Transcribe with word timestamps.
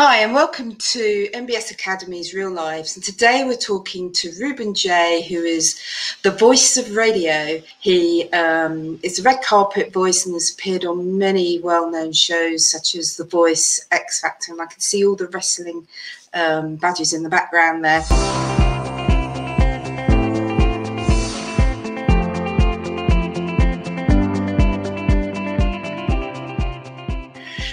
Hi, 0.00 0.18
and 0.18 0.32
welcome 0.32 0.76
to 0.76 1.28
MBS 1.34 1.72
Academy's 1.72 2.32
Real 2.32 2.52
Lives. 2.52 2.94
And 2.94 3.04
today 3.04 3.42
we're 3.44 3.56
talking 3.56 4.12
to 4.12 4.30
Ruben 4.38 4.72
Jay, 4.72 5.26
who 5.28 5.42
is 5.42 5.76
the 6.22 6.30
voice 6.30 6.76
of 6.76 6.94
radio. 6.94 7.60
He 7.80 8.30
um, 8.30 9.00
is 9.02 9.18
a 9.18 9.24
red 9.24 9.42
carpet 9.42 9.92
voice 9.92 10.24
and 10.24 10.36
has 10.36 10.52
appeared 10.52 10.84
on 10.84 11.18
many 11.18 11.58
well 11.58 11.90
known 11.90 12.12
shows 12.12 12.70
such 12.70 12.94
as 12.94 13.16
The 13.16 13.24
Voice, 13.24 13.84
X 13.90 14.20
Factor, 14.20 14.52
and 14.52 14.62
I 14.62 14.66
can 14.66 14.78
see 14.78 15.04
all 15.04 15.16
the 15.16 15.26
wrestling 15.26 15.88
um, 16.32 16.76
badges 16.76 17.12
in 17.12 17.24
the 17.24 17.28
background 17.28 17.84
there. 17.84 18.02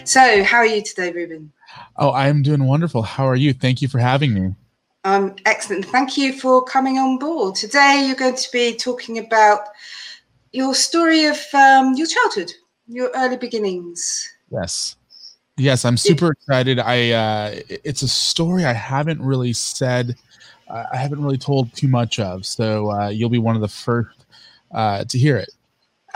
So, 0.05 0.43
how 0.43 0.57
are 0.57 0.65
you 0.65 0.81
today, 0.81 1.11
Ruben? 1.11 1.51
Oh, 1.97 2.11
I'm 2.11 2.41
doing 2.41 2.63
wonderful. 2.65 3.01
How 3.01 3.27
are 3.27 3.35
you? 3.35 3.53
Thank 3.53 3.81
you 3.81 3.87
for 3.87 3.99
having 3.99 4.33
me. 4.33 4.55
Um, 5.03 5.35
excellent. 5.45 5.85
Thank 5.85 6.17
you 6.17 6.33
for 6.33 6.63
coming 6.63 6.97
on 6.97 7.19
board. 7.19 7.55
Today, 7.55 8.03
you're 8.07 8.15
going 8.15 8.35
to 8.35 8.51
be 8.51 8.75
talking 8.75 9.19
about 9.19 9.67
your 10.51 10.73
story 10.73 11.25
of 11.25 11.37
um, 11.53 11.93
your 11.93 12.07
childhood, 12.07 12.51
your 12.87 13.11
early 13.15 13.37
beginnings. 13.37 14.33
Yes. 14.49 14.95
Yes, 15.57 15.85
I'm 15.85 15.95
super 15.95 16.31
excited. 16.31 16.79
I 16.79 17.11
uh, 17.11 17.59
it's 17.69 18.01
a 18.01 18.09
story 18.09 18.65
I 18.65 18.73
haven't 18.73 19.21
really 19.21 19.53
said, 19.53 20.17
uh, 20.67 20.83
I 20.91 20.97
haven't 20.97 21.23
really 21.23 21.37
told 21.37 21.73
too 21.73 21.87
much 21.87 22.19
of. 22.19 22.45
So 22.45 22.91
uh, 22.91 23.07
you'll 23.07 23.29
be 23.29 23.37
one 23.37 23.55
of 23.55 23.61
the 23.61 23.67
first 23.69 24.25
uh, 24.73 25.05
to 25.05 25.17
hear 25.17 25.37
it. 25.37 25.49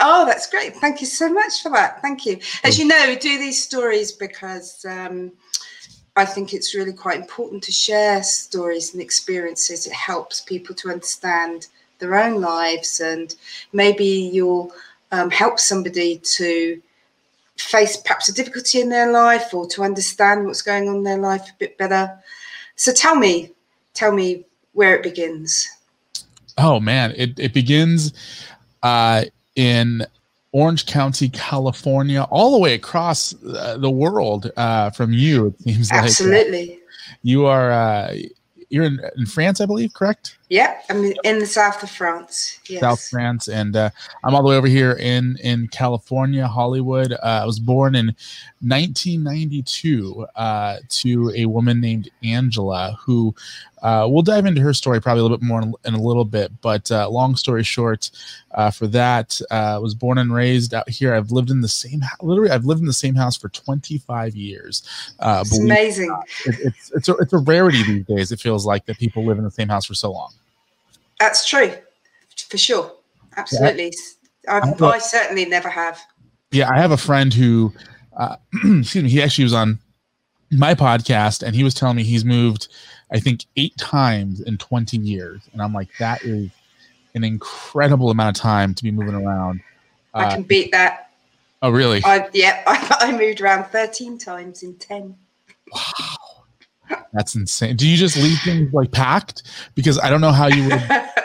Oh, 0.00 0.26
that's 0.26 0.48
great. 0.48 0.76
Thank 0.76 1.00
you 1.00 1.06
so 1.06 1.32
much 1.32 1.62
for 1.62 1.70
that. 1.72 2.00
Thank 2.02 2.26
you. 2.26 2.38
As 2.64 2.78
you 2.78 2.86
know, 2.86 3.04
we 3.06 3.16
do 3.16 3.38
these 3.38 3.62
stories 3.62 4.12
because 4.12 4.84
um, 4.84 5.32
I 6.20 6.26
think 6.26 6.52
it's 6.52 6.74
really 6.74 6.92
quite 6.92 7.18
important 7.18 7.62
to 7.64 7.72
share 7.72 8.22
stories 8.22 8.92
and 8.92 9.02
experiences. 9.02 9.86
It 9.86 9.94
helps 9.94 10.42
people 10.42 10.74
to 10.76 10.90
understand 10.90 11.68
their 11.98 12.14
own 12.14 12.40
lives, 12.40 13.00
and 13.00 13.34
maybe 13.72 14.04
you'll 14.04 14.70
um, 15.12 15.30
help 15.30 15.58
somebody 15.58 16.18
to 16.18 16.80
face 17.56 17.96
perhaps 17.96 18.28
a 18.28 18.34
difficulty 18.34 18.80
in 18.80 18.90
their 18.90 19.10
life 19.10 19.52
or 19.54 19.66
to 19.68 19.82
understand 19.82 20.44
what's 20.44 20.62
going 20.62 20.88
on 20.88 20.96
in 20.96 21.02
their 21.02 21.18
life 21.18 21.48
a 21.48 21.58
bit 21.58 21.78
better. 21.78 22.18
So 22.76 22.92
tell 22.92 23.16
me, 23.16 23.50
tell 23.94 24.12
me 24.12 24.44
where 24.72 24.94
it 24.96 25.02
begins. 25.02 25.68
Oh 26.58 26.80
man, 26.80 27.14
it, 27.16 27.38
it 27.38 27.54
begins 27.54 28.12
uh, 28.82 29.24
in 29.56 30.06
Orange 30.52 30.86
County, 30.86 31.28
California, 31.28 32.22
all 32.30 32.52
the 32.52 32.58
way 32.58 32.74
across 32.74 33.34
uh, 33.44 33.76
the 33.78 33.90
world 33.90 34.50
uh, 34.56 34.90
from 34.90 35.12
you. 35.12 35.54
It 35.60 35.74
seems 35.74 35.92
absolutely. 35.92 36.70
Like, 36.70 36.80
you 37.22 37.46
are 37.46 37.70
uh, 37.70 38.16
you're 38.68 38.84
in, 38.84 38.98
in, 39.16 39.26
France, 39.26 39.60
I 39.60 39.66
believe, 39.66 39.94
correct? 39.94 40.38
Yeah, 40.50 40.80
I'm 40.90 41.04
in 41.22 41.38
the 41.38 41.46
south 41.46 41.80
of 41.84 41.90
France. 41.90 42.58
Yes. 42.66 42.80
South 42.80 43.00
France, 43.08 43.46
and 43.46 43.76
uh, 43.76 43.90
I'm 44.24 44.34
all 44.34 44.42
the 44.42 44.48
way 44.48 44.56
over 44.56 44.66
here 44.66 44.94
in 44.94 45.38
in 45.44 45.68
California, 45.68 46.44
Hollywood. 46.48 47.12
Uh, 47.12 47.40
I 47.42 47.46
was 47.46 47.60
born 47.60 47.94
in 47.94 48.06
1992 48.58 50.26
uh, 50.34 50.78
to 50.88 51.32
a 51.36 51.46
woman 51.46 51.80
named 51.80 52.10
Angela, 52.24 52.98
who 53.00 53.32
uh, 53.82 54.08
we'll 54.10 54.22
dive 54.22 54.44
into 54.44 54.60
her 54.60 54.74
story 54.74 55.00
probably 55.00 55.20
a 55.20 55.22
little 55.22 55.38
bit 55.38 55.46
more 55.46 55.62
in, 55.62 55.72
in 55.84 55.94
a 55.94 56.02
little 56.02 56.24
bit. 56.24 56.60
But 56.60 56.90
uh, 56.90 57.08
long 57.08 57.36
story 57.36 57.62
short, 57.62 58.10
uh, 58.50 58.72
for 58.72 58.88
that, 58.88 59.40
uh, 59.52 59.78
was 59.80 59.94
born 59.94 60.18
and 60.18 60.34
raised 60.34 60.74
out 60.74 60.88
here. 60.88 61.14
I've 61.14 61.30
lived 61.30 61.50
in 61.50 61.60
the 61.60 61.68
same, 61.68 62.02
literally, 62.22 62.50
I've 62.50 62.64
lived 62.64 62.80
in 62.80 62.86
the 62.86 62.92
same 62.92 63.14
house 63.14 63.36
for 63.36 63.50
25 63.50 64.34
years. 64.34 64.82
Uh, 65.20 65.44
it's 65.46 65.58
amazing. 65.58 66.14
It, 66.44 66.56
it's 66.58 66.90
it's 66.92 67.08
a, 67.08 67.14
it's 67.18 67.32
a 67.32 67.38
rarity 67.38 67.84
these 67.84 68.06
days. 68.06 68.32
It 68.32 68.40
feels 68.40 68.66
like 68.66 68.86
that 68.86 68.98
people 68.98 69.24
live 69.24 69.38
in 69.38 69.44
the 69.44 69.50
same 69.52 69.68
house 69.68 69.86
for 69.86 69.94
so 69.94 70.10
long. 70.10 70.32
That's 71.20 71.46
true, 71.48 71.72
for 72.48 72.58
sure. 72.58 72.92
Absolutely. 73.36 73.94
Yeah. 74.44 74.60
I, 74.80 74.84
I 74.84 74.98
certainly 74.98 75.44
never 75.44 75.68
have. 75.68 76.00
Yeah, 76.50 76.68
I 76.68 76.80
have 76.80 76.90
a 76.90 76.96
friend 76.96 77.32
who, 77.32 77.72
uh, 78.16 78.36
excuse 78.64 79.04
me, 79.04 79.10
he 79.10 79.22
actually 79.22 79.44
was 79.44 79.54
on 79.54 79.78
my 80.50 80.74
podcast 80.74 81.44
and 81.44 81.54
he 81.54 81.62
was 81.62 81.74
telling 81.74 81.96
me 81.96 82.02
he's 82.02 82.24
moved 82.24 82.66
I 83.12 83.18
think 83.18 83.44
eight 83.56 83.76
times 83.76 84.40
in 84.40 84.56
20 84.58 84.96
years. 84.98 85.42
And 85.52 85.60
I'm 85.60 85.72
like, 85.72 85.88
that 85.98 86.22
is 86.22 86.50
an 87.14 87.24
incredible 87.24 88.10
amount 88.10 88.36
of 88.36 88.42
time 88.42 88.74
to 88.74 88.82
be 88.82 88.90
moving 88.90 89.14
around. 89.14 89.60
I 90.14 90.24
uh, 90.24 90.34
can 90.34 90.42
beat 90.44 90.70
that. 90.72 91.10
Oh, 91.62 91.70
really? 91.70 92.02
I, 92.04 92.28
yeah, 92.32 92.62
I, 92.66 92.96
I 93.00 93.12
moved 93.16 93.40
around 93.40 93.64
13 93.66 94.18
times 94.18 94.62
in 94.62 94.74
10. 94.74 95.16
Wow. 95.72 96.16
That's 97.12 97.34
insane. 97.34 97.76
Do 97.76 97.88
you 97.88 97.96
just 97.96 98.16
leave 98.16 98.38
things 98.44 98.72
like 98.72 98.92
packed? 98.92 99.42
Because 99.74 99.98
I 99.98 100.10
don't 100.10 100.20
know 100.20 100.32
how 100.32 100.46
you 100.46 100.64
would. 100.64 100.72
Actually, 100.72 101.16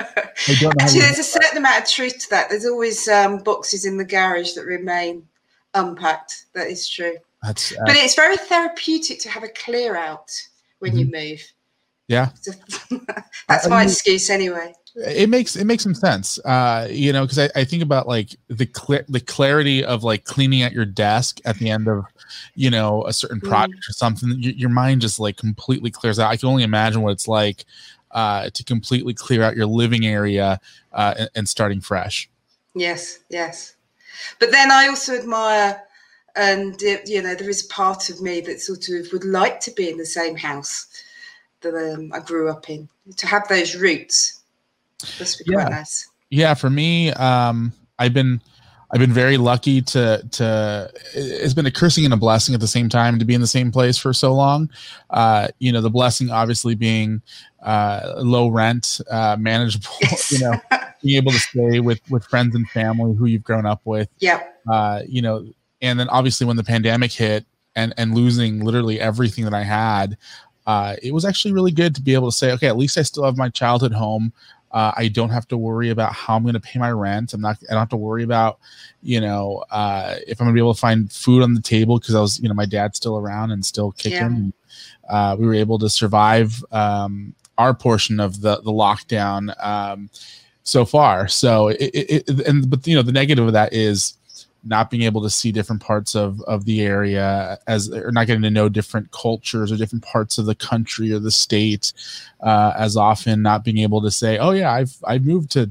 there's 1.02 1.20
a 1.20 1.24
certain 1.24 1.58
amount 1.58 1.84
of 1.84 1.90
truth 1.90 2.18
to 2.20 2.30
that. 2.32 2.50
There's 2.50 2.66
always 2.66 3.08
um, 3.08 3.40
boxes 3.40 3.86
in 3.86 3.98
the 3.98 4.06
garage 4.06 4.54
that 4.54 4.66
remain 4.66 5.28
unpacked. 5.74 6.46
That 6.54 6.68
is 6.68 6.88
true. 6.88 7.18
That's, 7.44 7.72
uh, 7.74 7.84
but 7.86 7.96
it's 7.96 8.16
very 8.16 8.38
therapeutic 8.38 9.20
to 9.22 9.30
have 9.30 9.44
a 9.44 9.50
clear 9.50 9.96
out 9.96 10.32
when 10.80 10.92
mm-hmm. 10.92 11.00
you 11.00 11.30
move. 11.32 11.42
Yeah. 12.08 12.30
That's 13.48 13.68
my 13.68 13.84
excuse 13.84 14.30
anyway. 14.30 14.74
It 14.96 15.30
makes 15.30 15.58
it 15.58 15.66
makes 15.66 15.84
some 15.84 15.94
sense, 15.94 16.40
uh, 16.46 16.88
you 16.90 17.12
know, 17.12 17.24
because 17.24 17.38
I, 17.40 17.50
I 17.54 17.66
think 17.66 17.84
about 17.84 18.08
like 18.08 18.36
the 18.48 18.70
cl- 18.74 19.04
the 19.10 19.20
clarity 19.20 19.84
of 19.84 20.04
like 20.04 20.24
cleaning 20.24 20.64
out 20.64 20.72
your 20.72 20.86
desk 20.86 21.42
at 21.44 21.58
the 21.58 21.70
end 21.70 21.90
of, 21.90 22.06
you 22.56 22.70
know, 22.70 23.06
a 23.06 23.12
certain 23.12 23.42
mm. 23.42 23.50
project 23.50 23.84
mm. 23.84 23.90
or 23.90 23.94
something. 23.94 24.30
Your, 24.40 24.54
your 24.54 24.70
mind 24.70 25.02
just 25.02 25.20
like 25.20 25.36
completely 25.36 25.92
clears 25.92 26.18
out. 26.18 26.32
I 26.32 26.38
can 26.38 26.48
only 26.48 26.64
imagine 26.64 27.02
what 27.02 27.12
it's 27.12 27.28
like 27.28 27.66
uh, 28.12 28.50
to 28.52 28.64
completely 28.64 29.14
clear 29.14 29.44
out 29.44 29.58
your 29.58 29.66
living 29.66 30.06
area 30.06 30.62
uh, 30.94 31.14
and, 31.18 31.30
and 31.36 31.50
starting 31.50 31.82
fresh. 31.82 32.30
Yes, 32.74 33.20
yes, 33.30 33.76
but 34.40 34.52
then 34.52 34.72
I 34.72 34.88
also 34.88 35.16
admire 35.16 35.82
and 36.36 36.82
it, 36.82 37.08
you 37.08 37.22
know 37.22 37.36
there 37.36 37.50
is 37.50 37.64
part 37.64 38.10
of 38.10 38.22
me 38.22 38.42
that 38.42 38.62
sort 38.62 38.90
of 38.90 39.12
would 39.12 39.24
like 39.24 39.60
to 39.62 39.72
be 39.72 39.90
in 39.90 39.98
the 39.98 40.06
same 40.06 40.36
house 40.36 40.88
that 41.62 41.76
um, 41.76 42.12
I 42.14 42.20
grew 42.20 42.50
up 42.50 42.70
in. 42.70 42.88
To 43.18 43.28
have 43.28 43.48
those 43.48 43.76
roots, 43.76 44.35
must 45.20 45.46
be 45.46 45.54
quite 45.54 45.70
nice. 45.70 46.10
Yeah, 46.30 46.54
for 46.54 46.70
me, 46.70 47.12
um, 47.12 47.72
I've 48.00 48.14
been 48.14 48.42
I've 48.92 49.00
been 49.00 49.12
very 49.12 49.38
lucky 49.38 49.82
to 49.82 50.26
to 50.32 50.92
it's 51.14 51.54
been 51.54 51.66
a 51.66 51.72
cursing 51.72 52.06
and 52.06 52.14
a 52.14 52.18
blessing 52.18 52.54
at 52.54 52.62
the 52.62 52.68
same 52.68 52.90
time 52.90 53.20
to 53.20 53.26
be 53.26 53.34
in 53.34 53.42
the 53.42 53.48
same 53.48 53.72
place 53.72 53.98
for 53.98 54.14
so 54.14 54.34
long. 54.34 54.70
Uh, 55.10 55.48
you 55.60 55.72
know, 55.72 55.82
the 55.82 55.90
blessing 55.90 56.30
obviously 56.30 56.76
being 56.76 57.22
uh, 57.64 58.14
low 58.18 58.48
rent, 58.48 59.02
uh, 59.10 59.36
manageable. 59.40 59.90
You 60.30 60.40
know, 60.40 60.62
being 61.04 61.18
able 61.18 61.32
to 61.32 61.40
stay 61.40 61.80
with 61.80 62.00
with 62.10 62.26
friends 62.26 62.56
and 62.56 62.68
family 62.70 63.16
who 63.16 63.26
you've 63.26 63.44
grown 63.44 63.66
up 63.66 63.82
with. 63.86 64.10
Yeah. 64.20 64.42
Uh, 64.70 65.02
you 65.08 65.22
know, 65.22 65.46
and 65.82 66.00
then 66.00 66.10
obviously 66.10 66.48
when 66.48 66.58
the 66.58 66.64
pandemic 66.64 67.12
hit 67.12 67.46
and 67.76 67.94
and 67.98 68.16
losing 68.16 68.64
literally 68.64 69.00
everything 69.00 69.44
that 69.46 69.54
I 69.54 69.64
had, 69.64 70.18
uh, 70.68 70.96
it 71.02 71.14
was 71.14 71.26
actually 71.26 71.54
really 71.54 71.72
good 71.72 71.96
to 71.96 72.02
be 72.02 72.14
able 72.14 72.30
to 72.32 72.36
say, 72.36 72.52
okay, 72.54 72.68
at 72.68 72.78
least 72.78 72.98
I 72.98 73.04
still 73.04 73.24
have 73.24 73.38
my 73.38 73.50
childhood 73.50 73.94
home. 73.94 74.34
Uh, 74.76 74.92
I 74.98 75.08
don't 75.08 75.30
have 75.30 75.48
to 75.48 75.58
worry 75.58 75.90
about 75.90 76.12
how 76.12 76.36
I'm 76.36 76.44
going 76.44 76.54
to 76.54 76.60
pay 76.60 76.80
my 76.80 76.92
rent. 76.92 77.34
I'm 77.34 77.40
not. 77.40 77.58
I 77.70 77.72
don't 77.72 77.80
have 77.80 77.90
to 77.90 77.96
worry 77.96 78.24
about, 78.24 78.60
you 79.02 79.22
know, 79.22 79.64
uh, 79.72 80.16
if 80.28 80.42
I'm 80.42 80.46
going 80.46 80.54
to 80.54 80.60
be 80.60 80.62
able 80.62 80.74
to 80.74 80.80
find 80.80 81.10
food 81.10 81.42
on 81.44 81.54
the 81.54 81.62
table 81.62 81.98
because 81.98 82.14
I 82.14 82.20
was, 82.20 82.42
you 82.42 82.50
know, 82.50 82.54
my 82.54 82.66
dad's 82.66 82.98
still 82.98 83.18
around 83.18 83.52
and 83.52 83.66
still 83.66 83.94
kicking. 83.94 84.54
Yeah. 85.10 85.32
Uh, 85.32 85.36
we 85.38 85.48
were 85.48 85.54
able 85.54 85.80
to 85.80 85.90
survive 85.90 86.62
um, 86.74 87.34
our 87.58 87.74
portion 87.74 88.20
of 88.20 88.42
the 88.42 88.58
the 88.58 88.72
lockdown 88.72 89.56
um, 89.66 90.10
so 90.64 90.84
far. 90.84 91.30
So, 91.30 91.70
it, 91.70 91.78
it, 91.80 92.24
it, 92.28 92.40
and 92.46 92.70
but 92.70 92.86
you 92.86 92.96
know, 92.96 93.02
the 93.02 93.14
negative 93.14 93.48
of 93.48 93.54
that 93.54 93.72
is 93.72 94.16
not 94.66 94.90
being 94.90 95.04
able 95.04 95.22
to 95.22 95.30
see 95.30 95.52
different 95.52 95.82
parts 95.82 96.16
of 96.16 96.42
of 96.42 96.66
the 96.66 96.82
area 96.82 97.58
as 97.68 97.90
or 97.92 98.12
not 98.12 98.28
getting 98.28 98.42
to 98.42 98.50
know 98.50 98.68
different 98.68 99.12
cultures 99.12 99.72
or 99.72 99.78
different 99.78 100.04
parts 100.04 100.38
of 100.38 100.46
the 100.46 100.56
country 100.56 101.12
or 101.12 101.20
the 101.20 101.32
state 101.32 101.94
uh, 102.42 102.74
as 102.78 102.98
often 102.98 103.42
not 103.42 103.64
being 103.64 103.78
able 103.78 104.02
to 104.02 104.12
say 104.12 104.38
oh 104.38 104.52
yeah 104.52 104.72
i've 104.72 104.96
i've 105.06 105.26
moved 105.26 105.52
to 105.52 105.70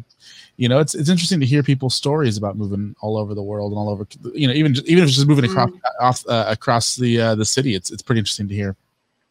you 0.57 0.69
know 0.69 0.79
it's 0.79 0.95
it's 0.95 1.09
interesting 1.09 1.41
to 1.41 1.47
hear 1.47 1.63
people's 1.63 1.95
stories 1.95 2.37
about 2.37 2.57
moving 2.57 2.95
all 3.01 3.17
over 3.17 3.35
the 3.35 3.43
world 3.43 3.73
and 3.73 3.79
all 3.79 3.89
over 3.89 4.07
you 4.33 4.47
know 4.47 4.55
even 4.55 4.75
even 4.87 5.03
if 5.03 5.09
it's 5.09 5.17
just 5.17 5.27
moving 5.27 5.45
across 5.45 5.71
mm. 5.71 5.81
off 6.01 6.25
uh, 6.29 6.45
across 6.49 6.97
the 6.97 7.21
uh, 7.21 7.35
the 7.35 7.45
city 7.45 7.75
it's 7.75 7.91
it's 7.91 8.03
pretty 8.03 8.21
interesting 8.21 8.49
to 8.49 8.55
hear. 8.55 8.77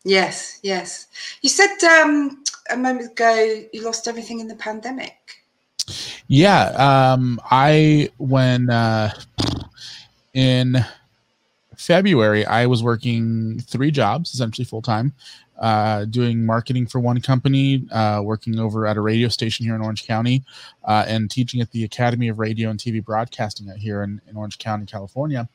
Yes 0.04 0.60
yes. 0.64 1.08
You 1.42 1.50
said 1.50 1.82
um 2.02 2.44
a 2.70 2.76
moment 2.76 3.12
ago 3.12 3.64
you 3.72 3.84
lost 3.84 4.08
everything 4.08 4.42
in 4.42 4.48
the 4.48 4.56
pandemic. 4.56 5.44
Yeah, 6.28 7.12
um, 7.14 7.42
I 7.52 8.10
when 8.18 8.70
uh, 8.70 9.14
in 10.34 10.84
February 11.78 12.46
I 12.46 12.66
was 12.66 12.84
working 12.84 13.60
three 13.60 13.92
jobs, 13.92 14.34
essentially 14.34 14.66
full 14.66 14.82
time, 14.82 15.14
uh, 15.60 16.06
doing 16.06 16.46
marketing 16.46 16.88
for 16.88 17.00
one 17.00 17.22
company, 17.22 17.86
uh, 17.92 18.22
working 18.24 18.60
over 18.60 18.86
at 18.86 18.98
a 18.98 19.02
radio 19.02 19.28
station 19.28 19.66
here 19.66 19.76
in 19.76 19.82
Orange 19.82 20.06
County, 20.06 20.44
uh, 20.86 21.06
and 21.08 21.30
teaching 21.30 21.62
at 21.62 21.72
the 21.72 21.84
Academy 21.84 22.28
of 22.28 22.40
Radio 22.40 22.70
and 22.70 22.80
TV 22.80 23.04
Broadcasting 23.04 23.70
out 23.70 23.78
here 23.78 24.04
in, 24.04 24.22
in 24.28 24.36
Orange 24.36 24.58
County, 24.58 24.86
California. 24.86 25.48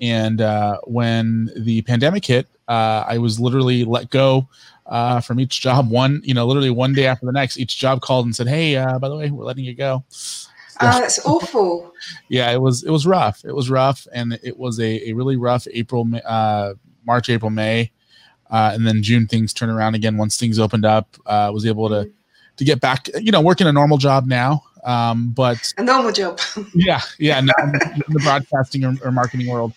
And 0.00 0.40
uh, 0.40 0.78
when 0.84 1.50
the 1.56 1.82
pandemic 1.82 2.24
hit, 2.24 2.46
uh, 2.68 3.04
I 3.08 3.18
was 3.18 3.40
literally 3.40 3.84
let 3.84 4.10
go 4.10 4.46
uh, 4.84 5.20
from 5.20 5.40
each 5.40 5.60
job. 5.60 5.90
One, 5.90 6.20
you 6.22 6.34
know, 6.34 6.46
literally 6.46 6.70
one 6.70 6.92
day 6.92 7.06
after 7.06 7.24
the 7.24 7.32
next, 7.32 7.56
each 7.56 7.78
job 7.78 8.02
called 8.02 8.26
and 8.26 8.36
said, 8.36 8.46
"Hey, 8.46 8.74
by 9.00 9.08
the 9.08 9.16
way, 9.16 9.30
we're 9.30 9.44
letting 9.44 9.64
you 9.64 9.74
go." 9.74 10.04
Oh, 10.80 11.00
that's 11.00 11.24
awful. 11.24 11.92
yeah, 12.28 12.50
it 12.50 12.60
was. 12.60 12.82
It 12.84 12.90
was 12.90 13.06
rough. 13.06 13.44
It 13.44 13.54
was 13.54 13.70
rough, 13.70 14.06
and 14.12 14.38
it 14.42 14.58
was 14.58 14.78
a, 14.80 15.10
a 15.10 15.12
really 15.12 15.36
rough 15.36 15.66
April, 15.72 16.08
uh, 16.24 16.74
March, 17.04 17.28
April, 17.28 17.50
May, 17.50 17.92
uh, 18.50 18.72
and 18.74 18.86
then 18.86 19.02
June. 19.02 19.26
Things 19.26 19.52
turned 19.52 19.72
around 19.72 19.94
again 19.94 20.16
once 20.16 20.36
things 20.36 20.58
opened 20.58 20.84
up. 20.84 21.16
Uh, 21.26 21.50
was 21.52 21.66
able 21.66 21.88
to 21.88 22.10
to 22.56 22.64
get 22.64 22.80
back. 22.80 23.08
You 23.20 23.32
know, 23.32 23.40
working 23.40 23.66
a 23.66 23.72
normal 23.72 23.98
job 23.98 24.26
now. 24.26 24.64
Um, 24.84 25.30
but 25.30 25.72
a 25.78 25.82
normal 25.82 26.12
job. 26.12 26.40
yeah, 26.74 27.00
yeah, 27.18 27.38
in 27.38 27.46
the 27.46 28.20
broadcasting 28.22 28.84
or, 28.84 28.94
or 29.04 29.10
marketing 29.10 29.48
world 29.48 29.72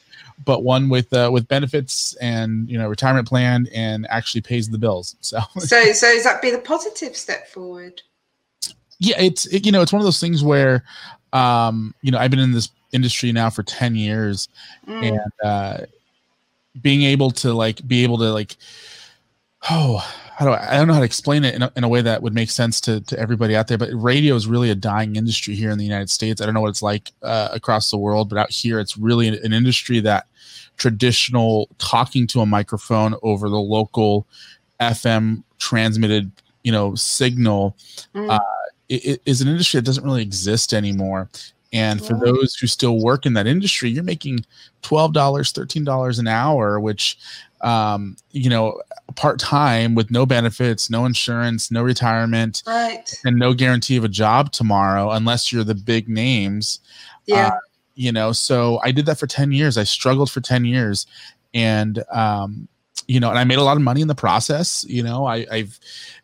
but 0.45 0.63
one 0.63 0.89
with 0.89 1.11
uh, 1.13 1.29
with 1.31 1.47
benefits 1.47 2.15
and 2.15 2.69
you 2.69 2.77
know 2.77 2.87
retirement 2.87 3.27
plan 3.27 3.67
and 3.73 4.07
actually 4.09 4.41
pays 4.41 4.69
the 4.69 4.77
bills. 4.77 5.15
So 5.21 5.39
so 5.57 5.91
so 5.91 6.07
is 6.07 6.23
that 6.23 6.41
be 6.41 6.51
the 6.51 6.59
positive 6.59 7.15
step 7.15 7.47
forward? 7.47 8.01
Yeah, 8.99 9.19
it's 9.19 9.45
it, 9.47 9.65
you 9.65 9.71
know 9.71 9.81
it's 9.81 9.93
one 9.93 10.01
of 10.01 10.05
those 10.05 10.19
things 10.19 10.43
where 10.43 10.83
um, 11.33 11.93
you 12.01 12.11
know 12.11 12.17
I've 12.17 12.31
been 12.31 12.39
in 12.39 12.51
this 12.51 12.69
industry 12.91 13.31
now 13.31 13.49
for 13.49 13.63
ten 13.63 13.95
years, 13.95 14.49
mm. 14.87 15.03
and 15.03 15.31
uh, 15.43 15.85
being 16.81 17.03
able 17.03 17.31
to 17.31 17.53
like 17.53 17.85
be 17.87 18.03
able 18.03 18.17
to 18.17 18.31
like 18.31 18.55
oh 19.69 19.97
how 20.37 20.45
do 20.45 20.51
I, 20.51 20.75
I 20.75 20.77
don't 20.77 20.87
know 20.87 20.93
how 20.93 20.99
to 20.99 21.05
explain 21.05 21.43
it 21.43 21.55
in 21.55 21.63
a, 21.63 21.71
in 21.75 21.83
a 21.83 21.89
way 21.89 22.01
that 22.01 22.21
would 22.21 22.33
make 22.33 22.49
sense 22.49 22.79
to, 22.81 23.01
to 23.01 23.19
everybody 23.19 23.55
out 23.55 23.67
there 23.67 23.77
but 23.77 23.89
radio 23.93 24.35
is 24.35 24.47
really 24.47 24.69
a 24.69 24.75
dying 24.75 25.15
industry 25.15 25.55
here 25.55 25.69
in 25.69 25.77
the 25.77 25.83
united 25.83 26.09
states 26.09 26.41
i 26.41 26.45
don't 26.45 26.53
know 26.53 26.61
what 26.61 26.69
it's 26.69 26.81
like 26.81 27.11
uh, 27.23 27.49
across 27.51 27.91
the 27.91 27.97
world 27.97 28.29
but 28.29 28.37
out 28.37 28.49
here 28.49 28.79
it's 28.79 28.97
really 28.97 29.27
an, 29.27 29.37
an, 29.43 29.51
industry 29.51 29.99
that 29.99 30.27
traditional 30.77 31.67
talking 31.77 32.25
to 32.27 32.39
a 32.39 32.45
microphone 32.45 33.15
over 33.21 33.49
the 33.49 33.59
local 33.59 34.25
fm 34.79 35.43
transmitted 35.57 36.31
you 36.63 36.71
know 36.71 36.95
signal 36.95 37.75
mm. 38.15 38.29
uh, 38.29 38.39
it, 38.89 39.05
it 39.05 39.21
is 39.25 39.41
an 39.41 39.47
industry 39.47 39.79
that 39.79 39.85
doesn't 39.85 40.03
really 40.03 40.21
exist 40.21 40.73
anymore 40.73 41.29
and 41.71 42.03
for 42.03 42.13
those 42.15 42.55
who 42.55 42.67
still 42.67 42.99
work 42.99 43.25
in 43.25 43.33
that 43.33 43.45
industry, 43.45 43.89
you're 43.89 44.03
making 44.03 44.45
$12, 44.81 45.13
$13 45.13 46.19
an 46.19 46.27
hour, 46.27 46.79
which, 46.79 47.17
um, 47.61 48.17
you 48.31 48.49
know, 48.49 48.81
part 49.15 49.39
time 49.39 49.93
with 49.93 50.09
no 50.09 50.25
benefits, 50.25 50.89
no 50.89 51.05
insurance, 51.05 51.69
no 51.69 51.83
retirement, 51.83 52.63
right. 52.65 53.13
and 53.23 53.37
no 53.37 53.53
guarantee 53.53 53.97
of 53.97 54.03
a 54.03 54.09
job 54.09 54.51
tomorrow 54.51 55.11
unless 55.11 55.51
you're 55.51 55.63
the 55.63 55.75
big 55.75 56.09
names. 56.09 56.79
Yeah. 57.27 57.47
Uh, 57.47 57.59
you 57.93 58.11
know, 58.11 58.31
so 58.31 58.79
I 58.83 58.91
did 58.91 59.05
that 59.05 59.19
for 59.19 59.27
10 59.27 59.51
years. 59.51 59.77
I 59.77 59.83
struggled 59.83 60.31
for 60.31 60.41
10 60.41 60.65
years. 60.65 61.05
And, 61.53 62.03
um, 62.11 62.67
you 63.09 63.19
know, 63.19 63.29
and 63.29 63.39
I 63.39 63.43
made 63.43 63.57
a 63.57 63.63
lot 63.63 63.75
of 63.75 63.81
money 63.81 64.01
in 64.01 64.07
the 64.07 64.13
process. 64.13 64.85
You 64.87 65.01
know, 65.01 65.25
I, 65.25 65.43
I've 65.51 65.79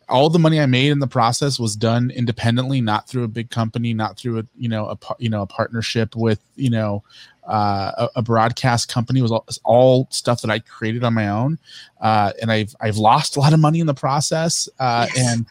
all 0.08 0.30
the 0.30 0.38
money 0.38 0.60
I 0.60 0.68
made 0.68 0.92
in 0.92 1.00
the 1.00 1.08
process 1.08 1.60
was 1.60 1.76
done 1.76 2.12
independently, 2.12 2.80
not 2.80 3.10
through 3.10 3.24
a 3.24 3.28
big 3.28 3.50
company, 3.50 3.92
not 3.92 4.20
through 4.20 4.38
a 4.38 4.46
you 4.56 4.70
know 4.70 4.90
a 4.90 4.98
you 5.18 5.30
know 5.30 5.42
a 5.42 5.48
partnership 5.48 6.16
with 6.16 6.40
you 6.56 6.70
know 6.70 7.04
uh, 7.50 7.92
a, 7.98 8.10
a, 8.18 8.22
broadcast 8.22 8.88
company. 8.88 9.20
It 9.20 9.24
was 9.24 9.32
all, 9.32 9.46
all, 9.64 10.08
stuff 10.12 10.42
that 10.42 10.52
I 10.52 10.60
created 10.60 11.04
on 11.04 11.16
my 11.16 11.28
own, 11.28 11.58
uh, 12.02 12.34
and 12.40 12.52
I've 12.52 12.76
I've 12.80 12.98
lost 12.98 13.36
a 13.36 13.40
lot 13.40 13.54
of 13.54 13.60
money 13.60 13.80
in 13.80 13.88
the 13.88 13.96
process. 13.96 14.70
Uh, 14.78 15.08
yes. 15.16 15.34
And 15.34 15.48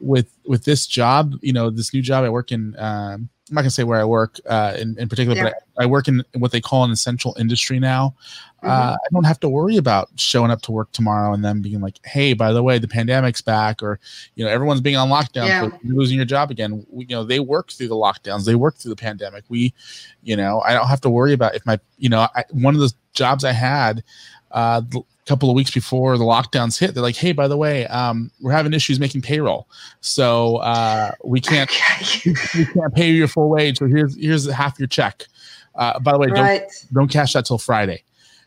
with 0.00 0.36
with 0.46 0.64
this 0.64 0.86
job, 0.86 1.34
you 1.42 1.52
know, 1.52 1.70
this 1.70 1.92
new 1.92 2.02
job, 2.02 2.24
I 2.24 2.30
work 2.30 2.52
in. 2.52 2.78
Um, 2.78 3.28
I'm 3.50 3.56
not 3.56 3.62
gonna 3.62 3.70
say 3.70 3.84
where 3.84 4.00
I 4.00 4.04
work 4.04 4.40
uh, 4.46 4.74
in, 4.78 4.96
in 4.98 5.10
particular, 5.10 5.36
yeah. 5.36 5.44
but 5.44 5.54
I, 5.78 5.82
I, 5.82 5.86
work 5.86 6.08
in 6.08 6.24
what 6.38 6.52
they 6.52 6.60
call 6.60 6.84
an 6.84 6.90
essential 6.90 7.36
industry 7.38 7.78
now. 7.78 8.14
Uh, 8.62 8.66
mm-hmm. 8.66 8.70
Uh, 8.70 8.94
I 8.94 9.08
don't 9.12 9.24
have 9.24 9.40
to 9.40 9.48
worry 9.48 9.76
about 9.76 10.08
showing 10.16 10.50
up 10.50 10.62
to 10.62 10.72
work 10.72 10.90
tomorrow 10.92 11.34
and 11.34 11.44
then 11.44 11.60
being 11.60 11.80
like, 11.82 11.98
"Hey, 12.04 12.32
by 12.32 12.52
the 12.54 12.62
way, 12.62 12.78
the 12.78 12.88
pandemic's 12.88 13.42
back," 13.42 13.82
or 13.82 14.00
you 14.36 14.44
know, 14.44 14.50
everyone's 14.50 14.80
being 14.80 14.96
on 14.96 15.10
lockdown, 15.10 15.48
yeah. 15.48 15.68
so 15.68 15.78
you're 15.82 15.96
losing 15.96 16.16
your 16.16 16.24
job 16.24 16.50
again. 16.50 16.86
We, 16.88 17.04
you 17.04 17.14
know, 17.14 17.24
they 17.24 17.40
work 17.40 17.72
through 17.72 17.88
the 17.88 17.94
lockdowns, 17.94 18.46
they 18.46 18.54
work 18.54 18.76
through 18.76 18.90
the 18.90 18.96
pandemic. 18.96 19.44
We, 19.48 19.74
you 20.22 20.36
know, 20.36 20.62
I 20.64 20.72
don't 20.72 20.86
have 20.86 21.02
to 21.02 21.10
worry 21.10 21.34
about 21.34 21.54
if 21.54 21.66
my, 21.66 21.78
you 21.98 22.08
know, 22.08 22.28
I, 22.34 22.44
one 22.52 22.74
of 22.74 22.80
the 22.80 22.92
jobs 23.12 23.44
I 23.44 23.52
had. 23.52 24.02
Uh, 24.50 24.82
couple 25.26 25.48
of 25.48 25.54
weeks 25.54 25.70
before 25.70 26.18
the 26.18 26.24
lockdowns 26.24 26.78
hit, 26.78 26.94
they're 26.94 27.02
like, 27.02 27.16
"Hey, 27.16 27.32
by 27.32 27.48
the 27.48 27.56
way, 27.56 27.86
um, 27.86 28.30
we're 28.40 28.52
having 28.52 28.72
issues 28.72 28.98
making 28.98 29.22
payroll, 29.22 29.68
so 30.00 30.56
uh, 30.56 31.12
we 31.24 31.40
can't 31.40 31.70
we 32.54 32.64
can't 32.66 32.94
pay 32.94 33.08
you 33.08 33.14
your 33.14 33.28
full 33.28 33.48
wage. 33.48 33.78
So 33.78 33.86
here's 33.86 34.16
here's 34.16 34.50
half 34.50 34.78
your 34.78 34.88
check. 34.88 35.24
Uh, 35.74 35.98
by 36.00 36.12
the 36.12 36.18
way, 36.18 36.28
right. 36.28 36.60
don't 36.60 36.94
don't 36.94 37.08
cash 37.08 37.32
that 37.34 37.46
till 37.46 37.58
Friday." 37.58 38.02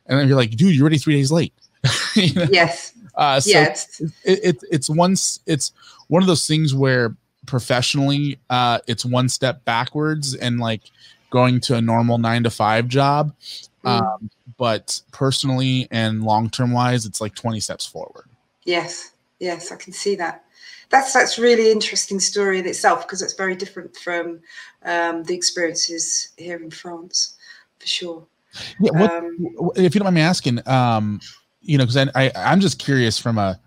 And 0.07 0.19
then 0.19 0.27
you're 0.27 0.37
like, 0.37 0.51
"Dude, 0.51 0.75
you're 0.75 0.83
already 0.83 0.97
three 0.97 1.15
days 1.15 1.31
late." 1.31 1.53
you 2.15 2.33
know? 2.33 2.47
Yes. 2.51 2.93
Uh, 3.15 3.39
so 3.39 3.49
yes. 3.49 4.01
It, 4.23 4.39
it, 4.43 4.63
it's 4.69 4.89
once 4.89 5.39
it's 5.45 5.71
one 6.07 6.21
of 6.21 6.27
those 6.27 6.45
things 6.45 6.73
where 6.73 7.15
professionally, 7.45 8.39
uh, 8.49 8.79
it's 8.87 9.05
one 9.05 9.29
step 9.29 9.63
backwards 9.65 10.35
and 10.35 10.59
like 10.59 10.81
going 11.35 11.59
to 11.59 11.75
a 11.75 11.81
normal 11.81 12.17
nine 12.17 12.43
to 12.43 12.49
five 12.49 12.87
job. 12.87 13.35
Mm. 13.83 14.01
Um, 14.01 14.29
but 14.57 15.01
personally 15.11 15.85
and 15.91 16.23
long 16.23 16.49
term 16.49 16.71
wise, 16.71 17.05
it's 17.05 17.19
like 17.19 17.35
20 17.35 17.59
steps 17.59 17.85
forward. 17.85 18.29
Yes, 18.63 19.11
yes, 19.39 19.69
I 19.69 19.75
can 19.75 19.91
see 19.91 20.15
that. 20.15 20.45
That's 20.89 21.11
that's 21.13 21.37
really 21.37 21.71
interesting 21.71 22.21
story 22.21 22.59
in 22.59 22.65
itself 22.65 23.01
because 23.01 23.21
it's 23.21 23.33
very 23.33 23.55
different 23.55 23.97
from 23.97 24.39
um, 24.85 25.23
the 25.23 25.35
experiences 25.35 26.29
here 26.37 26.57
in 26.63 26.71
France, 26.71 27.35
for 27.79 27.87
sure. 27.87 28.27
Yeah, 28.79 28.91
what, 28.93 29.11
um, 29.11 29.35
if 29.75 29.93
you 29.93 29.99
don't 29.99 30.05
mind 30.05 30.15
me 30.15 30.21
asking, 30.21 30.65
um, 30.69 31.19
you 31.61 31.77
know, 31.77 31.83
because 31.83 31.97
I, 31.97 32.07
I 32.15 32.31
I'm 32.35 32.61
just 32.61 32.79
curious 32.79 33.19
from 33.19 33.37
a 33.37 33.59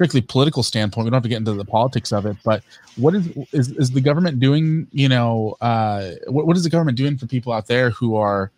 strictly 0.00 0.22
political 0.22 0.62
standpoint. 0.62 1.04
We 1.04 1.10
don't 1.10 1.18
have 1.18 1.24
to 1.24 1.28
get 1.28 1.36
into 1.36 1.52
the 1.52 1.62
politics 1.62 2.10
of 2.10 2.24
it, 2.24 2.34
but 2.42 2.62
what 2.96 3.14
is 3.14 3.28
is, 3.52 3.70
is 3.72 3.90
the 3.90 4.00
government 4.00 4.40
doing? 4.40 4.86
You 4.92 5.10
know, 5.10 5.58
uh, 5.60 6.12
what, 6.26 6.46
what 6.46 6.56
is 6.56 6.64
the 6.64 6.70
government 6.70 6.96
doing 6.96 7.18
for 7.18 7.26
people 7.26 7.52
out 7.52 7.66
there 7.66 7.90
who 7.90 8.16
are 8.16 8.50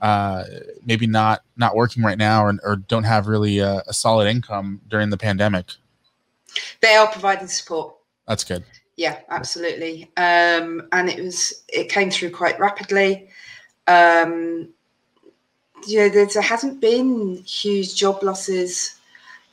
uh, 0.00 0.44
maybe 0.86 1.08
not 1.08 1.42
not 1.56 1.74
working 1.74 2.04
right 2.04 2.16
now 2.16 2.44
or, 2.44 2.54
or 2.62 2.76
don't 2.76 3.02
have 3.02 3.26
really 3.26 3.58
a, 3.58 3.82
a, 3.88 3.92
solid 3.92 4.28
income 4.28 4.80
during 4.86 5.10
the 5.10 5.16
pandemic? 5.16 5.66
They 6.80 6.94
are 6.94 7.08
providing 7.08 7.48
support. 7.48 7.96
That's 8.28 8.44
good. 8.44 8.62
Yeah, 8.94 9.18
absolutely. 9.30 10.04
Um, 10.16 10.86
and 10.92 11.08
it 11.08 11.20
was 11.20 11.64
it 11.70 11.88
came 11.88 12.08
through 12.08 12.30
quite 12.30 12.60
rapidly. 12.60 13.28
Um, 13.88 14.68
you 15.88 15.98
know, 15.98 16.08
there, 16.08 16.26
there 16.26 16.40
hasn't 16.40 16.80
been 16.80 17.42
huge 17.42 17.96
job 17.96 18.22
losses. 18.22 18.94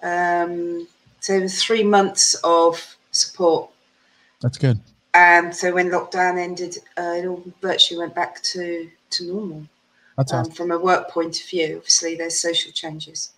Um, 0.04 0.88
so 1.22 1.34
it 1.36 1.42
was 1.42 1.64
three 1.64 1.84
months 1.84 2.34
of 2.44 2.98
support. 3.12 3.70
That's 4.42 4.58
good. 4.58 4.80
And 5.14 5.56
so 5.56 5.74
when 5.74 5.90
lockdown 5.90 6.38
ended, 6.38 6.78
uh, 6.98 7.16
it 7.18 7.26
all 7.26 7.44
virtually 7.62 8.00
went 8.00 8.16
back 8.16 8.42
to 8.44 8.90
to 9.12 9.24
normal. 9.26 9.68
That's 10.18 10.34
um, 10.34 10.40
awesome. 10.40 10.54
From 10.54 10.72
a 10.72 10.80
work 10.80 11.10
point 11.10 11.40
of 11.40 11.48
view, 11.48 11.78
obviously, 11.78 12.16
there's 12.16 12.38
social 12.40 12.72
changes. 12.72 13.32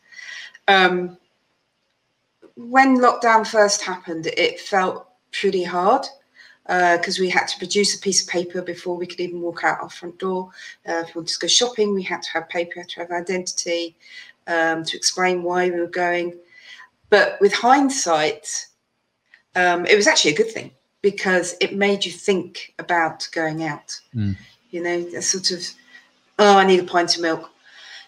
Um, 0.68 1.18
when 2.56 2.98
lockdown 3.00 3.46
first 3.46 3.82
happened, 3.82 4.28
it 4.28 4.60
felt 4.60 5.08
pretty 5.32 5.64
hard 5.64 6.06
because 6.66 7.20
uh, 7.20 7.22
we 7.22 7.30
had 7.30 7.48
to 7.48 7.58
produce 7.58 7.98
a 7.98 8.00
piece 8.00 8.24
of 8.24 8.30
paper 8.30 8.62
before 8.62 8.96
we 8.96 9.06
could 9.06 9.20
even 9.20 9.42
walk 9.42 9.64
out 9.64 9.82
our 9.82 9.90
front 9.90 10.18
door. 10.20 10.50
Uh, 10.88 11.04
if 11.06 11.14
we 11.14 11.20
wanted 11.20 11.34
to 11.34 11.40
go 11.40 11.48
shopping, 11.48 11.94
we 11.94 12.04
had 12.04 12.22
to 12.22 12.30
have 12.32 12.48
paper, 12.48 12.80
had 12.80 12.90
to 12.90 13.00
have 13.02 13.12
identity 13.12 13.96
um, 14.48 14.86
to 14.86 14.96
explain 14.96 15.44
why 15.44 15.70
we 15.70 15.80
were 15.80 15.88
going. 15.88 16.34
But 17.14 17.40
with 17.40 17.54
hindsight, 17.54 18.66
um, 19.56 19.86
it 19.86 19.96
was 19.96 20.08
actually 20.08 20.34
a 20.34 20.36
good 20.36 20.50
thing 20.50 20.72
because 21.04 21.56
it 21.62 21.76
made 21.76 22.04
you 22.04 22.12
think 22.12 22.74
about 22.80 23.30
going 23.32 23.62
out. 23.62 24.00
Mm. 24.16 24.36
You 24.72 24.82
know, 24.82 24.98
a 25.16 25.22
sort 25.22 25.52
of 25.52 25.60
oh, 26.40 26.58
I 26.58 26.66
need 26.66 26.80
a 26.80 26.84
pint 26.84 27.16
of 27.16 27.22
milk. 27.22 27.52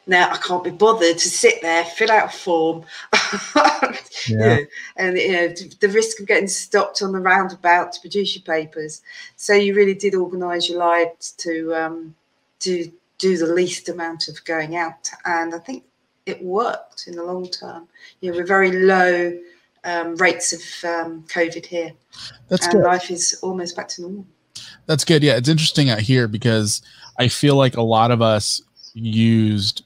Now 0.07 0.31
I 0.31 0.37
can't 0.37 0.63
be 0.63 0.71
bothered 0.71 1.19
to 1.19 1.29
sit 1.29 1.61
there, 1.61 1.85
fill 1.85 2.09
out 2.09 2.33
a 2.33 2.35
form, 2.35 2.83
yeah. 4.27 4.61
and 4.97 5.15
you 5.19 5.33
know 5.33 5.47
the 5.49 5.89
risk 5.89 6.19
of 6.19 6.25
getting 6.25 6.47
stopped 6.47 7.03
on 7.03 7.11
the 7.11 7.19
roundabout 7.19 7.91
to 7.91 8.01
produce 8.01 8.35
your 8.35 8.41
papers. 8.41 9.03
So 9.35 9.53
you 9.53 9.75
really 9.75 9.93
did 9.93 10.15
organise 10.15 10.67
your 10.67 10.79
lives 10.79 11.29
to 11.33 11.75
um, 11.75 12.15
do 12.59 12.91
do 13.19 13.37
the 13.37 13.53
least 13.53 13.87
amount 13.87 14.29
of 14.29 14.43
going 14.45 14.75
out, 14.75 15.11
and 15.25 15.53
I 15.53 15.59
think 15.59 15.83
it 16.25 16.41
worked 16.41 17.07
in 17.07 17.15
the 17.15 17.23
long 17.23 17.49
term. 17.49 17.87
You 18.21 18.31
know, 18.31 18.37
we're 18.37 18.45
very 18.45 18.71
low 18.71 19.37
um, 19.83 20.15
rates 20.15 20.53
of 20.53 20.89
um, 20.89 21.23
COVID 21.27 21.65
here, 21.65 21.93
That's 22.47 22.65
and 22.65 22.73
good. 22.73 22.83
life 22.83 23.11
is 23.11 23.39
almost 23.41 23.75
back 23.75 23.87
to 23.89 24.01
normal. 24.01 24.25
That's 24.87 25.05
good. 25.05 25.23
Yeah, 25.23 25.35
it's 25.35 25.49
interesting 25.49 25.89
out 25.89 25.99
here 25.99 26.27
because 26.27 26.81
I 27.19 27.27
feel 27.27 27.55
like 27.55 27.77
a 27.77 27.81
lot 27.81 28.11
of 28.11 28.21
us 28.21 28.61
used 28.93 29.83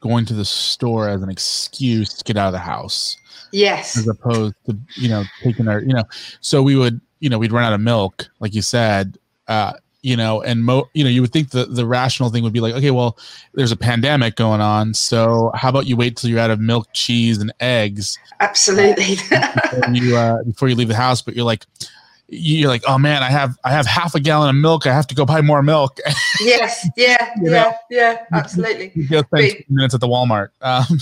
going 0.00 0.24
to 0.24 0.34
the 0.34 0.44
store 0.44 1.08
as 1.08 1.22
an 1.22 1.30
excuse 1.30 2.14
to 2.14 2.24
get 2.24 2.36
out 2.36 2.48
of 2.48 2.52
the 2.52 2.58
house. 2.58 3.16
Yes. 3.52 3.96
As 3.96 4.08
opposed 4.08 4.54
to, 4.66 4.76
you 4.96 5.08
know, 5.08 5.24
taking 5.42 5.68
our, 5.68 5.80
you 5.80 5.92
know, 5.92 6.04
so 6.40 6.62
we 6.62 6.76
would, 6.76 7.00
you 7.20 7.28
know, 7.28 7.38
we'd 7.38 7.52
run 7.52 7.64
out 7.64 7.72
of 7.72 7.80
milk, 7.80 8.28
like 8.40 8.54
you 8.54 8.62
said, 8.62 9.18
uh, 9.48 9.74
you 10.02 10.16
know, 10.16 10.42
and 10.42 10.64
mo, 10.64 10.88
you 10.94 11.04
know, 11.04 11.10
you 11.10 11.20
would 11.20 11.32
think 11.32 11.50
the 11.50 11.66
the 11.66 11.86
rational 11.86 12.30
thing 12.30 12.42
would 12.42 12.52
be 12.52 12.60
like, 12.60 12.74
okay, 12.74 12.90
well, 12.90 13.18
there's 13.54 13.72
a 13.72 13.76
pandemic 13.76 14.36
going 14.36 14.60
on, 14.60 14.94
so 14.94 15.50
how 15.54 15.68
about 15.68 15.86
you 15.86 15.96
wait 15.96 16.16
till 16.16 16.30
you're 16.30 16.38
out 16.40 16.50
of 16.50 16.60
milk, 16.60 16.88
cheese, 16.92 17.38
and 17.38 17.52
eggs? 17.60 18.18
Absolutely. 18.40 19.16
before 19.30 19.94
you 19.94 20.16
uh, 20.16 20.42
before 20.44 20.68
you 20.68 20.74
leave 20.74 20.88
the 20.88 20.96
house, 20.96 21.22
but 21.22 21.34
you're 21.36 21.44
like, 21.44 21.66
you're 22.28 22.68
like, 22.68 22.82
oh 22.86 22.98
man, 22.98 23.22
I 23.22 23.30
have 23.30 23.58
I 23.64 23.72
have 23.72 23.86
half 23.86 24.14
a 24.14 24.20
gallon 24.20 24.48
of 24.48 24.54
milk. 24.54 24.86
I 24.86 24.92
have 24.92 25.06
to 25.08 25.14
go 25.14 25.24
buy 25.24 25.40
more 25.40 25.62
milk. 25.62 25.98
yes. 26.40 26.88
Yeah. 26.96 27.34
You 27.42 27.50
yeah. 27.50 27.62
know? 27.62 27.74
Yeah. 27.90 28.24
Absolutely. 28.32 28.92
you 28.94 29.08
go 29.08 29.22
spend 29.22 29.56
But- 29.58 29.70
minutes 29.70 29.94
at 29.94 30.00
the 30.00 30.08
Walmart. 30.08 30.48
Um, 30.62 30.98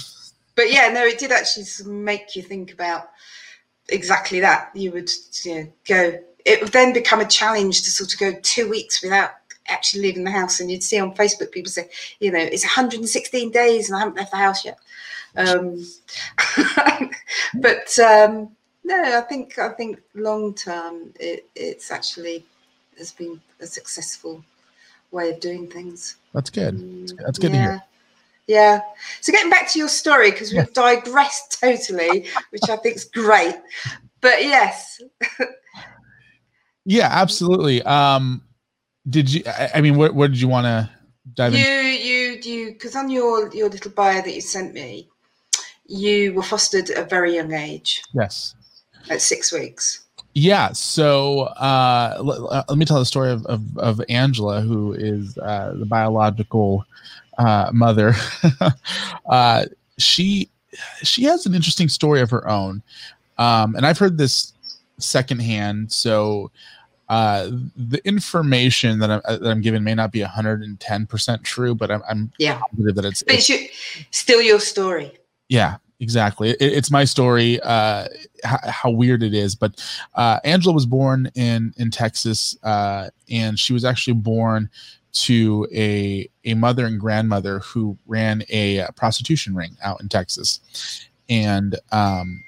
But 0.57 0.73
yeah, 0.73 0.88
no, 0.88 1.05
it 1.05 1.19
did 1.19 1.31
actually 1.31 1.67
make 1.87 2.35
you 2.35 2.43
think 2.43 2.73
about 2.73 3.11
exactly 3.90 4.40
that. 4.40 4.71
You 4.75 4.90
would 4.90 5.09
you 5.45 5.55
know, 5.55 5.73
go. 5.87 6.19
It 6.49 6.62
would 6.62 6.73
then 6.73 6.93
become 6.93 7.21
a 7.21 7.28
challenge 7.28 7.83
to 7.83 7.90
sort 7.90 8.12
of 8.12 8.19
go 8.19 8.33
two 8.43 8.69
weeks 8.69 9.02
without 9.02 9.31
actually 9.69 10.02
leaving 10.02 10.25
the 10.25 10.31
house, 10.31 10.61
and 10.61 10.71
you'd 10.71 10.83
see 10.83 10.99
on 10.99 11.14
Facebook 11.14 11.52
people 11.52 11.71
say, 11.71 11.88
you 12.21 12.31
know, 12.33 12.38
it's 12.38 12.64
116 12.64 13.50
days 13.50 13.88
and 13.88 13.97
I 13.97 14.00
haven't 14.00 14.17
left 14.17 14.31
the 14.31 14.38
house 14.38 14.64
yet. 14.64 14.78
Um, 15.37 15.85
but 17.55 17.99
um, 17.99 18.50
no, 18.85 19.19
I 19.19 19.21
think 19.28 19.59
I 19.59 19.69
think 19.71 20.00
long 20.14 20.55
term, 20.55 21.12
it, 21.21 21.47
it's 21.55 21.90
actually 21.90 22.45
has 22.97 23.12
been 23.12 23.40
a 23.61 23.67
successful 23.67 24.43
way 25.11 25.31
of 25.31 25.40
doing 25.40 25.69
things. 25.69 26.17
that's 26.33 26.50
good. 26.50 26.75
Mm, 26.75 27.17
That's 27.19 27.38
good 27.38 27.52
to 27.52 27.59
hear. 27.59 27.83
Yeah. 28.47 28.81
So 29.21 29.31
getting 29.31 29.50
back 29.50 29.71
to 29.73 29.78
your 29.78 29.88
story, 29.88 30.31
because 30.31 30.52
we've 30.52 30.73
digressed 30.73 31.61
totally, 31.61 32.26
which 32.50 32.62
I 32.69 32.76
think 32.76 32.97
is 32.97 33.05
great. 33.05 33.55
But 34.21 34.43
yes, 34.43 35.00
Yeah, 36.88 37.09
absolutely. 37.11 37.83
Um, 37.83 38.40
did 39.11 39.30
you? 39.30 39.42
I, 39.47 39.71
I 39.75 39.80
mean, 39.83 39.97
where, 39.97 40.11
where 40.11 40.26
did 40.26 40.40
you 40.40 40.49
want 40.49 40.64
to 40.64 40.88
dive 41.35 41.52
you 41.52 41.59
in? 41.59 42.00
you 42.00 42.40
you 42.42 42.73
because 42.73 42.97
on 42.97 43.11
your 43.11 43.52
your 43.54 43.68
little 43.68 43.90
bio 43.90 44.23
that 44.23 44.35
you 44.35 44.40
sent 44.40 44.73
me, 44.73 45.07
you 45.85 46.33
were 46.33 46.42
fostered 46.42 46.88
at 46.88 46.97
a 46.97 47.07
very 47.07 47.35
young 47.35 47.52
age, 47.52 48.02
Yes. 48.14 48.54
at 49.11 49.21
six 49.21 49.52
weeks. 49.52 50.04
Yeah. 50.33 50.73
So 50.73 51.40
uh, 51.61 52.14
l- 52.21 52.49
l- 52.54 52.64
let 52.66 52.78
me 52.78 52.87
tell 52.87 52.99
the 52.99 53.04
story 53.04 53.33
of, 53.33 53.45
of, 53.45 53.61
of 53.76 54.00
Angela, 54.09 54.62
who 54.62 54.95
is 54.95 55.37
uh, 55.37 55.75
the 55.78 55.85
biological 55.85 56.87
uh, 57.37 57.68
mother. 57.71 58.14
uh, 59.28 59.66
she 59.99 60.49
she 61.02 61.25
has 61.25 61.45
an 61.45 61.54
interesting 61.54 61.90
story 61.90 62.23
of 62.23 62.30
her 62.30 62.49
own, 62.49 62.83
um, 63.37 63.76
and 63.76 63.85
I've 63.85 63.99
heard 63.99 64.16
this 64.16 64.54
secondhand. 64.99 65.92
So 65.92 66.50
uh, 67.09 67.49
the 67.77 68.00
information 68.07 68.99
that 68.99 69.11
I'm, 69.11 69.21
uh, 69.25 69.37
that 69.38 69.50
I'm 69.50 69.61
given 69.61 69.83
may 69.85 69.95
not 69.95 70.12
be 70.12 70.21
110 70.21 71.07
percent 71.07 71.43
true, 71.45 71.75
but 71.75 71.91
I'm, 71.91 72.03
I'm 72.09 72.33
Yeah, 72.38 72.61
positive 72.61 72.95
that 72.97 73.05
it's, 73.05 73.23
it's 73.27 73.50
it's 73.50 73.73
still 74.11 74.43
your 74.43 74.61
story. 74.61 75.12
yeah 75.49 75.77
exactly. 76.00 76.50
It, 76.50 76.57
it's 76.61 76.91
my 76.91 77.05
story 77.05 77.59
uh 77.62 78.07
h- 78.45 78.61
how 78.69 78.91
weird 78.91 79.23
it 79.23 79.35
is 79.35 79.55
but 79.57 79.83
uh 80.15 80.38
angela 80.45 80.73
was 80.75 80.87
born 80.87 81.31
in 81.35 81.73
in 81.77 81.91
texas 81.91 82.57
uh 82.62 83.11
and 83.31 83.59
she 83.59 83.73
was 83.73 83.85
actually 83.85 84.15
born 84.15 84.71
to 85.12 85.67
a 85.75 86.29
a 86.45 86.55
mother 86.55 86.85
and 86.87 87.00
grandmother 87.00 87.59
who 87.61 87.97
ran 88.07 88.45
a 88.50 88.81
uh, 88.81 88.91
prostitution 88.93 89.55
ring 89.57 89.77
out 89.83 90.00
in 90.00 90.09
texas. 90.09 90.61
And 91.29 91.77
um 91.91 92.45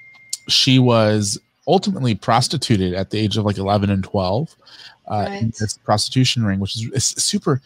she 0.47 0.79
was 0.79 1.37
ultimately 1.67 2.15
prostituted 2.15 2.93
at 2.93 3.09
the 3.11 3.19
age 3.19 3.37
of 3.37 3.45
like 3.45 3.57
11 3.57 3.89
and 3.89 4.03
12 4.03 4.55
uh 5.07 5.27
in 5.31 5.53
this 5.59 5.77
prostitution 5.79 6.43
ring 6.43 6.59
which 6.59 6.75
is 6.91 7.05
super 7.05 7.61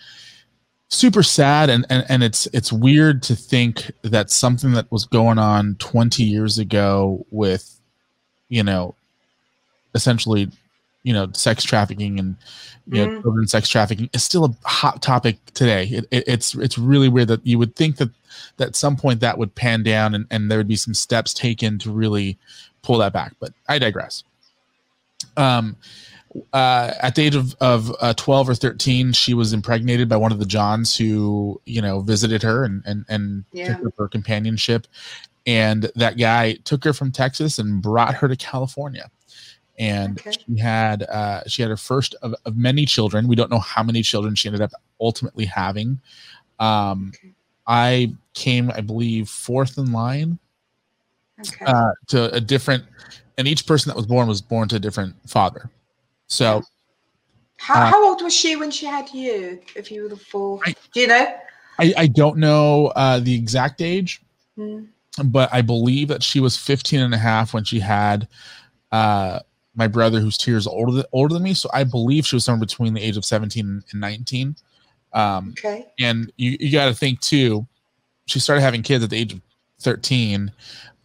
super 0.90 1.24
sad 1.24 1.70
and, 1.70 1.86
and 1.90 2.06
and 2.10 2.24
it's 2.24 2.46
it's 2.48 2.72
weird 2.72 3.24
to 3.24 3.36
think 3.36 3.92
that 4.04 4.30
something 4.30 4.74
that 4.74 4.92
was 4.92 5.06
going 5.06 5.38
on 5.38 5.76
20 5.80 6.24
years 6.24 6.58
ago 6.60 7.26
with 7.32 7.80
you 8.50 8.64
know 8.64 8.94
essentially 9.94 10.50
you 11.04 11.14
know 11.14 11.28
sex 11.34 11.64
trafficking 11.64 12.20
and 12.20 12.36
you 12.88 13.02
know 13.02 13.08
Mhm. 13.08 13.22
children 13.22 13.48
sex 13.48 13.68
trafficking 13.70 14.10
is 14.14 14.24
still 14.24 14.46
a 14.46 14.68
hot 14.68 15.02
topic 15.02 15.38
today 15.54 15.86
it, 15.88 16.06
it, 16.12 16.24
it's 16.28 16.54
it's 16.56 16.78
really 16.78 17.10
weird 17.10 17.30
that 17.30 17.46
you 17.46 17.58
would 17.58 17.76
think 17.76 17.98
that 17.98 18.10
that 18.58 18.70
at 18.70 18.76
some 18.76 18.96
point 18.96 19.22
that 19.22 19.38
would 19.38 19.56
pan 19.56 19.84
down 19.84 20.14
and, 20.14 20.28
and 20.30 20.52
there 20.52 20.58
would 20.58 20.68
be 20.68 20.76
some 20.76 20.94
steps 20.94 21.34
taken 21.34 21.80
to 21.80 21.92
really 21.92 22.38
pull 22.86 22.98
that 22.98 23.12
back 23.14 23.34
but 23.40 23.52
i 23.68 23.78
digress 23.80 24.24
um 25.38 25.76
uh, 26.54 26.94
at 27.02 27.16
the 27.16 27.22
age 27.24 27.36
of, 27.36 27.56
of 27.62 27.96
uh, 28.02 28.14
12 28.14 28.50
or 28.50 28.56
13, 28.56 29.14
she 29.14 29.34
was 29.34 29.54
impregnated 29.54 30.10
by 30.10 30.18
one 30.18 30.32
of 30.34 30.40
the 30.40 30.46
Johns 30.46 30.96
who, 30.96 31.62
you 31.66 31.82
know, 31.82 32.02
visited 32.02 32.44
her 32.44 32.64
and, 32.66 32.84
and, 32.86 33.06
and 33.08 33.46
Yeah. 33.54 33.68
took 33.68 33.80
her 33.84 33.92
for 33.96 34.08
companionship. 34.10 34.88
And 35.48 35.90
that 35.96 36.18
guy 36.18 36.56
took 36.66 36.84
her 36.84 36.92
from 36.94 37.12
Texas 37.12 37.58
and 37.60 37.82
brought 37.82 38.16
her 38.16 38.28
to 38.28 38.36
California. 38.36 39.10
And 39.78 40.20
Okay. 40.20 40.32
she 40.32 40.58
had 40.58 41.04
uh, 41.04 41.44
she 41.48 41.62
had 41.62 41.70
her 41.70 41.78
first 41.78 42.16
of, 42.22 42.34
of 42.46 42.58
many 42.58 42.86
children. 42.86 43.28
We 43.28 43.36
don't 43.36 43.52
know 43.52 43.60
how 43.60 43.84
many 43.84 44.02
children 44.02 44.36
she 44.36 44.48
ended 44.48 44.62
up 44.62 44.72
ultimately 45.00 45.46
having. 45.46 46.00
Um, 46.60 47.12
Okay. 47.16 47.34
I 47.68 48.14
came, 48.34 48.72
I 48.72 48.82
believe, 48.82 49.30
fourth 49.30 49.78
in 49.78 49.92
line 49.92 50.38
Okay. 51.40 51.66
uh, 51.66 51.92
to 52.08 52.34
a 52.34 52.40
different, 52.40 52.84
and 53.38 53.48
each 53.48 53.66
person 53.68 53.90
that 53.90 53.96
was 53.98 54.06
born 54.06 54.28
was 54.28 54.42
born 54.42 54.68
to 54.70 54.78
a 54.78 54.80
different 54.80 55.16
father. 55.30 55.70
So 56.28 56.64
how, 57.58 57.82
uh, 57.82 57.86
how 57.86 58.06
old 58.08 58.22
was 58.22 58.34
she 58.34 58.56
when 58.56 58.72
she 58.72 58.86
had 58.86 59.10
you? 59.14 59.60
If 59.76 59.92
you 59.92 60.04
were 60.04 60.10
the 60.10 60.18
fourth, 60.18 60.62
I- 60.66 60.76
do 60.94 61.02
you 61.02 61.08
know? 61.08 61.36
I, 61.78 61.94
I 61.98 62.08
don't 62.08 62.38
know 62.38 62.88
uh, 62.96 63.20
the 63.20 63.36
exact 63.36 63.82
age, 63.82 64.22
Mm, 64.58 64.88
but 65.26 65.50
I 65.54 65.62
believe 65.62 66.08
that 66.08 66.24
she 66.24 66.40
was 66.40 66.56
15 66.56 67.02
and 67.02 67.14
a 67.14 67.18
half 67.18 67.54
when 67.54 67.66
she 67.66 67.82
had 67.82 68.30
uh, 68.94 69.40
my 69.76 69.88
brother, 69.88 70.22
who's 70.22 70.38
two 70.38 70.52
years 70.52 70.66
older 70.68 70.94
than, 70.94 71.04
older 71.12 71.34
than 71.34 71.44
me. 71.44 71.54
So 71.54 71.70
I 71.74 71.84
believe 71.84 72.26
she 72.26 72.38
was 72.38 72.46
somewhere 72.46 72.66
between 72.66 72.94
the 72.94 73.02
age 73.02 73.18
of 73.18 73.26
17 73.26 73.84
and 73.92 74.02
19. 74.02 74.56
Um, 75.12 75.50
Okay. 75.58 75.88
and 76.00 76.32
you, 76.38 76.56
you 76.62 76.72
got 76.72 76.86
to 76.86 76.94
think 76.94 77.20
too, 77.20 77.68
she 78.26 78.40
started 78.40 78.62
having 78.62 78.82
kids 78.82 79.04
at 79.04 79.10
the 79.10 79.18
age 79.18 79.34
of 79.34 79.42
13. 79.82 80.54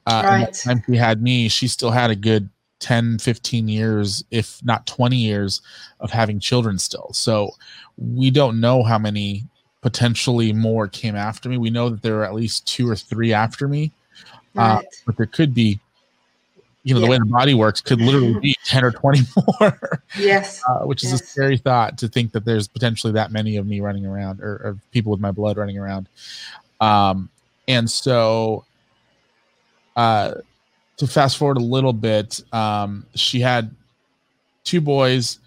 Uh, 0.07 0.23
Right. 0.25 0.53
time 0.55 0.83
she 0.87 0.97
had 0.97 1.23
me, 1.23 1.49
she 1.49 1.69
still 1.69 1.91
had 1.91 2.11
a 2.11 2.17
good 2.17 2.49
10, 2.81 3.19
15 3.19 3.69
years, 3.69 4.25
if 4.31 4.59
not 4.65 4.87
20 4.87 5.17
years 5.17 5.61
of 6.01 6.11
having 6.11 6.41
children 6.41 6.79
still. 6.79 7.11
So 7.13 7.51
we 7.99 8.31
don't 8.31 8.59
know 8.61 8.83
how 8.83 8.99
many 8.99 9.45
potentially 9.83 10.53
more 10.53 10.89
came 10.89 11.15
after 11.15 11.49
me. 11.49 11.59
We 11.59 11.71
know 11.71 11.91
that 11.91 12.03
there 12.03 12.15
were 12.15 12.25
at 12.25 12.35
least 12.35 12.67
two 12.67 12.89
or 12.89 12.97
three 12.97 13.33
after 13.33 13.69
me, 13.69 13.93
Uh, 14.57 14.81
but 15.07 15.17
there 15.17 15.27
could 15.27 15.55
be, 15.55 15.79
you 16.83 16.95
know, 16.95 17.01
the 17.01 17.07
way 17.07 17.19
the 17.19 17.25
body 17.27 17.55
works 17.55 17.81
could 17.83 18.01
literally 18.01 18.39
be 18.41 18.57
10 18.65 18.85
or 18.85 18.91
20 18.91 19.21
more, 19.37 20.03
yes. 20.19 20.61
uh, 20.69 20.81
which 20.81 21.05
is 21.05 21.13
a 21.13 21.19
scary 21.19 21.59
thought 21.59 21.99
to 21.99 22.09
think 22.09 22.33
that 22.33 22.45
there's 22.45 22.67
potentially 22.67 23.13
that 23.13 23.31
many 23.31 23.57
of 23.59 23.67
me 23.67 23.81
running 23.81 24.07
around 24.07 24.41
or, 24.41 24.55
or 24.65 24.79
people 24.91 25.13
with 25.13 25.21
my 25.21 25.31
blood 25.31 25.57
running 25.59 25.79
around. 25.79 26.09
Um, 26.81 27.29
and 27.69 27.89
so, 27.91 28.65
uh, 29.97 30.35
to 30.97 31.07
fast 31.07 31.39
forward 31.39 31.57
a 31.57 31.63
little 31.63 31.93
bit, 31.93 32.43
um, 32.53 33.07
she 33.15 33.41
had 33.41 33.75
two 34.65 34.81
boys 34.81 35.39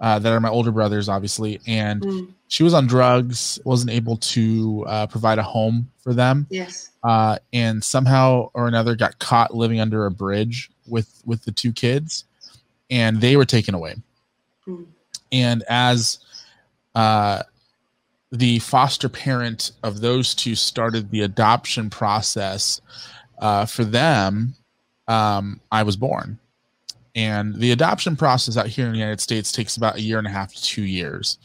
uh, 0.00 0.18
that 0.18 0.32
are 0.32 0.40
my 0.40 0.48
older 0.48 0.70
brothers, 0.70 1.08
obviously, 1.08 1.60
and 1.66 2.02
Mm, 2.02 2.32
she 2.48 2.62
was 2.62 2.74
on 2.74 2.86
drugs, 2.86 3.58
wasn't 3.64 3.90
able 3.90 4.16
to 4.18 4.84
uh, 4.86 5.06
provide 5.06 5.38
a 5.38 5.42
home 5.42 5.90
for 6.00 6.14
them, 6.14 6.46
yes. 6.50 6.90
uh, 7.02 7.38
and 7.52 7.82
somehow 7.82 8.50
or 8.54 8.68
another 8.68 8.94
got 8.94 9.18
caught 9.18 9.54
living 9.54 9.80
under 9.80 10.06
a 10.06 10.10
bridge 10.10 10.70
with 10.86 11.22
with 11.24 11.44
the 11.44 11.52
two 11.52 11.72
kids, 11.72 12.24
and 12.90 13.20
they 13.20 13.36
were 13.36 13.44
taken 13.44 13.74
away. 13.74 13.96
Mm. 14.66 14.86
And 15.32 15.64
as 15.68 16.18
uh, 16.94 17.42
the 18.30 18.58
foster 18.60 19.08
parent 19.08 19.72
of 19.82 20.00
those 20.00 20.34
two 20.34 20.54
started 20.54 21.10
the 21.10 21.22
adoption 21.22 21.90
process 21.90 22.80
uh, 23.38 23.66
for 23.66 23.84
them, 23.84 24.54
um, 25.08 25.60
I 25.70 25.82
was 25.82 25.96
born. 25.96 26.38
And 27.14 27.54
the 27.54 27.72
adoption 27.72 28.14
process 28.14 28.56
out 28.56 28.66
here 28.66 28.86
in 28.86 28.92
the 28.92 28.98
United 28.98 29.20
States 29.20 29.50
takes 29.50 29.76
about 29.76 29.96
a 29.96 30.00
year 30.02 30.18
and 30.18 30.26
a 30.26 30.30
half 30.30 30.54
to 30.54 30.62
two 30.62 30.84
years, 30.84 31.38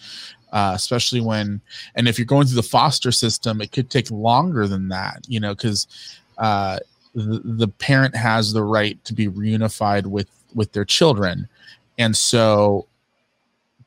uh, 0.52 0.74
especially 0.76 1.22
when, 1.22 1.62
and 1.96 2.08
if 2.08 2.20
you're 2.20 2.26
going 2.26 2.46
through 2.46 2.58
the 2.58 2.64
foster 2.64 3.12
system, 3.12 3.62
it 3.62 3.72
could 3.72 3.90
take 3.90 4.12
longer 4.12 4.68
than 4.68 4.90
that, 4.90 5.26
you 5.30 5.40
know, 5.40 5.56
because 5.56 5.88
uh, 6.38 6.78
the, 7.16 7.42
the 7.44 7.68
parent 7.68 8.16
has 8.16 8.52
the 8.52 8.64
right 8.64 9.04
to 9.06 9.14
be 9.14 9.28
reunified 9.28 10.06
with 10.06 10.30
with 10.54 10.74
their 10.74 10.84
children, 10.84 11.48
and 11.98 12.16
so 12.16 12.86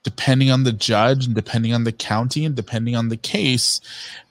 depending 0.03 0.51
on 0.51 0.65
the 0.65 0.73
judge 0.73 1.27
and 1.27 1.35
depending 1.35 1.75
on 1.75 1.85
the 1.85 1.93
county 1.93 2.45
and 2.45 2.55
depending 2.55 2.95
on 2.95 3.09
the 3.09 3.17
case, 3.17 3.81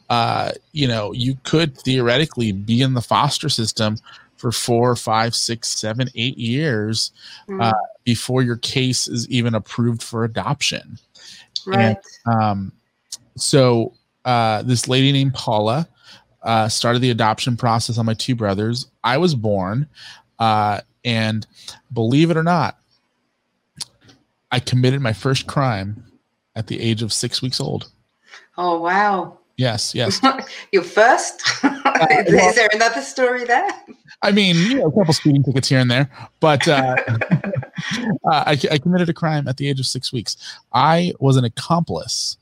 uh, 0.09 0.51
you 0.71 0.87
know, 0.87 1.11
you 1.13 1.37
could 1.43 1.77
theoretically 1.77 2.51
be 2.51 2.81
in 2.81 2.93
the 2.93 3.01
foster 3.01 3.49
system 3.49 3.97
for 4.35 4.51
four, 4.51 4.95
five, 4.95 5.33
six, 5.33 5.69
seven, 5.69 6.09
eight 6.15 6.37
years 6.37 7.11
Mm, 7.47 7.61
uh, 7.61 7.73
before 8.03 8.41
your 8.41 8.57
case 8.57 9.07
is 9.07 9.27
even 9.29 9.55
approved 9.55 10.03
for 10.03 10.23
adoption. 10.25 10.97
Right. 11.65 11.97
And, 12.25 12.35
um, 12.35 12.71
so 13.37 13.93
uh, 14.25 14.61
this 14.63 14.87
lady 14.87 15.11
named 15.11 15.33
Paula 15.33 15.87
uh, 16.41 16.67
started 16.67 17.01
the 17.01 17.09
adoption 17.09 17.55
process 17.55 17.97
on 17.97 18.05
my 18.05 18.13
two 18.13 18.35
brothers. 18.35 18.87
I 19.03 19.17
was 19.17 19.35
born, 19.35 19.87
uh, 20.39 20.81
and 21.05 21.47
believe 21.93 22.29
it 22.31 22.37
or 22.37 22.43
not, 22.43 22.77
I 24.51 24.59
committed 24.59 25.01
my 25.01 25.13
first 25.13 25.47
crime 25.47 26.05
at 26.55 26.67
the 26.67 26.79
age 26.79 27.01
of 27.01 27.11
six 27.11 27.41
weeks 27.41 27.59
old. 27.59 27.89
Oh 28.57 28.79
wow! 28.79 29.39
Yes, 29.57 29.93
yes. 29.93 30.19
Your 30.71 30.83
first? 30.83 31.43
Uh, 31.63 32.07
Is 32.27 32.55
there 32.55 32.69
another 32.73 33.01
story 33.01 33.45
there? 33.45 33.69
I 34.21 34.31
mean, 34.31 34.55
you 34.55 34.79
know, 34.79 34.87
a 34.87 34.91
couple 34.91 35.13
speeding 35.13 35.43
tickets 35.43 35.69
here 35.69 35.79
and 35.79 35.91
there, 35.91 36.09
but 36.39 36.67
uh, 36.67 36.95
uh, 37.07 37.49
I, 38.25 38.57
I 38.71 38.77
committed 38.77 39.09
a 39.09 39.13
crime 39.13 39.47
at 39.47 39.57
the 39.57 39.67
age 39.67 39.79
of 39.79 39.85
six 39.85 40.11
weeks. 40.11 40.37
I 40.73 41.13
was 41.19 41.37
an 41.37 41.43
accomplice 41.43 42.37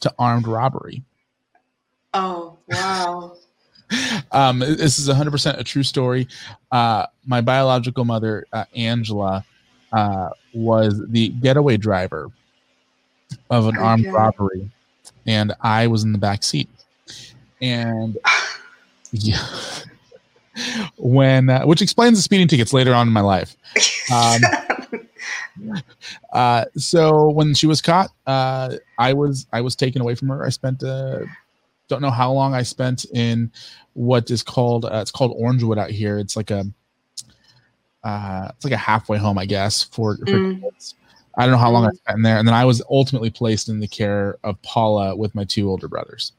to 0.00 0.12
armed 0.18 0.46
robbery. 0.46 1.02
Oh 2.14 2.56
wow! 2.68 3.36
um, 4.32 4.58
this 4.60 4.98
is 4.98 5.08
100% 5.08 5.58
a 5.58 5.64
true 5.64 5.82
story. 5.82 6.26
Uh, 6.72 7.06
my 7.26 7.40
biological 7.40 8.04
mother, 8.04 8.46
uh, 8.52 8.64
Angela, 8.74 9.44
uh, 9.92 10.30
was 10.52 11.00
the 11.08 11.28
getaway 11.28 11.76
driver 11.76 12.30
of 13.50 13.66
an 13.66 13.76
armed 13.76 14.06
Okay. 14.06 14.10
robbery, 14.16 14.70
and 15.26 15.52
I 15.60 15.86
was 15.86 16.04
in 16.04 16.12
the 16.12 16.18
back 16.18 16.42
seat. 16.42 16.68
And 17.60 18.16
yeah, 19.12 19.44
when 20.96 21.48
uh, 21.50 21.64
which 21.64 21.82
explains 21.82 22.18
the 22.18 22.22
speeding 22.22 22.48
tickets 22.48 22.72
later 22.72 22.94
on 22.94 23.06
in 23.06 23.12
my 23.12 23.20
life. 23.22 23.56
Um, 24.12 24.40
Uh, 26.32 26.66
so 26.76 27.30
when 27.30 27.54
she 27.54 27.66
was 27.66 27.80
caught, 27.80 28.10
uh, 28.26 28.76
I 28.98 29.14
was 29.14 29.46
I 29.52 29.62
was 29.62 29.74
taken 29.74 30.02
away 30.02 30.14
from 30.14 30.28
her. 30.28 30.44
I 30.44 30.50
spent 30.50 30.82
uh, 30.84 31.20
don't 31.88 32.02
know 32.02 32.10
how 32.10 32.30
long 32.30 32.54
I 32.54 32.62
spent 32.62 33.06
in 33.06 33.50
what 33.94 34.30
is 34.30 34.42
called 34.42 34.84
uh, 34.84 34.98
it's 35.00 35.10
called 35.10 35.36
Orangewood 35.40 35.78
out 35.78 35.90
here. 35.90 36.18
It's 36.18 36.36
like 36.36 36.50
a 36.50 36.66
uh, 38.04 38.48
it's 38.54 38.64
like 38.64 38.74
a 38.74 38.76
halfway 38.76 39.18
home, 39.18 39.38
I 39.38 39.46
guess, 39.46 39.82
for, 39.82 40.16
for 40.18 40.26
Mm. 40.26 40.62
kids. 40.62 40.94
I 41.36 41.42
don't 41.42 41.52
know 41.52 41.58
how 41.58 41.70
long 41.70 41.84
I 41.84 41.90
Mm. 41.90 41.96
spent 41.96 42.16
in 42.16 42.22
there, 42.22 42.38
and 42.38 42.48
then 42.48 42.54
I 42.54 42.64
was 42.64 42.82
ultimately 42.90 43.30
placed 43.30 43.68
in 43.68 43.80
the 43.80 43.88
care 43.88 44.36
of 44.42 44.60
Paula 44.62 45.14
with 45.14 45.34
my 45.34 45.44
two 45.44 45.68
older 45.68 45.88
brothers. 45.88 46.32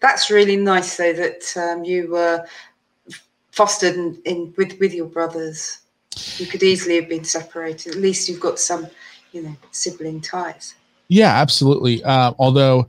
That's 0.00 0.30
really 0.30 0.56
nice, 0.56 0.96
though, 0.96 1.12
that 1.12 1.56
um, 1.56 1.84
you 1.84 2.10
were 2.10 2.46
fostered 3.52 3.94
in, 3.94 4.20
in 4.24 4.54
with 4.56 4.78
with 4.78 4.92
your 4.92 5.06
brothers. 5.06 5.78
You 6.38 6.46
could 6.46 6.62
easily 6.62 6.96
have 6.96 7.08
been 7.08 7.24
separated. 7.24 7.94
At 7.94 8.00
least 8.00 8.28
you've 8.28 8.40
got 8.40 8.58
some, 8.58 8.86
you 9.32 9.42
know, 9.42 9.56
sibling 9.70 10.20
ties. 10.20 10.74
Yeah, 11.08 11.34
absolutely. 11.34 12.02
Uh, 12.04 12.32
although 12.38 12.88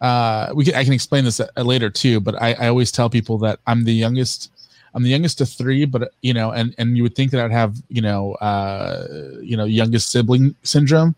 uh, 0.00 0.52
we 0.54 0.64
can, 0.64 0.74
I 0.74 0.84
can 0.84 0.92
explain 0.92 1.24
this 1.24 1.40
uh, 1.40 1.48
later 1.56 1.90
too. 1.90 2.20
But 2.20 2.40
I, 2.40 2.52
I 2.54 2.68
always 2.68 2.92
tell 2.92 3.10
people 3.10 3.38
that 3.38 3.58
I'm 3.66 3.84
the 3.84 3.92
youngest. 3.92 4.50
I'm 4.96 5.02
the 5.02 5.10
youngest 5.10 5.42
of 5.42 5.48
three, 5.50 5.84
but 5.84 6.12
you 6.22 6.32
know, 6.32 6.52
and 6.52 6.74
and 6.78 6.96
you 6.96 7.02
would 7.02 7.14
think 7.14 7.30
that 7.32 7.44
I'd 7.44 7.52
have 7.52 7.76
you 7.88 8.00
know, 8.00 8.32
uh, 8.36 9.06
you 9.42 9.56
know, 9.56 9.64
youngest 9.64 10.10
sibling 10.10 10.54
syndrome. 10.62 11.14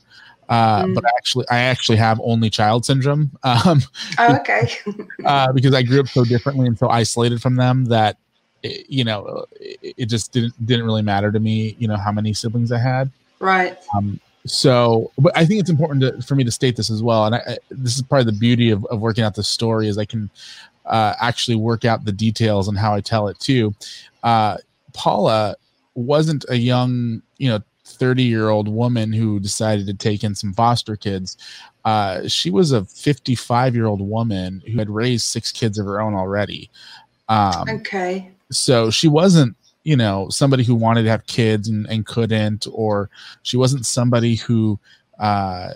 Uh, 0.49 0.85
Mm. 0.85 0.95
But 0.95 1.05
actually, 1.17 1.45
I 1.51 1.59
actually 1.59 1.99
have 1.99 2.19
only 2.25 2.51
child 2.51 2.85
syndrome 2.85 3.31
um, 3.45 3.83
Oh, 4.19 4.35
okay. 4.37 4.69
uh, 5.25 5.53
because 5.57 5.75
I 5.75 5.83
grew 5.83 6.01
up 6.01 6.09
so 6.09 6.25
differently 6.25 6.67
and 6.67 6.77
so 6.79 6.89
isolated 6.89 7.41
from 7.41 7.55
them 7.57 7.85
that 7.85 8.17
it, 8.63 8.87
you 8.89 9.05
know 9.05 9.45
it, 9.61 9.95
it 9.97 10.07
just 10.07 10.33
didn't 10.33 10.55
didn't 10.67 10.87
really 10.87 11.03
matter 11.03 11.31
to 11.31 11.39
me. 11.39 11.77
You 11.79 11.87
know 11.87 11.97
how 11.97 12.13
many 12.13 12.33
siblings 12.35 12.73
I 12.73 12.79
had. 12.79 13.11
right. 13.41 13.79
Um, 13.95 14.19
so, 14.47 15.13
but 15.19 15.37
I 15.37 15.45
think 15.45 15.61
it's 15.61 15.71
important 15.71 16.01
to, 16.01 16.23
for 16.23 16.35
me 16.35 16.45
to 16.45 16.51
state 16.51 16.77
this 16.77 16.91
as 16.91 17.03
well. 17.03 17.27
And 17.27 17.35
I, 17.35 17.39
I, 17.47 17.59
this 17.71 17.97
is 17.97 18.03
of 18.11 18.27
the 18.27 18.33
beauty 18.33 18.71
of, 18.71 18.85
of 18.87 19.01
working 19.01 19.23
out 19.25 19.35
the 19.35 19.43
story 19.43 19.89
is 19.89 19.99
I 19.99 20.07
can 20.07 20.31
uh, 20.89 21.15
actually 21.21 21.57
work 21.57 21.85
out 21.85 22.05
the 22.05 22.13
details 22.13 22.69
and 22.69 22.79
how 22.79 22.95
I 22.95 23.01
tell 23.01 23.29
it 23.29 23.39
too. 23.39 23.75
Uh, 24.23 24.57
Paula 24.95 25.57
wasn't 25.95 26.45
a 26.49 26.57
young, 26.57 27.23
you 27.39 27.49
know, 27.51 27.61
30 27.85 28.23
year 28.23 28.49
old 28.51 28.69
woman 28.69 29.13
who 29.13 29.41
decided 29.41 29.87
to 29.87 29.95
take 29.95 30.23
in 30.23 30.35
some 30.35 30.53
foster 30.53 30.97
kids. 30.97 31.37
Uh, 31.85 32.29
she 32.29 32.51
was 32.51 32.73
a 32.73 32.85
55 32.85 33.75
year 33.75 33.87
old 33.87 34.01
woman 34.03 34.63
who 34.67 34.79
had 34.79 34.91
raised 34.91 35.25
six 35.25 35.51
kids 35.51 35.79
of 35.79 35.87
her 35.87 36.01
own 36.01 36.15
already. 36.15 36.71
Um, 37.29 37.69
Okay. 37.69 38.31
so 38.51 38.91
she 38.91 39.09
wasn't 39.09 39.55
you 39.85 39.97
know 39.97 40.29
somebody 40.29 40.65
who 40.65 40.75
wanted 40.75 41.05
to 41.05 41.11
have 41.11 41.27
kids 41.27 41.69
and, 41.69 41.87
and 41.89 42.05
couldn't 42.05 42.67
or 42.73 43.09
she 43.43 43.57
wasn't 43.57 43.87
somebody 43.87 44.35
who 44.35 44.79
uh 45.19 45.71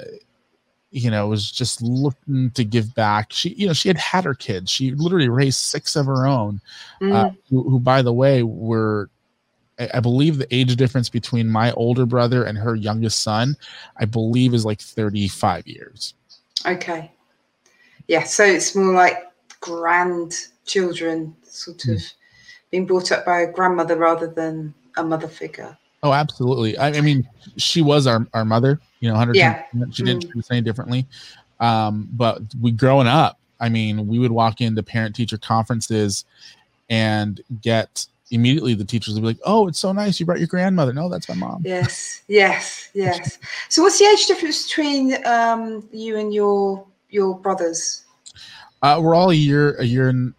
you 0.93 1.11
know 1.11 1.27
was 1.27 1.51
just 1.51 1.83
looking 1.83 2.51
to 2.53 2.65
give 2.65 2.95
back 2.95 3.33
she 3.33 3.51
you 3.55 3.67
know 3.67 3.73
she 3.73 3.89
had 3.89 3.99
had 3.99 4.25
her 4.25 4.35
kids 4.35 4.71
she 4.71 4.93
literally 4.93 5.29
raised 5.29 5.59
six 5.59 5.97
of 5.97 6.07
her 6.07 6.27
own 6.27 6.61
Mm, 7.01 7.15
uh, 7.15 7.31
who, 7.51 7.69
who 7.69 7.81
by 7.81 8.03
the 8.03 8.13
way 8.13 8.43
were 8.43 9.11
I, 9.79 9.89
I 9.95 10.01
believe 10.01 10.39
the 10.39 10.55
age 10.55 10.77
difference 10.77 11.09
between 11.09 11.49
my 11.49 11.73
older 11.73 12.07
brother 12.07 12.45
and 12.45 12.57
her 12.59 12.75
youngest 12.77 13.23
son 13.23 13.57
i 13.97 14.05
believe 14.05 14.55
is 14.55 14.65
like 14.65 14.81
35 14.81 15.67
years 15.67 16.15
okay. 16.67 17.11
Yeah. 18.09 18.25
So 18.25 18.45
it's 18.45 18.75
more 18.75 18.93
like 18.95 19.17
grandchildren, 19.61 21.37
sort 21.45 21.79
Mm. 21.79 21.95
of 21.95 22.03
being 22.71 22.87
brought 22.87 23.13
up 23.13 23.25
by 23.25 23.41
a 23.41 23.53
grandmother 23.53 23.97
rather 23.97 24.27
than 24.27 24.75
a 24.97 25.03
mother 25.03 25.29
figure. 25.29 25.77
Oh, 26.03 26.13
absolutely. 26.13 26.77
I, 26.79 26.89
I 26.89 27.01
mean, 27.01 27.29
she 27.57 27.81
was 27.81 28.07
our, 28.07 28.27
our 28.35 28.45
mother, 28.45 28.81
you 29.01 29.09
know, 29.09 29.15
100 29.15 29.37
Yeah. 29.37 29.63
She 29.93 30.03
didn't 30.03 30.25
us 30.37 30.51
any 30.51 30.61
differently. 30.61 31.07
Um, 31.61 32.09
but 32.13 32.43
we 32.61 32.73
growing 32.73 33.07
up, 33.07 33.39
I 33.61 33.69
mean, 33.69 34.09
we 34.09 34.19
would 34.19 34.33
walk 34.33 34.61
into 34.61 34.83
parent 34.83 35.15
teacher 35.15 35.39
conferences 35.39 36.25
and 36.91 37.41
get 37.61 38.07
immediately 38.33 38.75
the 38.75 38.85
teachers 38.85 39.15
would 39.15 39.21
be 39.21 39.29
like, 39.29 39.39
Oh, 39.45 39.69
it's 39.69 39.79
so 39.79 39.93
nice. 39.93 40.19
You 40.19 40.27
brought 40.27 40.41
your 40.41 40.49
grandmother. 40.49 40.93
No, 40.93 41.09
that's 41.09 41.29
my 41.29 41.37
mom. 41.37 41.63
Yes. 41.65 42.23
Yes. 42.27 42.89
Yes. 42.95 43.39
So 43.69 43.83
what's 43.83 43.99
the 44.01 44.07
age 44.07 44.27
difference 44.27 44.67
between 44.67 45.25
um, 45.25 45.89
you 45.93 46.19
and 46.19 46.35
your 46.35 46.85
your 47.11 47.39
brothers? 47.39 48.05
Uh, 48.83 48.99
we're 49.01 49.15
all 49.15 49.31
a 49.31 49.35
year, 49.35 49.77
a 49.79 49.85
year 49.85 50.09
and, 50.09 50.35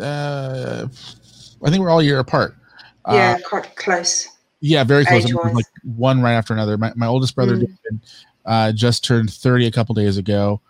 uh, 0.00 0.86
I 1.64 1.70
think 1.70 1.80
we're 1.82 1.90
all 1.90 1.98
a 1.98 2.04
year 2.04 2.20
apart. 2.20 2.54
Uh, 3.04 3.14
yeah, 3.14 3.38
quite 3.44 3.74
close. 3.74 4.28
Yeah, 4.64 4.84
very 4.84 5.04
close. 5.04 5.24
I 5.24 5.26
mean, 5.26 5.34
Age-wise. 5.36 5.54
like 5.54 5.66
one 5.82 6.22
right 6.22 6.34
after 6.34 6.54
another. 6.54 6.78
My, 6.78 6.92
my 6.94 7.06
oldest 7.06 7.34
brother 7.34 7.56
Mm. 7.56 7.60
David, 7.60 8.00
uh, 8.46 8.72
just 8.72 9.04
turned 9.04 9.30
30 9.32 9.66
a 9.66 9.70
couple 9.72 9.94
days 9.94 10.16
ago. 10.16 10.60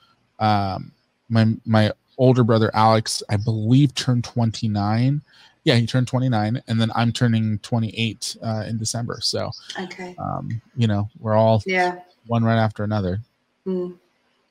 Um, 0.41 0.93
my 1.29 1.47
my 1.67 1.93
older 2.19 2.43
brother 2.43 2.71
Alex, 2.75 3.23
I 3.29 3.37
believe, 3.37 3.95
turned 3.95 4.25
29. 4.25 5.21
Yeah, 5.65 5.77
he 5.77 5.87
turned 5.87 6.09
29, 6.09 6.61
and 6.67 6.81
then 6.81 6.91
I'm 6.97 7.13
turning 7.13 7.59
28 7.61 8.37
uh, 8.43 8.65
in 8.67 8.79
December. 8.79 9.19
So, 9.23 9.51
Okay. 9.79 10.15
um, 10.19 10.61
you 10.77 10.87
know, 10.89 11.09
we're 11.21 11.35
all 11.37 11.63
Yeah. 11.67 12.01
one 12.27 12.43
right 12.43 12.59
after 12.59 12.83
another. 12.83 13.21
Mm. 13.67 13.95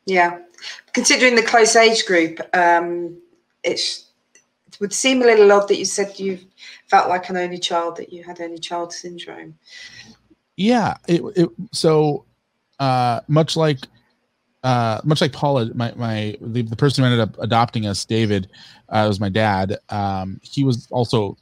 Yeah. 0.05 0.39
Considering 0.93 1.35
the 1.35 1.43
close 1.43 1.75
age 1.75 2.05
group, 2.05 2.39
um, 2.55 3.17
it's, 3.63 3.99
it 3.99 4.10
would 4.81 4.91
seem 4.91 5.21
a 5.21 5.25
little 5.25 5.51
odd 5.51 5.67
that 5.69 5.77
you 5.77 5.85
said 5.85 6.19
you 6.19 6.39
felt 6.87 7.07
like 7.07 7.29
an 7.29 7.37
only 7.37 7.59
child, 7.59 7.95
that 7.97 8.11
you 8.11 8.23
had 8.23 8.41
only 8.41 8.57
child 8.57 8.91
syndrome. 8.91 9.57
Yeah. 10.57 10.95
It, 11.07 11.21
it 11.37 11.49
so 11.71 12.25
uh, 12.79 13.21
much 13.27 13.55
like 13.55 13.79
uh, 14.63 14.99
much 15.03 15.21
like 15.21 15.31
Paula, 15.31 15.71
my 15.73 15.93
my 15.95 16.37
the, 16.41 16.63
the 16.63 16.75
person 16.75 17.03
who 17.03 17.09
ended 17.09 17.19
up 17.19 17.37
adopting 17.39 17.87
us, 17.87 18.05
David, 18.05 18.49
uh, 18.89 19.05
was 19.07 19.19
my 19.19 19.29
dad. 19.29 19.77
Um, 19.89 20.39
he 20.43 20.63
was 20.63 20.87
also, 20.91 21.37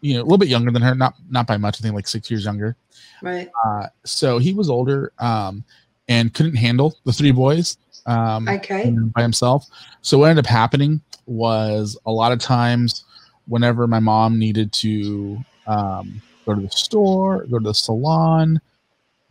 you 0.00 0.14
know, 0.14 0.20
a 0.20 0.24
little 0.24 0.38
bit 0.38 0.48
younger 0.48 0.70
than 0.70 0.82
her, 0.82 0.94
not 0.94 1.14
not 1.30 1.46
by 1.46 1.56
much. 1.56 1.80
I 1.80 1.82
think 1.82 1.94
like 1.94 2.08
six 2.08 2.30
years 2.30 2.44
younger. 2.44 2.76
Right. 3.22 3.50
Uh, 3.64 3.86
so 4.04 4.38
he 4.38 4.52
was 4.52 4.70
older 4.70 5.12
um, 5.18 5.64
and 6.08 6.32
couldn't 6.32 6.56
handle 6.56 6.96
the 7.04 7.12
three 7.12 7.32
boys 7.32 7.76
um, 8.06 8.48
Okay. 8.48 8.90
by 8.90 9.22
himself. 9.22 9.66
So 10.02 10.18
what 10.18 10.30
ended 10.30 10.44
up 10.44 10.50
happening 10.50 11.00
was 11.26 11.98
a 12.06 12.10
lot 12.10 12.32
of 12.32 12.38
times, 12.38 13.04
whenever 13.46 13.86
my 13.86 14.00
mom 14.00 14.38
needed 14.38 14.72
to 14.72 15.44
um, 15.66 16.20
go 16.46 16.54
to 16.54 16.60
the 16.60 16.70
store, 16.70 17.44
go 17.46 17.58
to 17.58 17.64
the 17.64 17.74
salon, 17.74 18.60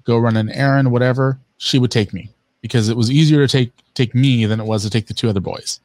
go 0.03 0.17
run 0.17 0.38
an 0.38 0.49
errand, 0.49 0.91
whatever, 0.91 1.39
she 1.58 1.77
would 1.79 1.91
take 1.91 2.13
me 2.13 2.29
because 2.62 2.89
it 2.89 2.97
was 2.97 3.12
easier 3.12 3.45
to 3.45 3.51
take 3.51 3.71
take 3.93 4.15
me 4.15 4.45
than 4.45 4.60
it 4.60 4.65
was 4.65 4.84
to 4.84 4.89
take 4.89 5.08
the 5.08 5.13
two 5.13 5.29
other 5.29 5.39
boys. 5.39 5.79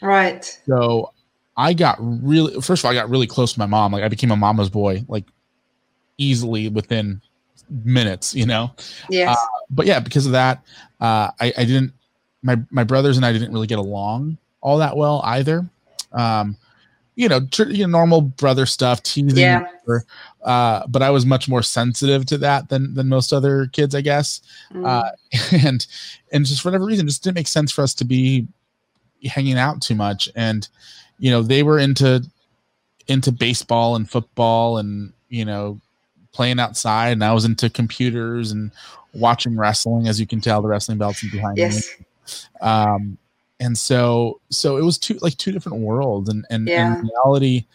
Right. 0.00 0.44
So 0.66 1.12
I 1.56 1.72
got 1.72 1.96
really 2.00 2.60
first 2.60 2.82
of 2.82 2.86
all, 2.86 2.92
I 2.92 2.94
got 2.94 3.10
really 3.10 3.26
close 3.26 3.52
to 3.52 3.58
my 3.58 3.66
mom. 3.66 3.92
Like 3.92 4.02
I 4.02 4.08
became 4.08 4.30
a 4.30 4.36
mama's 4.36 4.70
boy, 4.70 5.04
like 5.08 5.24
easily 6.18 6.68
within 6.68 7.20
minutes, 7.84 8.34
you 8.34 8.46
know. 8.46 8.72
Yes. 9.08 9.38
But 9.70 9.86
yeah, 9.86 10.00
because 10.00 10.26
of 10.26 10.32
that, 10.32 10.62
uh, 11.00 11.30
I, 11.40 11.52
I 11.56 11.64
didn't 11.64 11.92
my 12.42 12.56
my 12.70 12.84
brothers 12.84 13.16
and 13.16 13.26
I 13.26 13.32
didn't 13.32 13.52
really 13.52 13.66
get 13.66 13.78
along 13.78 14.38
all 14.60 14.78
that 14.78 14.96
well 14.96 15.20
either. 15.24 15.68
Um, 16.12 16.56
you 17.16 17.28
know, 17.28 17.40
tr- 17.46 17.64
you 17.64 17.86
know, 17.86 17.98
normal 17.98 18.22
brother 18.22 18.66
stuff, 18.66 19.02
teasing. 19.02 19.38
Yeah. 19.38 19.66
Uh, 20.42 20.86
but 20.86 21.02
I 21.02 21.10
was 21.10 21.26
much 21.26 21.48
more 21.48 21.62
sensitive 21.62 22.24
to 22.26 22.38
that 22.38 22.68
than 22.68 22.94
than 22.94 23.08
most 23.08 23.32
other 23.32 23.66
kids, 23.72 23.94
I 23.94 24.00
guess. 24.00 24.40
Mm. 24.72 24.86
Uh, 24.86 25.10
and 25.66 25.86
and 26.32 26.46
just 26.46 26.62
for 26.62 26.68
whatever 26.68 26.86
reason, 26.86 27.06
it 27.06 27.10
just 27.10 27.22
didn't 27.22 27.36
make 27.36 27.48
sense 27.48 27.72
for 27.72 27.82
us 27.82 27.94
to 27.94 28.04
be 28.04 28.46
hanging 29.24 29.58
out 29.58 29.82
too 29.82 29.94
much. 29.94 30.28
And 30.34 30.66
you 31.18 31.30
know, 31.30 31.42
they 31.42 31.62
were 31.62 31.78
into 31.78 32.24
into 33.08 33.32
baseball 33.32 33.96
and 33.96 34.08
football, 34.08 34.78
and 34.78 35.12
you 35.28 35.44
know, 35.44 35.80
playing 36.32 36.60
outside, 36.60 37.10
and 37.10 37.24
I 37.24 37.32
was 37.32 37.44
into 37.44 37.68
computers 37.68 38.50
and 38.52 38.70
watching 39.12 39.58
wrestling. 39.58 40.08
As 40.08 40.18
you 40.20 40.26
can 40.26 40.40
tell, 40.40 40.62
the 40.62 40.68
wrestling 40.68 40.98
belts 40.98 41.22
behind 41.28 41.56
me 41.56 41.62
yes. 41.62 41.90
Um 42.60 43.16
and 43.60 43.76
so 43.76 44.40
so 44.50 44.76
it 44.76 44.82
was 44.82 44.98
two 44.98 45.18
like 45.20 45.36
two 45.36 45.52
different 45.52 45.78
worlds 45.78 46.28
and 46.28 46.46
and 46.50 46.68
Yeah. 46.68 46.96
in 46.98 47.08
reality 47.08 47.66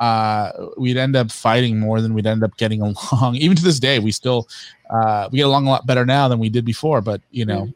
uh 0.00 0.50
we'd 0.76 0.96
end 0.96 1.16
up 1.16 1.30
fighting 1.30 1.78
more 1.78 2.00
than 2.00 2.14
we'd 2.14 2.26
end 2.26 2.42
up 2.42 2.56
getting 2.56 2.80
along 3.12 3.36
even 3.36 3.56
to 3.56 3.62
this 3.62 3.78
day 3.78 3.98
we 3.98 4.12
still 4.12 4.48
uh 4.90 5.28
we 5.30 5.38
get 5.38 5.46
along 5.46 5.66
a 5.66 5.70
lot 5.70 5.86
better 5.86 6.04
now 6.04 6.28
than 6.28 6.38
we 6.38 6.48
did 6.48 6.64
before 6.64 7.00
but 7.00 7.20
you 7.30 7.44
know 7.44 7.68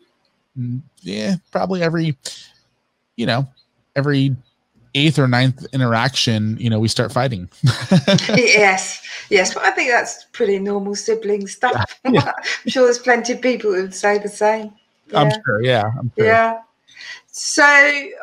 mm, 0.59 0.81
yeah 1.03 1.37
probably 1.53 1.83
every 1.83 2.17
you 3.17 3.27
know 3.27 3.47
every 3.95 4.35
eighth 4.95 5.19
or 5.19 5.29
ninth 5.29 5.67
interaction 5.75 6.57
you 6.59 6.71
know 6.71 6.81
we 6.81 6.89
start 6.89 7.12
fighting 7.12 7.49
yes, 8.29 9.03
yes, 9.29 9.53
but 9.53 9.62
I 9.62 9.71
think 9.71 9.91
that's 9.91 10.25
pretty 10.33 10.59
normal 10.59 10.95
sibling 10.95 11.47
stuff. 11.47 11.99
Yeah. 12.09 12.33
I'm 12.65 12.71
sure 12.71 12.85
there's 12.85 12.99
plenty 12.99 13.35
of 13.35 13.43
people 13.43 13.75
who 13.75 13.83
would 13.83 13.95
say 13.95 14.19
the 14.19 14.29
same. 14.29 14.73
I'm 15.14 15.31
sure 15.31 15.62
yeah 15.62 15.85
i'm 15.99 16.11
sure 16.16 16.27
Yeah. 16.27 16.61
So 17.27 17.62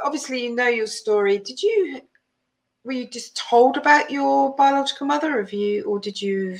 obviously 0.03 0.43
you 0.43 0.55
know 0.55 0.67
your 0.67 0.87
story. 0.87 1.37
Did 1.37 1.61
you 1.61 2.01
were 2.83 2.93
you 2.93 3.07
just 3.07 3.37
told 3.37 3.77
about 3.77 4.11
your 4.11 4.55
biological 4.55 5.07
mother 5.07 5.39
of 5.39 5.53
you 5.53 5.83
or 5.83 5.99
did 5.99 6.21
you 6.21 6.57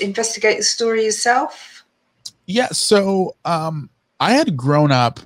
investigate 0.00 0.58
the 0.58 0.64
story 0.64 1.04
yourself? 1.04 1.84
Yeah, 2.46 2.68
so 2.68 3.36
um 3.44 3.90
I 4.18 4.32
had 4.32 4.56
grown 4.56 4.92
up 4.92 5.20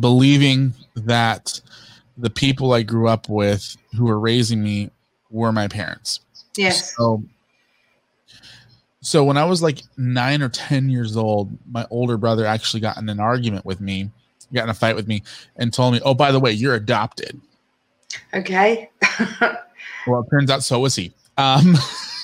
believing 0.00 0.72
that 0.94 1.60
the 2.16 2.30
people 2.30 2.72
I 2.72 2.82
grew 2.82 3.08
up 3.08 3.28
with 3.28 3.76
who 3.96 4.06
were 4.06 4.18
raising 4.18 4.62
me 4.62 4.90
were 5.30 5.52
my 5.52 5.68
parents. 5.68 6.20
Yes. 6.56 6.94
So 6.96 7.22
so 9.02 9.24
when 9.24 9.36
I 9.36 9.44
was 9.44 9.62
like 9.62 9.82
9 9.96 10.42
or 10.42 10.48
10 10.48 10.88
years 10.88 11.16
old, 11.16 11.50
my 11.70 11.86
older 11.90 12.16
brother 12.16 12.46
actually 12.46 12.80
got 12.80 12.96
in 12.96 13.08
an 13.08 13.20
argument 13.20 13.66
with 13.66 13.80
me, 13.80 14.10
got 14.54 14.64
in 14.64 14.70
a 14.70 14.74
fight 14.74 14.96
with 14.96 15.08
me 15.08 15.22
and 15.56 15.72
told 15.72 15.92
me, 15.92 16.00
"Oh, 16.04 16.14
by 16.14 16.32
the 16.32 16.40
way, 16.40 16.52
you're 16.52 16.74
adopted." 16.74 17.40
Okay. 18.32 18.90
Well, 20.06 20.22
it 20.22 20.30
turns 20.30 20.50
out 20.50 20.64
so 20.64 20.80
was 20.80 20.96
he. 20.96 21.12
Um 21.38 21.76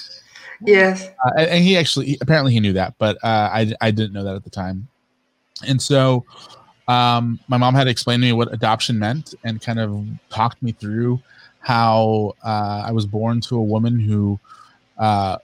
yes. 0.67 1.09
uh, 1.25 1.31
and 1.37 1.51
and 1.51 1.64
he 1.64 1.77
actually 1.77 2.19
apparently 2.21 2.53
he 2.53 2.61
knew 2.61 2.73
that 2.73 2.95
but 2.99 3.17
uh, 3.23 3.51
I, 3.53 3.73
I 3.81 3.91
didn't 3.91 4.12
know 4.12 4.25
that 4.25 4.35
at 4.35 4.45
the 4.45 4.51
time 4.51 4.88
and 5.67 5.81
so 5.81 6.25
um, 6.88 7.38
my 7.49 7.57
mom 7.57 7.75
had 7.75 7.85
to 7.85 7.91
explain 7.91 8.21
to 8.21 8.27
me 8.27 8.33
what 8.33 8.53
adoption 8.53 8.99
meant 8.99 9.35
and 9.45 9.61
kind 9.61 9.79
of 9.79 10.05
talked 10.31 10.62
me 10.62 10.73
through 10.73 11.21
how 11.61 12.35
uh, 12.45 12.83
i 12.87 12.93
was 12.93 13.07
born 13.07 13.41
to 13.43 13.57
a 13.57 13.62
woman 13.62 13.99
who 13.99 14.38
uh, 14.99 15.37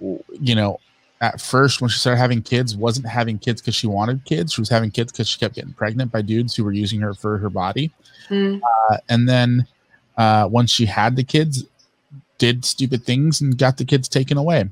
you 0.00 0.54
know 0.54 0.78
at 1.22 1.40
first 1.40 1.80
when 1.80 1.88
she 1.88 1.98
started 1.98 2.18
having 2.18 2.42
kids 2.42 2.76
wasn't 2.76 3.06
having 3.06 3.38
kids 3.38 3.60
because 3.62 3.74
she 3.74 3.86
wanted 3.86 4.22
kids 4.26 4.52
she 4.52 4.60
was 4.60 4.68
having 4.68 4.90
kids 4.90 5.10
because 5.10 5.26
she 5.28 5.38
kept 5.38 5.54
getting 5.54 5.72
pregnant 5.72 6.12
by 6.12 6.20
dudes 6.20 6.54
who 6.54 6.62
were 6.64 6.72
using 6.72 7.00
her 7.00 7.14
for 7.14 7.38
her 7.38 7.50
body 7.50 7.90
Mm. 8.28 8.60
uh, 8.90 8.96
and 9.08 9.28
then 9.28 9.66
uh, 10.18 10.48
once 10.50 10.70
she 10.72 10.84
had 10.84 11.14
the 11.16 11.22
kids 11.24 11.64
did 12.38 12.64
stupid 12.64 13.04
things 13.04 13.40
and 13.40 13.56
got 13.56 13.76
the 13.78 13.84
kids 13.84 14.08
taken 14.08 14.36
away 14.36 14.68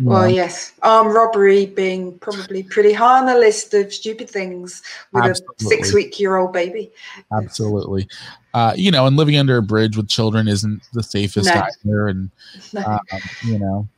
Well, 0.00 0.22
know? 0.22 0.26
yes. 0.28 0.72
Armed 0.82 1.14
robbery 1.14 1.66
being 1.66 2.18
probably 2.18 2.62
pretty 2.64 2.92
high 2.92 3.18
on 3.20 3.26
the 3.26 3.36
list 3.38 3.72
of 3.74 3.92
stupid 3.94 4.28
things 4.28 4.82
with 5.12 5.24
Absolutely. 5.24 5.54
a 5.60 5.68
six 5.68 5.94
week 5.94 6.18
year 6.20 6.36
old 6.36 6.52
baby. 6.52 6.90
absolutely 7.32 8.08
uh, 8.54 8.74
you 8.76 8.90
know 8.90 9.06
and 9.06 9.16
living 9.16 9.36
under 9.38 9.56
a 9.56 9.62
bridge 9.62 9.96
with 9.96 10.08
children 10.08 10.48
isn't 10.48 10.82
the 10.92 11.02
safest 11.02 11.46
No. 11.54 11.62
either 11.86 12.08
and 12.08 12.30
No. 12.74 12.82
um, 12.84 13.00
you 13.44 13.58
know 13.58 13.88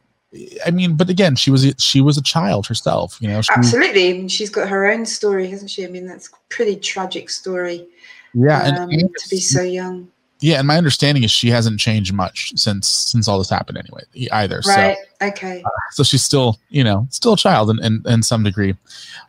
i 0.66 0.70
mean 0.70 0.96
but 0.96 1.08
again 1.08 1.36
she 1.36 1.50
was 1.50 1.72
she 1.78 2.00
was 2.00 2.16
a 2.18 2.22
child 2.22 2.66
herself 2.66 3.18
you 3.20 3.28
know 3.28 3.40
she, 3.42 3.52
Absolutely. 3.56 4.28
She's 4.28 4.50
got 4.50 4.68
her 4.68 4.86
own 4.90 5.06
story, 5.06 5.48
hasn't 5.48 5.70
she? 5.70 5.84
I 5.84 5.88
mean, 5.88 6.06
that's 6.06 6.28
a 6.28 6.32
pretty 6.48 6.76
tragic 6.76 7.30
story 7.30 7.86
yeah 8.34 8.66
and, 8.66 8.76
um, 8.78 8.90
and 8.90 9.14
to 9.16 9.28
be 9.30 9.38
so 9.38 9.62
young. 9.62 10.08
yeah 10.40 10.58
and 10.58 10.66
my 10.66 10.76
understanding 10.76 11.22
is 11.22 11.30
she 11.30 11.48
hasn't 11.50 11.78
changed 11.78 12.12
much 12.12 12.52
since 12.56 12.88
since 12.88 13.28
all 13.28 13.38
this 13.38 13.48
happened 13.50 13.78
anyway 13.78 14.02
either 14.32 14.60
Right. 14.66 14.96
Okay. 15.22 15.62
so 15.62 15.70
so 15.92 16.02
she's 16.02 16.24
still 16.24 16.58
you 16.68 16.82
know 16.82 17.06
still 17.10 17.34
a 17.34 17.36
child 17.36 17.70
in 17.70 17.78
in, 17.84 18.02
in 18.06 18.22
some 18.22 18.42
degree 18.42 18.74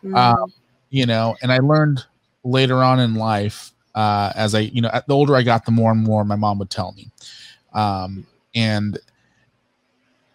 Mm. 0.03 0.15
um, 0.17 0.51
you 0.89 1.05
know 1.05 1.35
and 1.43 1.51
i 1.51 1.57
learned 1.59 2.03
later 2.43 2.83
on 2.83 2.99
in 2.99 3.13
life 3.15 3.71
uh, 3.93 4.31
as 4.35 4.55
i 4.55 4.59
you 4.59 4.81
know 4.81 4.89
the 5.07 5.13
older 5.13 5.35
i 5.35 5.43
got 5.43 5.65
the 5.65 5.71
more 5.71 5.91
and 5.91 6.01
more 6.03 6.23
my 6.25 6.35
mom 6.35 6.57
would 6.59 6.69
tell 6.71 6.93
me 6.93 7.11
um, 7.73 8.25
and 8.55 8.97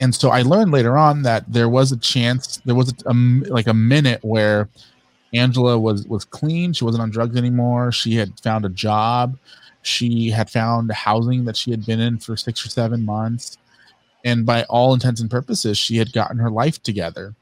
and 0.01 0.15
so 0.15 0.31
i 0.31 0.43
learned 0.43 0.71
later 0.71 0.97
on 0.97 1.23
that 1.23 1.45
there 1.53 1.69
was 1.69 1.93
a 1.93 1.97
chance 1.97 2.61
there 2.65 2.75
was 2.75 2.93
a, 2.93 3.11
a 3.11 3.15
like 3.51 3.67
a 3.67 3.75
minute 3.75 4.21
where 4.23 4.69
angela 5.35 5.79
was 5.79 6.07
was 6.07 6.25
clean 6.25 6.73
she 6.73 6.85
wasn't 6.85 7.03
on 7.03 7.11
drugs 7.11 7.37
anymore 7.37 7.93
she 7.93 8.15
had 8.15 8.39
found 8.41 8.65
a 8.65 8.71
job 8.71 9.37
she 9.83 10.29
had 10.29 10.51
found 10.51 10.91
housing 10.93 11.45
that 11.45 11.57
she 11.57 11.71
had 11.71 11.85
been 11.87 12.01
in 12.01 12.19
for 12.19 12.37
six 12.37 12.65
or 12.65 12.69
seven 12.69 13.05
months 13.05 13.59
and 14.25 14.45
by 14.45 14.65
all 14.65 14.95
intents 14.95 15.21
and 15.21 15.31
purposes 15.31 15.79
she 15.79 15.97
had 15.97 16.13
gotten 16.13 16.39
her 16.39 16.51
life 16.51 16.83
together. 16.83 17.35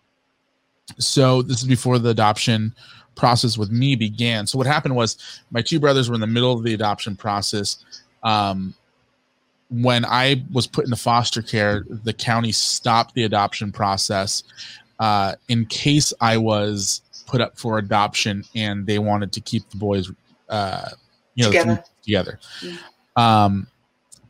So 0.99 1.43
this 1.43 1.61
is 1.61 1.69
before 1.69 1.99
the 1.99 2.11
adoption 2.11 2.75
process 3.15 3.59
with 3.59 3.71
me 3.71 3.97
began. 3.97 4.47
So 4.47 4.59
what 4.59 4.67
happened 4.67 4.95
was 4.95 5.43
my 5.51 5.61
two 5.61 5.81
brothers 5.81 6.09
were 6.09 6.15
in 6.15 6.21
the 6.21 6.27
middle 6.27 6.53
of 6.53 6.63
the 6.63 6.75
adoption 6.75 7.17
process 7.17 7.85
um, 8.23 8.75
when 9.71 10.05
i 10.07 10.43
was 10.53 10.67
put 10.67 10.85
into 10.85 10.97
foster 10.97 11.43
care 11.43 11.85
the 12.05 12.13
county 12.13 12.53
stopped 12.53 13.15
the 13.15 13.25
adoption 13.25 13.71
process 13.71 14.43
uh, 15.01 15.35
in 15.49 15.65
case 15.67 16.13
i 16.21 16.37
was 16.37 17.03
put 17.27 17.41
up 17.41 17.59
for 17.59 17.79
adoption 17.79 18.43
and 18.55 18.87
they 18.87 18.99
wanted 18.99 19.31
to 19.33 19.41
keep 19.41 19.69
the 19.71 19.77
boys 19.77 20.11
uh, 20.49 20.89
you 21.35 21.45
know 21.45 21.51
Together. 21.51 21.85
together 22.03 22.41
Yeah. 22.63 22.77
um, 23.17 23.67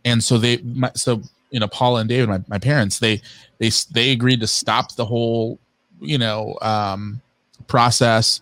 and 0.05 0.23
so 0.23 0.39
they 0.39 0.59
my, 0.59 0.91
so 0.95 1.23
you 1.51 1.61
know 1.61 1.69
paula 1.69 2.01
and 2.01 2.09
david 2.09 2.29
my, 2.29 2.41
my 2.49 2.59
parents 2.59 2.99
they 2.99 3.23
they 3.59 3.71
they 3.93 4.11
agreed 4.11 4.41
to 4.41 4.47
stop 4.47 4.95
the 4.97 5.05
whole 5.05 5.59
you 6.01 6.19
know 6.19 6.57
um, 6.63 7.21
process 7.69 8.41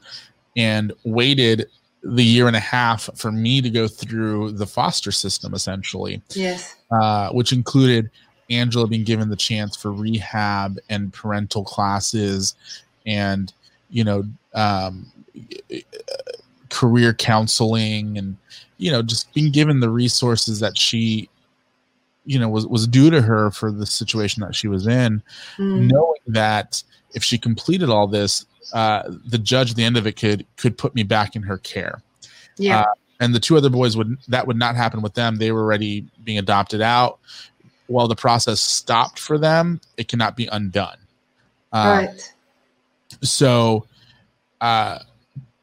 and 0.57 0.93
waited 1.05 1.67
the 2.15 2.23
year 2.25 2.47
and 2.47 2.57
a 2.57 2.61
half 2.61 3.09
for 3.17 3.33
me 3.33 3.61
to 3.61 3.69
go 3.71 3.89
through 3.89 4.53
the 4.53 4.67
foster 4.67 5.11
system 5.11 5.55
essentially 5.55 6.23
Yes. 6.35 6.77
uh, 6.91 7.31
which 7.31 7.53
included 7.53 8.11
angela 8.51 8.87
being 8.87 9.03
given 9.05 9.29
the 9.29 9.37
chance 9.37 9.77
for 9.77 9.91
rehab 9.93 10.79
and 10.89 11.13
parental 11.13 11.65
classes 11.65 12.55
and 13.07 13.53
you 13.91 14.05
know 14.05 14.23
um, 14.55 15.07
career 16.71 17.13
counseling 17.15 18.19
and 18.19 18.37
you 18.79 18.91
know 18.91 19.03
just 19.03 19.33
being 19.35 19.51
given 19.51 19.81
the 19.81 19.89
resources 19.91 20.61
that 20.61 20.77
she 20.77 21.29
you 22.25 22.39
know 22.39 22.49
was 22.49 22.67
was 22.67 22.87
due 22.87 23.09
to 23.11 23.23
her 23.23 23.51
for 23.51 23.71
the 23.71 23.87
situation 23.87 24.43
that 24.43 24.55
she 24.55 24.69
was 24.69 24.87
in 24.87 25.23
Mm. 25.59 25.91
knowing 25.93 26.21
that 26.27 26.83
if 27.15 27.23
she 27.25 27.39
completed 27.39 27.89
all 27.89 28.07
this 28.07 28.45
uh, 28.73 29.03
the 29.27 29.39
judge 29.39 29.71
at 29.71 29.77
the 29.77 29.85
end 29.85 29.97
of 29.97 30.07
it 30.07 30.17
could 30.17 30.47
could 30.57 30.77
put 30.77 30.95
me 30.95 31.03
back 31.03 31.37
in 31.37 31.43
her 31.43 31.59
care. 31.59 32.03
Yeah. 32.57 32.81
uh, 32.81 32.95
and 33.21 33.35
the 33.35 33.41
two 33.41 33.57
other 33.57 33.71
boys 33.71 33.97
would 33.97 34.19
that 34.29 34.47
would 34.47 34.57
not 34.57 34.77
happen 34.77 35.03
with 35.03 35.15
them. 35.15 35.37
They 35.37 35.53
were 35.53 35.63
already 35.63 36.07
being 36.25 36.39
adopted 36.39 36.81
out. 36.81 37.19
While 37.87 38.09
the 38.09 38.17
process 38.17 38.61
stopped 38.61 39.19
for 39.19 39.39
them 39.39 39.81
it 39.97 40.09
cannot 40.09 40.37
be 40.37 40.47
undone. 40.47 40.99
Uh, 41.73 42.07
right. 42.07 42.35
so 43.23 43.87
uh 44.61 45.01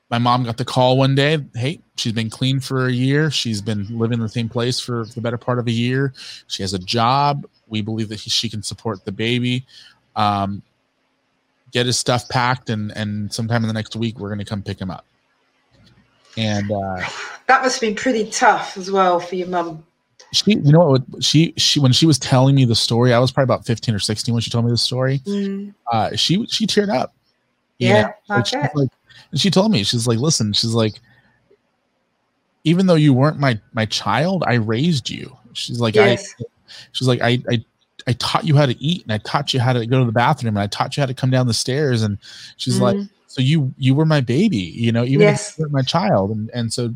my 0.10 0.20
mom 0.20 0.44
got 0.44 0.58
the 0.58 0.66
call 0.66 0.98
one 0.98 1.16
day. 1.16 1.39
Hey 1.56 1.80
she's 1.96 2.13
been 2.13 2.30
clean 2.30 2.60
for 2.60 2.88
a 2.88 2.92
year. 2.92 3.30
She's 3.30 3.62
been 3.62 3.88
living 3.98 4.20
in 4.20 4.24
the 4.24 4.30
same 4.30 4.50
place 4.50 4.80
for 4.80 5.06
the 5.06 5.22
better 5.22 5.38
part 5.38 5.60
of 5.60 5.68
a 5.68 5.72
year. 5.72 6.13
She 6.48 6.63
has 6.63 6.74
a 6.74 6.80
job. 6.80 7.46
We 7.68 7.82
believe 7.82 8.10
that 8.10 8.20
he, 8.20 8.30
she 8.30 8.50
can 8.50 8.63
support 8.63 9.06
the 9.06 9.12
baby. 9.12 9.66
Um 10.16 10.62
get 11.74 11.86
his 11.86 11.98
stuff 12.00 12.30
packed 12.30 12.70
and 12.70 12.96
and 12.96 13.34
sometime 13.34 13.64
in 13.64 13.68
the 13.68 13.74
next 13.74 13.96
week 13.96 14.18
we're 14.20 14.30
going 14.30 14.40
to 14.40 14.46
come 14.46 14.62
pick 14.62 14.80
him 14.80 14.90
up 14.92 15.06
and 16.38 16.72
uh 16.72 17.02
That 17.48 17.62
must 17.64 17.76
have 17.76 17.82
been 17.82 17.96
pretty 17.96 18.30
tough 18.30 18.78
as 18.78 18.90
well 18.92 19.20
for 19.20 19.36
your 19.36 19.48
mum. 19.48 19.84
she 20.32 20.52
you 20.52 20.72
know 20.72 20.92
what 20.92 21.02
she 21.22 21.54
she 21.58 21.80
when 21.80 21.92
she 21.92 22.06
was 22.06 22.18
telling 22.20 22.56
me 22.56 22.66
the 22.66 22.76
story 22.76 23.14
i 23.14 23.20
was 23.20 23.32
probably 23.32 23.46
about 23.54 23.66
15 23.66 23.94
or 23.96 24.00
16 24.00 24.34
when 24.34 24.42
she 24.42 24.50
told 24.52 24.66
me 24.66 24.72
the 24.72 24.78
story 24.78 25.20
Mm. 25.26 25.74
uh 25.92 26.16
she 26.16 26.46
she 26.48 26.66
teared 26.68 26.90
up 26.96 27.14
Yeah? 27.80 28.12
I 28.30 28.38
Like, 28.38 28.76
like 28.76 28.90
and 29.32 29.40
she 29.42 29.50
told 29.50 29.72
me 29.72 29.84
she's 29.84 30.08
like 30.08 30.20
listen 30.20 30.54
she's 30.54 30.74
like 30.74 31.02
even 32.64 32.88
though 32.88 32.96
you 32.96 33.14
weren't 33.14 33.40
my 33.40 33.60
my 33.74 33.86
child 33.86 34.44
i 34.48 34.54
raised 34.56 35.10
you 35.10 35.36
She's 35.56 35.80
like, 35.80 35.94
Yes. 35.94 36.34
I, 36.40 36.44
she's 36.94 37.08
like, 37.08 37.22
I, 37.22 37.38
I, 37.48 37.64
I 38.08 38.13
taught 38.13 38.46
you 38.46 38.56
how 38.56 38.66
to 38.66 38.82
eat, 38.84 39.04
and 39.04 39.12
I 39.12 39.18
taught 39.20 39.54
you 39.54 39.60
how 39.60 39.74
to 39.74 39.86
go 39.86 40.00
to 40.00 40.06
the 40.06 40.12
bathroom, 40.12 40.56
and 40.58 40.63
I 40.63 40.68
taught 40.68 40.96
you 40.98 41.02
how 41.02 41.08
to 41.08 41.13
come 41.13 41.30
down 41.30 41.48
the 41.48 41.54
stairs. 41.54 42.02
And 42.02 42.18
she's 42.58 42.80
like, 42.80 42.96
Mm. 42.98 43.10
so 43.28 43.42
you, 43.42 43.74
you 43.78 43.96
were 43.96 44.06
my 44.06 44.22
baby, 44.22 44.58
you 44.58 44.92
know, 44.92 45.04
even 45.04 45.22
Yes. 45.22 45.50
if 45.52 45.58
you 45.58 45.63
weren't 45.63 45.74
my 45.74 45.82
child, 45.82 46.32
and 46.32 46.50
and 46.54 46.72
so, 46.74 46.94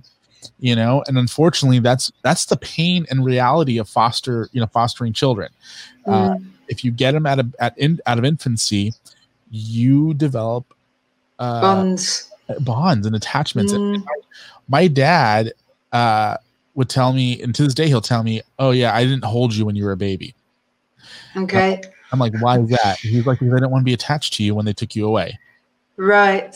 you 0.60 0.76
know, 0.76 1.04
and 1.08 1.17
unfortunately, 1.17 1.80
that's 1.80 2.12
that's 2.24 2.46
the 2.46 2.58
pain 2.58 3.06
and 3.10 3.26
reality 3.26 3.78
of 3.80 3.89
foster, 3.89 4.50
you 4.52 4.62
know, 4.62 4.67
fostering 4.67 5.13
children. 5.13 5.50
Uh, 6.06 6.30
Mm. 6.30 6.43
if 6.67 6.84
you 6.84 6.91
get 6.91 7.12
them 7.13 7.26
out 7.26 7.39
of 7.39 7.56
at 7.60 7.78
in, 7.78 8.00
out 8.06 8.17
of 8.20 8.26
infancy, 8.26 8.93
you 9.50 10.13
develop 10.13 10.74
uh, 11.39 11.62
bonds. 11.62 12.30
bonds 12.60 13.08
and 13.08 13.15
attachments. 13.15 13.74
And 13.74 13.82
Mm. 13.82 14.04
my 14.67 14.88
dad 14.88 15.54
uh, 15.91 16.38
would 16.76 16.89
tell 16.89 17.13
me, 17.13 17.41
and 17.41 17.54
to 17.56 17.63
this 17.63 17.74
day, 17.74 17.88
he'll 17.88 18.02
tell 18.02 18.24
me, 18.24 18.41
"Oh 18.60 18.72
yeah, 18.72 18.93
I 18.96 19.04
didn't 19.04 19.24
hold 19.24 19.56
you 19.56 19.65
when 19.65 19.76
you 19.76 19.86
were 19.86 19.91
a 19.93 19.98
baby." 19.98 20.36
Okay. 21.38 21.82
I'm 22.12 22.19
like, 22.19 22.34
"Why 22.39 22.60
is 22.60 22.69
that?" 22.69 22.97
He's 23.00 23.26
like, 23.26 23.39
"Because 23.39 23.54
I 23.54 23.58
didn't 23.58 23.71
want 23.71 23.82
to 23.82 23.86
be 23.86 23.93
attached 23.93 24.34
to 24.36 24.43
you 24.43 24.56
when 24.56 24.65
they 24.65 24.73
took 24.73 24.95
you 24.95 25.06
away." 25.06 25.38
Right. 25.97 26.56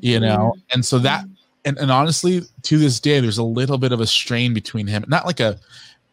You 0.00 0.20
know, 0.20 0.54
Mm. 0.56 0.62
and 0.74 0.84
so 0.84 0.98
that, 1.00 1.24
and, 1.64 1.76
and 1.78 1.90
honestly, 1.90 2.42
to 2.62 2.78
this 2.78 3.00
day, 3.00 3.20
there's 3.20 3.38
a 3.38 3.42
little 3.42 3.76
bit 3.78 3.92
of 3.92 4.00
a 4.00 4.06
strain 4.06 4.54
between 4.54 4.86
him, 4.86 5.04
not 5.08 5.26
like 5.26 5.40
a 5.40 5.58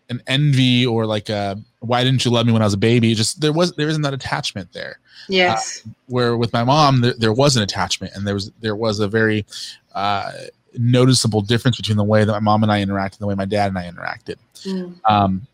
an 0.10 0.22
envy 0.28 0.86
or 0.86 1.06
like 1.06 1.28
a 1.30 1.58
why 1.80 2.04
didn't 2.04 2.24
you 2.26 2.32
love 2.32 2.46
me 2.48 2.54
when 2.54 2.62
I 2.62 2.66
was 2.66 2.74
a 2.74 2.78
baby? 2.78 3.14
Just 3.14 3.42
there 3.42 3.52
was 3.54 3.74
there 3.74 3.88
isn't 3.90 4.02
that 4.04 4.14
attachment 4.14 4.72
there. 4.74 5.00
Yes. 5.30 5.82
where 6.06 6.38
with 6.38 6.54
my 6.54 6.64
mom 6.64 7.02
there, 7.02 7.14
there 7.18 7.34
was 7.34 7.58
an 7.58 7.64
attachment 7.64 8.14
and 8.16 8.26
there 8.26 8.34
was 8.34 8.52
there 8.62 8.76
was 8.76 9.00
a 9.00 9.08
very 9.08 9.46
uh, 9.94 10.32
noticeable 10.78 11.42
difference 11.42 11.76
between 11.76 11.98
the 11.98 12.04
way 12.04 12.24
that 12.24 12.32
my 12.32 12.40
mom 12.40 12.64
and 12.64 12.72
I 12.72 12.84
interacted 12.84 13.14
and 13.14 13.20
the 13.20 13.28
way 13.28 13.36
my 13.36 13.46
dad 13.46 13.68
and 13.68 13.78
I 13.78 13.90
interacted. 13.92 14.36
Mm. 14.64 15.00
Um, 15.10 15.46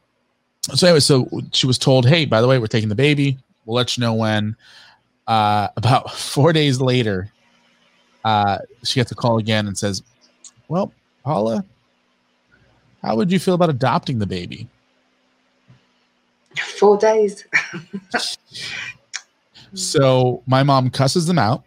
so 0.73 0.87
anyway, 0.87 0.99
so 0.99 1.29
she 1.51 1.67
was 1.67 1.77
told, 1.77 2.07
"Hey, 2.07 2.25
by 2.25 2.41
the 2.41 2.47
way, 2.47 2.57
we're 2.57 2.67
taking 2.67 2.89
the 2.89 2.95
baby. 2.95 3.37
We'll 3.65 3.75
let 3.75 3.97
you 3.97 4.01
know 4.01 4.13
when." 4.13 4.55
Uh, 5.27 5.69
about 5.77 6.11
four 6.17 6.53
days 6.53 6.81
later, 6.81 7.31
uh, 8.25 8.59
she 8.83 8.99
gets 8.99 9.11
a 9.11 9.15
call 9.15 9.37
again 9.37 9.67
and 9.67 9.77
says, 9.77 10.03
"Well, 10.67 10.93
Paula, 11.23 11.65
how 13.01 13.15
would 13.15 13.31
you 13.31 13.39
feel 13.39 13.53
about 13.53 13.69
adopting 13.69 14.19
the 14.19 14.27
baby?" 14.27 14.67
Four 16.77 16.97
days. 16.97 17.45
So 19.73 20.43
my 20.45 20.63
mom 20.63 20.89
cusses 20.89 21.25
them 21.25 21.39
out 21.39 21.63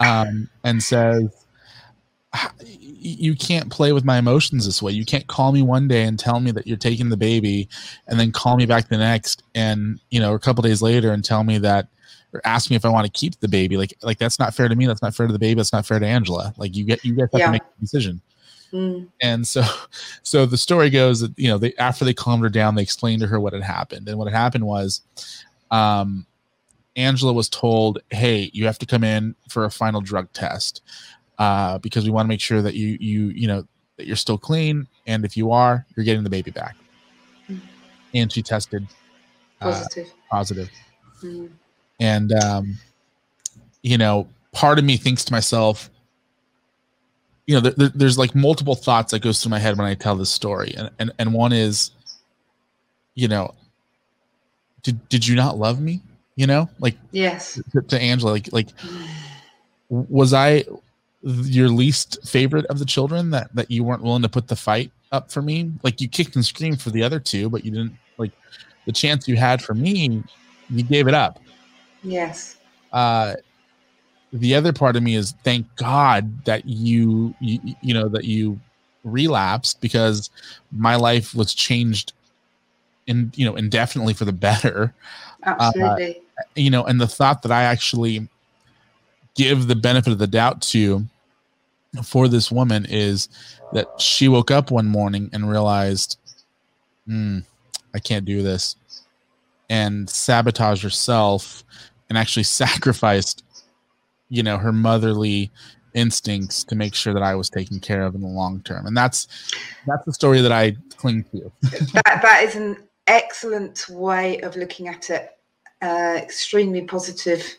um, 0.00 0.48
and 0.64 0.82
says, 0.82 1.28
"H- 2.34 2.50
You 3.02 3.34
can't 3.34 3.70
play 3.70 3.92
with 3.92 4.04
my 4.04 4.18
emotions 4.18 4.66
this 4.66 4.82
way. 4.82 4.92
You 4.92 5.04
can't 5.06 5.26
call 5.26 5.52
me 5.52 5.62
one 5.62 5.88
day 5.88 6.04
and 6.04 6.18
tell 6.18 6.38
me 6.38 6.50
that 6.50 6.66
you're 6.66 6.76
taking 6.76 7.08
the 7.08 7.16
baby 7.16 7.68
and 8.06 8.20
then 8.20 8.30
call 8.30 8.56
me 8.56 8.66
back 8.66 8.88
the 8.88 8.98
next 8.98 9.42
and, 9.54 9.98
you 10.10 10.20
know, 10.20 10.34
a 10.34 10.38
couple 10.38 10.62
days 10.62 10.82
later 10.82 11.10
and 11.12 11.24
tell 11.24 11.42
me 11.42 11.58
that 11.58 11.88
or 12.32 12.40
ask 12.44 12.68
me 12.70 12.76
if 12.76 12.84
I 12.84 12.88
want 12.90 13.06
to 13.06 13.10
keep 13.12 13.40
the 13.40 13.48
baby. 13.48 13.76
Like, 13.76 13.94
like 14.02 14.18
that's 14.18 14.38
not 14.38 14.54
fair 14.54 14.68
to 14.68 14.74
me. 14.76 14.86
That's 14.86 15.02
not 15.02 15.14
fair 15.14 15.26
to 15.26 15.32
the 15.32 15.38
baby. 15.38 15.54
That's 15.54 15.72
not 15.72 15.86
fair 15.86 15.98
to 15.98 16.06
Angela. 16.06 16.52
Like 16.58 16.76
you 16.76 16.84
get, 16.84 17.04
you 17.04 17.14
guys 17.14 17.28
have 17.32 17.40
Yeah. 17.40 17.46
to 17.46 17.52
make 17.52 17.62
a 17.62 17.80
decision. 17.80 18.20
Mm. 18.72 19.08
And 19.20 19.48
so, 19.48 19.62
so 20.22 20.46
the 20.46 20.58
story 20.58 20.90
goes 20.90 21.20
that 21.20 21.32
you 21.38 21.48
know 21.48 21.58
they 21.58 21.74
after 21.74 22.04
they 22.04 22.14
calmed 22.14 22.42
her 22.42 22.48
down, 22.48 22.74
they 22.74 22.82
explained 22.82 23.20
to 23.22 23.26
her 23.26 23.40
what 23.40 23.52
had 23.52 23.62
happened, 23.62 24.08
and 24.08 24.18
what 24.18 24.30
had 24.30 24.36
happened 24.36 24.64
was, 24.66 25.02
um, 25.70 26.26
Angela 26.96 27.32
was 27.32 27.48
told, 27.48 27.98
"Hey, 28.10 28.50
you 28.52 28.66
have 28.66 28.78
to 28.78 28.86
come 28.86 29.02
in 29.02 29.34
for 29.48 29.64
a 29.64 29.70
final 29.70 30.00
drug 30.00 30.32
test, 30.32 30.82
uh, 31.40 31.78
because 31.78 32.04
we 32.04 32.10
want 32.10 32.26
to 32.26 32.28
make 32.28 32.40
sure 32.40 32.62
that 32.62 32.74
you 32.74 32.96
you 33.00 33.28
you 33.30 33.48
know 33.48 33.66
that 33.96 34.06
you're 34.06 34.14
still 34.16 34.38
clean, 34.38 34.86
and 35.08 35.24
if 35.24 35.36
you 35.36 35.50
are, 35.50 35.84
you're 35.96 36.04
getting 36.04 36.22
the 36.22 36.30
baby 36.30 36.52
back." 36.52 36.76
Mm. 37.50 37.60
And 38.14 38.30
she 38.32 38.42
tested 38.42 38.86
uh, 39.60 39.72
Positive. 39.72 40.06
positive, 40.30 40.70
Mm. 41.24 41.50
and 41.98 42.32
um, 42.32 42.78
you 43.82 43.98
know, 43.98 44.28
part 44.52 44.78
of 44.78 44.84
me 44.84 44.96
thinks 44.96 45.24
to 45.24 45.32
myself, 45.32 45.90
you 47.46 47.54
know, 47.54 47.60
there, 47.60 47.72
there- 47.72 47.92
there's 47.94 48.18
like 48.18 48.34
multiple 48.34 48.74
thoughts 48.74 49.10
that 49.12 49.20
goes 49.20 49.42
through 49.42 49.50
my 49.50 49.58
head 49.58 49.76
when 49.78 49.86
I 49.86 49.94
tell 49.94 50.16
this 50.16 50.30
story, 50.30 50.74
and 50.76 50.90
and 50.98 51.10
and 51.18 51.32
one 51.34 51.52
is, 51.52 51.90
you 53.14 53.28
know, 53.28 53.54
did 54.82 55.08
did 55.08 55.26
you 55.26 55.36
not 55.36 55.56
love 55.58 55.80
me? 55.80 56.00
You 56.36 56.46
know, 56.46 56.68
like 56.78 56.96
Yes. 57.12 57.60
to, 57.72 57.82
to 57.82 58.00
Angela, 58.00 58.32
like 58.32 58.52
like 58.52 58.68
Mm. 58.78 59.06
was 59.90 60.32
I 60.32 60.64
your 61.22 61.68
least 61.68 62.18
favorite 62.26 62.64
of 62.66 62.78
the 62.78 62.84
children 62.84 63.30
that 63.30 63.54
that 63.54 63.70
you 63.70 63.84
weren't 63.84 64.02
willing 64.02 64.22
to 64.22 64.28
put 64.28 64.48
the 64.48 64.56
fight 64.56 64.90
up 65.12 65.30
for 65.30 65.42
me? 65.42 65.72
Like 65.82 66.00
you 66.00 66.08
kicked 66.08 66.34
and 66.36 66.44
screamed 66.44 66.80
for 66.80 66.90
the 66.90 67.02
other 67.02 67.20
two, 67.20 67.50
but 67.50 67.64
you 67.64 67.70
didn't 67.70 67.96
like 68.18 68.32
the 68.86 68.92
chance 68.92 69.28
you 69.28 69.36
had 69.36 69.60
for 69.62 69.74
me, 69.74 70.22
you 70.70 70.82
gave 70.84 71.08
it 71.08 71.14
up 71.14 71.40
Yes. 72.02 72.56
uh 72.92 73.34
the 74.32 74.54
other 74.54 74.72
part 74.72 74.94
of 74.96 75.02
me 75.02 75.16
is 75.16 75.34
thank 75.42 75.66
god 75.76 76.44
that 76.44 76.64
you 76.64 77.34
you, 77.40 77.58
you 77.82 77.92
know 77.92 78.08
that 78.08 78.24
you 78.24 78.58
relapsed 79.04 79.80
because 79.80 80.30
my 80.72 80.94
life 80.94 81.34
was 81.34 81.52
changed 81.54 82.12
in 83.06 83.32
you 83.34 83.44
know 83.44 83.56
indefinitely 83.56 84.14
for 84.14 84.24
the 84.24 84.32
better 84.32 84.94
Absolutely. 85.44 86.20
you 86.54 86.70
know 86.70 86.84
and 86.84 87.00
the 87.00 87.08
thought 87.08 87.42
that 87.42 87.50
i 87.52 87.62
actually 87.64 88.28
give 89.44 89.66
the 89.66 89.76
benefit 89.76 90.12
of 90.12 90.18
the 90.18 90.26
doubt 90.26 90.60
to 90.62 91.04
for 92.04 92.28
this 92.28 92.50
woman 92.52 92.86
is 92.88 93.28
that 93.72 94.00
she 94.00 94.28
woke 94.28 94.50
up 94.50 94.70
one 94.70 94.86
morning 94.86 95.28
and 95.32 95.50
realized 95.50 96.18
hmm, 97.06 97.38
i 97.94 97.98
can't 97.98 98.24
do 98.24 98.42
this 98.42 98.76
and 99.68 100.08
sabotaged 100.08 100.82
herself 100.82 101.64
and 102.08 102.18
actually 102.18 102.42
sacrificed 102.62 103.44
you 104.28 104.42
know 104.42 104.56
her 104.56 104.72
motherly 104.72 105.50
instincts 105.94 106.62
to 106.62 106.76
make 106.76 106.94
sure 106.94 107.12
that 107.12 107.22
i 107.22 107.34
was 107.34 107.50
taken 107.50 107.80
care 107.80 108.02
of 108.02 108.14
in 108.14 108.20
the 108.20 108.28
long 108.28 108.60
term 108.60 108.86
and 108.86 108.96
that's 108.96 109.26
that's 109.86 110.04
the 110.04 110.12
story 110.12 110.40
that 110.40 110.52
i 110.52 110.76
cling 110.96 111.24
to 111.24 111.50
that 111.94 112.20
that 112.22 112.44
is 112.44 112.54
an 112.54 112.76
excellent 113.10 113.88
way 113.88 114.40
of 114.40 114.56
looking 114.56 114.88
at 114.88 115.10
it. 115.10 115.36
Uh, 115.82 116.14
extremely 116.16 116.82
positive. 116.82 117.56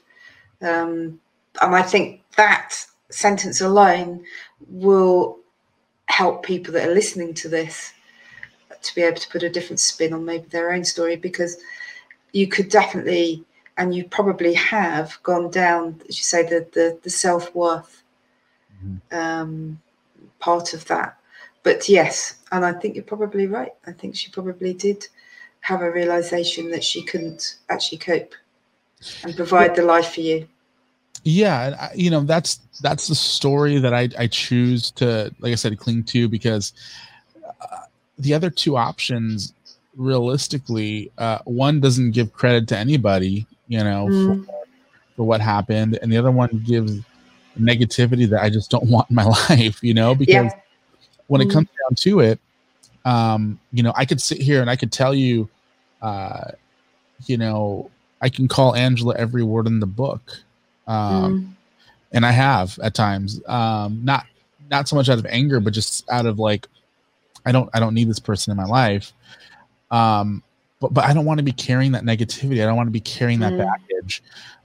Um, 0.62 1.20
and 1.60 1.76
I 1.76 1.82
think 1.82 2.24
that 2.38 2.74
sentence 3.10 3.62
alone 3.62 4.24
will 4.70 5.40
help 6.06 6.44
people 6.44 6.74
that 6.74 6.88
are 6.88 6.94
listening 6.94 7.34
to 7.36 7.50
this 7.50 7.94
to 8.82 8.96
be 8.96 9.02
able 9.02 9.18
to 9.18 9.30
put 9.30 9.44
a 9.44 9.50
different 9.50 9.80
spin 9.80 10.14
on 10.14 10.26
maybe 10.26 10.46
their 10.48 10.72
own 10.72 10.84
story 10.84 11.16
because 11.16 11.58
you 12.32 12.48
could 12.48 12.70
definitely 12.70 13.44
and 13.78 13.94
you 13.96 14.04
probably 14.06 14.54
have 14.54 15.18
gone 15.24 15.50
down 15.50 16.00
as 16.08 16.18
you 16.18 16.24
say 16.24 16.44
the 16.44 16.68
the, 16.74 17.00
the 17.04 17.10
self-worth 17.10 18.04
Mhm. 18.84 19.02
um, 19.12 19.82
part 20.40 20.74
of 20.74 20.86
that. 20.86 21.18
But 21.64 21.88
yes 21.90 22.36
and 22.52 22.66
i 22.66 22.74
think 22.74 22.96
you're 22.96 23.04
probably 23.04 23.46
right. 23.48 23.74
I 23.86 23.92
think 23.92 24.16
she 24.16 24.32
probably 24.32 24.74
did 24.74 25.08
have 25.60 25.82
a 25.84 25.92
realization 25.92 26.72
that 26.72 26.84
she 26.84 27.04
couldn't 27.04 27.58
actually 27.70 28.00
cope 28.00 28.34
and 29.24 29.36
provide 29.36 29.76
the 29.76 29.84
life 29.84 30.14
for 30.16 30.22
you 30.22 30.48
yeah 31.24 31.68
and 31.68 31.76
I, 31.76 31.92
you 31.96 32.10
know 32.10 32.22
that's 32.22 32.60
that's 32.82 33.08
the 33.08 33.16
story 33.16 33.78
that 33.80 33.94
i 33.94 34.10
i 34.18 34.28
choose 34.28 34.92
to 34.92 35.34
like 35.40 35.52
i 35.52 35.56
said 35.56 35.78
cling 35.78 36.04
to 36.06 36.28
because 36.28 36.74
uh, 37.46 37.78
the 38.18 38.34
other 38.34 38.50
two 38.50 38.76
options 38.78 39.54
realistically 39.96 41.12
uh 41.18 41.40
one 41.46 41.80
doesn't 41.80 42.12
give 42.12 42.34
credit 42.34 42.68
to 42.70 42.78
anybody 42.78 43.46
you 43.68 43.84
know 43.84 44.08
Mm. 44.10 44.26
for, 44.26 44.66
for 45.16 45.24
what 45.26 45.42
happened 45.42 46.00
and 46.02 46.12
the 46.12 46.18
other 46.18 46.32
one 46.32 46.50
gives 46.66 47.00
negativity 47.60 48.28
that 48.30 48.42
i 48.42 48.50
just 48.50 48.72
don't 48.72 48.86
want 48.90 49.10
in 49.10 49.16
my 49.16 49.26
life 49.26 49.84
you 49.84 49.94
know 49.94 50.16
because 50.16 50.34
yeah 50.46 50.50
when 51.28 51.42
it 51.42 51.48
Mm. 51.48 51.54
comes 51.54 51.68
down 51.68 51.96
to 51.96 52.20
it 52.22 52.40
um 53.06 53.60
you 53.72 53.84
know 53.84 53.94
i 53.96 54.06
could 54.06 54.22
sit 54.22 54.40
here 54.40 54.62
and 54.62 54.70
i 54.70 54.76
could 54.76 54.92
tell 54.92 55.14
you 55.14 55.48
uh 56.02 56.52
you 57.26 57.38
know 57.38 57.90
i 58.22 58.30
can 58.30 58.48
call 58.48 58.76
angela 58.76 59.16
every 59.18 59.44
word 59.44 59.68
in 59.68 59.80
the 59.80 59.86
book 59.86 60.38
um 60.88 61.34
Mm. 61.34 61.54
and 62.14 62.26
I 62.26 62.32
have 62.32 62.78
at 62.84 62.94
times. 62.94 63.42
Um, 63.48 64.02
not 64.04 64.26
not 64.70 64.88
so 64.88 64.96
much 64.96 65.10
out 65.10 65.20
of 65.20 65.26
anger, 65.26 65.60
but 65.60 65.74
just 65.74 66.10
out 66.10 66.26
of 66.26 66.40
like, 66.40 66.68
I 67.46 67.52
don't 67.52 67.70
I 67.74 67.80
don't 67.80 67.94
need 67.94 68.10
this 68.10 68.20
person 68.20 68.52
in 68.52 68.58
my 68.58 68.66
life. 68.66 69.14
Um, 69.92 70.42
but 70.80 70.94
but 70.94 71.06
I 71.06 71.14
don't 71.14 71.26
want 71.26 71.38
to 71.40 71.44
be 71.44 71.52
carrying 71.52 71.92
that 71.94 72.04
negativity. 72.04 72.62
I 72.62 72.66
don't 72.66 72.76
want 72.78 72.88
to 72.88 72.92
be 72.92 73.00
carrying 73.02 73.40
that 73.42 73.54
Mm. 73.54 73.58
baggage. 73.60 74.24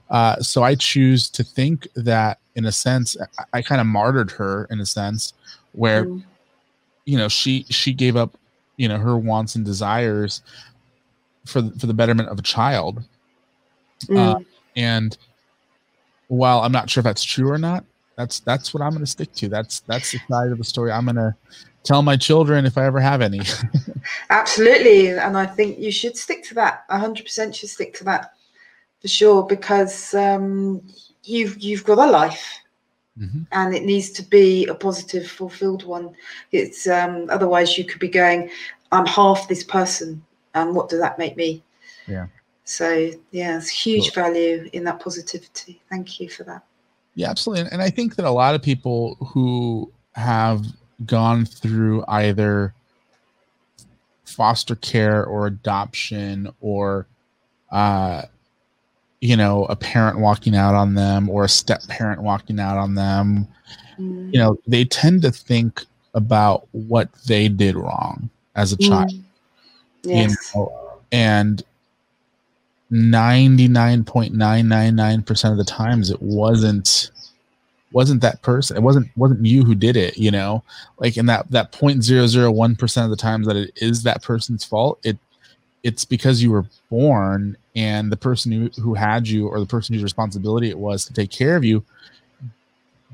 Uh, 0.09 0.37
so 0.41 0.63
I 0.63 0.73
choose 0.75 1.29
to 1.31 1.43
think 1.43 1.85
that, 1.95 2.39
in 2.55 2.65
a 2.65 2.71
sense, 2.71 3.17
I, 3.37 3.57
I 3.57 3.61
kind 3.61 3.81
of 3.81 3.87
martyred 3.87 4.31
her 4.31 4.65
in 4.71 4.79
a 4.79 4.85
sense, 4.85 5.33
where 5.73 6.05
Mm. 6.05 6.23
you 7.05 7.17
know 7.17 7.27
she 7.27 7.65
she 7.69 7.93
gave 7.93 8.15
up, 8.15 8.37
you 8.77 8.87
know, 8.87 8.97
her 8.97 9.17
wants 9.17 9.55
and 9.55 9.65
desires 9.65 10.41
for 11.45 11.61
the, 11.61 11.77
for 11.79 11.87
the 11.87 11.93
betterment 11.93 12.29
of 12.29 12.39
a 12.39 12.41
child. 12.41 13.03
Mm. 14.05 14.17
Uh, 14.17 14.39
and 14.75 15.17
while 16.27 16.61
I'm 16.61 16.71
not 16.71 16.89
sure 16.89 17.01
if 17.01 17.05
that's 17.05 17.23
true 17.23 17.49
or 17.49 17.57
not, 17.57 17.83
that's 18.15 18.39
that's 18.41 18.73
what 18.73 18.81
I'm 18.81 18.91
going 18.91 19.05
to 19.05 19.11
stick 19.11 19.31
to. 19.33 19.47
That's 19.47 19.81
that's 19.81 20.11
the 20.11 20.19
side 20.29 20.51
of 20.51 20.57
the 20.57 20.63
story 20.63 20.91
I'm 20.91 21.05
going 21.05 21.15
to 21.15 21.35
tell 21.83 22.01
my 22.01 22.17
children 22.17 22.65
if 22.65 22.77
I 22.77 22.85
ever 22.85 22.99
have 22.99 23.21
any. 23.21 23.41
Absolutely, 24.29 25.09
and 25.09 25.37
I 25.37 25.45
think 25.45 25.79
you 25.79 25.91
should 25.91 26.17
stick 26.17 26.43
to 26.45 26.53
that. 26.55 26.83
hundred 26.89 27.23
percent 27.23 27.55
should 27.55 27.69
stick 27.69 27.93
to 27.95 28.03
that 28.05 28.33
for 29.01 29.07
sure 29.07 29.43
because 29.43 30.13
um, 30.13 30.81
you've 31.23 31.61
you've 31.61 31.85
got 31.85 31.97
a 31.97 32.11
life. 32.11 32.59
Mm-hmm. 33.19 33.43
And 33.51 33.73
it 33.73 33.83
needs 33.83 34.11
to 34.11 34.21
be 34.21 34.67
a 34.67 34.75
positive, 34.75 35.27
fulfilled 35.27 35.83
one. 35.83 36.13
It's 36.51 36.87
um, 36.87 37.25
otherwise 37.31 37.75
you 37.75 37.83
could 37.83 37.99
be 37.99 38.09
going, 38.09 38.51
"I'm 38.91 39.07
half 39.07 39.47
this 39.47 39.63
person, 39.63 40.23
and 40.53 40.75
what 40.75 40.89
does 40.89 40.99
that 40.99 41.17
make 41.17 41.35
me?" 41.35 41.63
Yeah. 42.07 42.27
So 42.67 43.11
yeah, 43.31 43.57
it's 43.57 43.69
huge 43.69 44.13
cool. 44.13 44.25
value 44.25 44.69
in 44.73 44.83
that 44.83 44.99
positivity. 44.99 45.81
Thank 45.89 46.19
you 46.19 46.29
for 46.29 46.43
that. 46.43 46.63
Yeah, 47.15 47.29
absolutely. 47.29 47.71
And 47.71 47.81
I 47.81 47.89
think 47.89 48.17
that 48.17 48.25
a 48.25 48.29
lot 48.29 48.55
of 48.55 48.61
people 48.61 49.15
who 49.21 49.89
have 50.15 50.65
gone 51.05 51.45
through 51.45 52.03
either 52.09 52.73
foster 54.25 54.75
care 54.75 55.23
or 55.23 55.47
adoption 55.47 56.49
or 56.59 57.07
uh 57.71 58.23
you 59.21 59.37
know 59.37 59.63
a 59.65 59.75
parent 59.75 60.19
walking 60.19 60.53
out 60.53 60.75
on 60.75 60.93
them 60.93 61.29
or 61.29 61.45
a 61.45 61.49
step 61.49 61.81
parent 61.87 62.21
walking 62.21 62.59
out 62.59 62.77
on 62.77 62.95
them 62.95 63.47
mm. 63.97 64.33
you 64.33 64.39
know 64.39 64.57
they 64.67 64.83
tend 64.83 65.21
to 65.21 65.31
think 65.31 65.83
about 66.13 66.67
what 66.71 67.09
they 67.27 67.47
did 67.47 67.75
wrong 67.75 68.29
as 68.55 68.73
a 68.73 68.77
mm. 68.77 68.89
child 68.89 69.13
yes. 70.03 70.51
you 70.53 70.59
know 70.59 71.01
and 71.11 71.63
99.999% 72.91 75.51
of 75.51 75.57
the 75.57 75.63
times 75.63 76.09
it 76.09 76.21
wasn't 76.21 77.11
wasn't 77.93 78.21
that 78.21 78.41
person 78.41 78.75
it 78.75 78.83
wasn't 78.83 79.07
wasn't 79.15 79.45
you 79.45 79.63
who 79.63 79.73
did 79.73 79.95
it 79.95 80.17
you 80.17 80.31
know? 80.31 80.63
Like 80.97 81.15
in 81.17 81.25
that 81.27 81.49
that 81.51 81.71
0.001% 81.71 83.03
of 83.03 83.09
the 83.09 83.15
times 83.15 83.47
that 83.47 83.55
it 83.55 83.71
is 83.77 84.03
that 84.03 84.23
person's 84.23 84.65
fault 84.65 84.99
it 85.03 85.17
it's 85.83 86.05
because 86.05 86.41
you 86.41 86.51
were 86.51 86.65
born 86.89 87.55
and 87.75 88.11
the 88.11 88.17
person 88.17 88.51
who, 88.51 88.69
who 88.81 88.93
had 88.93 89.27
you 89.27 89.47
or 89.47 89.59
the 89.59 89.65
person 89.65 89.93
whose 89.93 90.03
responsibility 90.03 90.69
it 90.69 90.77
was 90.77 91.05
to 91.05 91.13
take 91.13 91.31
care 91.31 91.55
of 91.55 91.63
you 91.63 91.83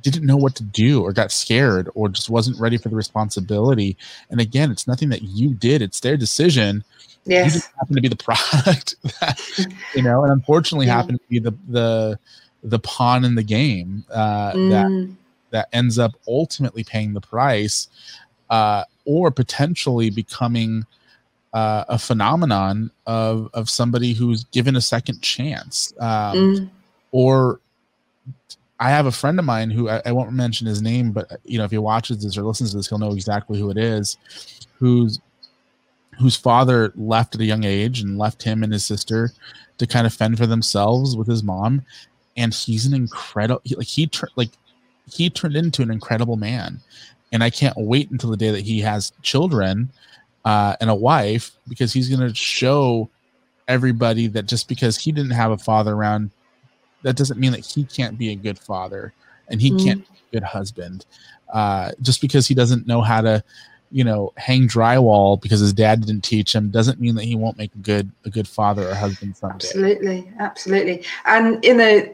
didn't 0.04 0.26
know 0.26 0.38
what 0.38 0.56
to 0.56 0.64
do 0.64 1.02
or 1.02 1.14
got 1.14 1.32
scared 1.32 1.90
or 1.96 2.10
just 2.10 2.30
wasn't 2.30 2.60
ready 2.60 2.78
for 2.78 2.90
the 2.90 2.96
responsibility 2.96 3.98
and 4.30 4.40
again 4.40 4.72
it's 4.72 4.88
nothing 4.88 5.10
that 5.10 5.22
you 5.22 5.54
did 5.54 5.82
it's 5.82 6.00
their 6.02 6.18
decision 6.18 6.84
Yes. 7.26 7.46
You 7.46 7.62
just 7.62 7.72
happen 7.78 7.96
to 7.96 8.02
be 8.02 8.08
the 8.08 8.16
product 8.24 8.96
that, 9.20 9.40
you 9.96 10.02
know, 10.02 10.24
and 10.24 10.32
unfortunately 10.32 10.88
yeah. 10.88 10.98
happen 10.98 11.18
to 11.18 11.24
be 11.30 11.40
the 11.40 11.54
the 11.70 12.20
the 12.64 12.80
pawn 12.80 13.26
in 13.26 13.36
the 13.36 13.44
game 13.44 14.06
uh, 14.12 14.54
mm. 14.54 14.70
that 14.70 15.16
that 15.52 15.70
ends 15.72 16.00
up 16.00 16.14
ultimately 16.28 16.84
paying 16.84 17.14
the 17.14 17.22
price, 17.22 17.88
uh, 18.50 18.84
or 19.06 19.32
potentially 19.32 20.10
becoming 20.10 20.86
uh, 21.54 21.86
a 21.88 22.00
phenomenon 22.00 22.92
of 23.06 23.50
of 23.54 23.70
somebody 23.70 24.14
who's 24.14 24.44
given 24.46 24.76
a 24.76 24.82
second 24.82 25.22
chance, 25.22 25.94
um, 26.00 26.38
mm. 26.38 26.70
or 27.12 27.60
I 28.84 28.90
have 28.90 29.06
a 29.06 29.12
friend 29.12 29.40
of 29.40 29.46
mine 29.46 29.72
who 29.72 29.88
I, 29.88 30.02
I, 30.06 30.12
won't 30.12 30.34
mention 30.34 30.68
his 30.68 30.82
name, 30.82 31.14
but 31.14 31.40
you 31.46 31.58
know 31.58 31.64
if 31.64 31.72
he 31.72 31.78
watches 31.78 32.22
this 32.22 32.38
or 32.38 32.44
listens 32.44 32.72
to 32.72 32.78
this, 32.78 32.90
he'll 32.90 32.98
know 32.98 33.14
exactly 33.14 33.58
who 33.58 33.70
it 33.70 33.78
is. 33.78 34.18
Who's 34.78 35.22
whose 36.20 36.36
father 36.36 36.92
left 36.96 37.34
at 37.34 37.42
a 37.42 37.46
young 37.46 37.64
age 37.64 38.02
and 38.02 38.18
left 38.18 38.44
him 38.44 38.62
and 38.62 38.74
his 38.74 38.86
sister 38.86 39.32
to 39.78 39.88
kind 39.88 40.06
of 40.06 40.14
fend 40.14 40.38
for 40.38 40.46
themselves 40.46 41.16
with 41.16 41.28
his 41.28 41.44
mom 41.44 41.84
and 42.36 42.54
he's 42.54 42.86
an 42.86 42.94
incredible 42.94 43.62
like 43.78 43.88
he 43.88 44.10
like 44.36 44.52
he 45.12 45.30
turned 45.30 45.56
into 45.56 45.82
an 45.82 45.90
incredible 45.90 46.36
man 46.36 46.80
and 47.32 47.44
i 47.44 47.50
can't 47.50 47.76
wait 47.78 48.12
until 48.12 48.30
the 48.30 48.38
day 48.38 48.52
that 48.52 48.62
he 48.62 48.80
has 48.80 49.12
children 49.24 49.90
uh, 50.46 50.76
and 50.82 50.90
a 50.90 50.96
wife 50.96 51.52
because 51.68 51.94
he's 51.94 52.10
going 52.10 52.20
to 52.20 52.36
show 52.36 53.10
everybody 53.68 54.28
that 54.28 54.46
just 54.46 54.68
because 54.68 54.98
he 54.98 55.12
didn't 55.12 55.32
have 55.32 55.52
a 55.52 55.58
father 55.58 55.94
around 55.94 56.30
that 57.04 57.16
doesn't 57.16 57.40
mean 57.40 57.52
that 57.52 57.66
he 57.66 57.84
can't 57.84 58.18
be 58.18 58.32
a 58.32 58.36
good 58.36 58.58
father 58.58 59.14
and 59.50 59.62
he 59.62 59.72
mm. 59.72 59.84
can't 59.84 60.00
be 60.00 60.18
a 60.18 60.40
good 60.40 60.44
husband 60.44 61.06
uh, 61.54 61.92
just 62.02 62.20
because 62.20 62.48
he 62.48 62.56
doesn't 62.56 62.88
know 62.88 63.02
how 63.02 63.22
to 63.22 63.44
you 63.92 64.04
know 64.04 64.34
hang 64.38 64.68
drywall 64.68 65.40
because 65.40 65.60
his 65.60 65.72
dad 65.72 66.02
didn't 66.02 66.24
teach 66.24 66.54
him 66.54 66.70
doesn't 66.70 67.00
mean 67.00 67.16
that 67.16 67.24
he 67.24 67.36
won't 67.36 67.58
make 67.58 67.74
a 67.76 67.78
good 67.78 68.12
a 68.26 68.30
good 68.30 68.48
father 68.48 68.90
or 68.90 68.96
husband 68.96 69.38
someday. 69.38 69.56
Absolutely 69.56 70.32
absolutely. 70.40 71.06
And 71.26 71.64
in 71.64 71.80
a 71.80 72.12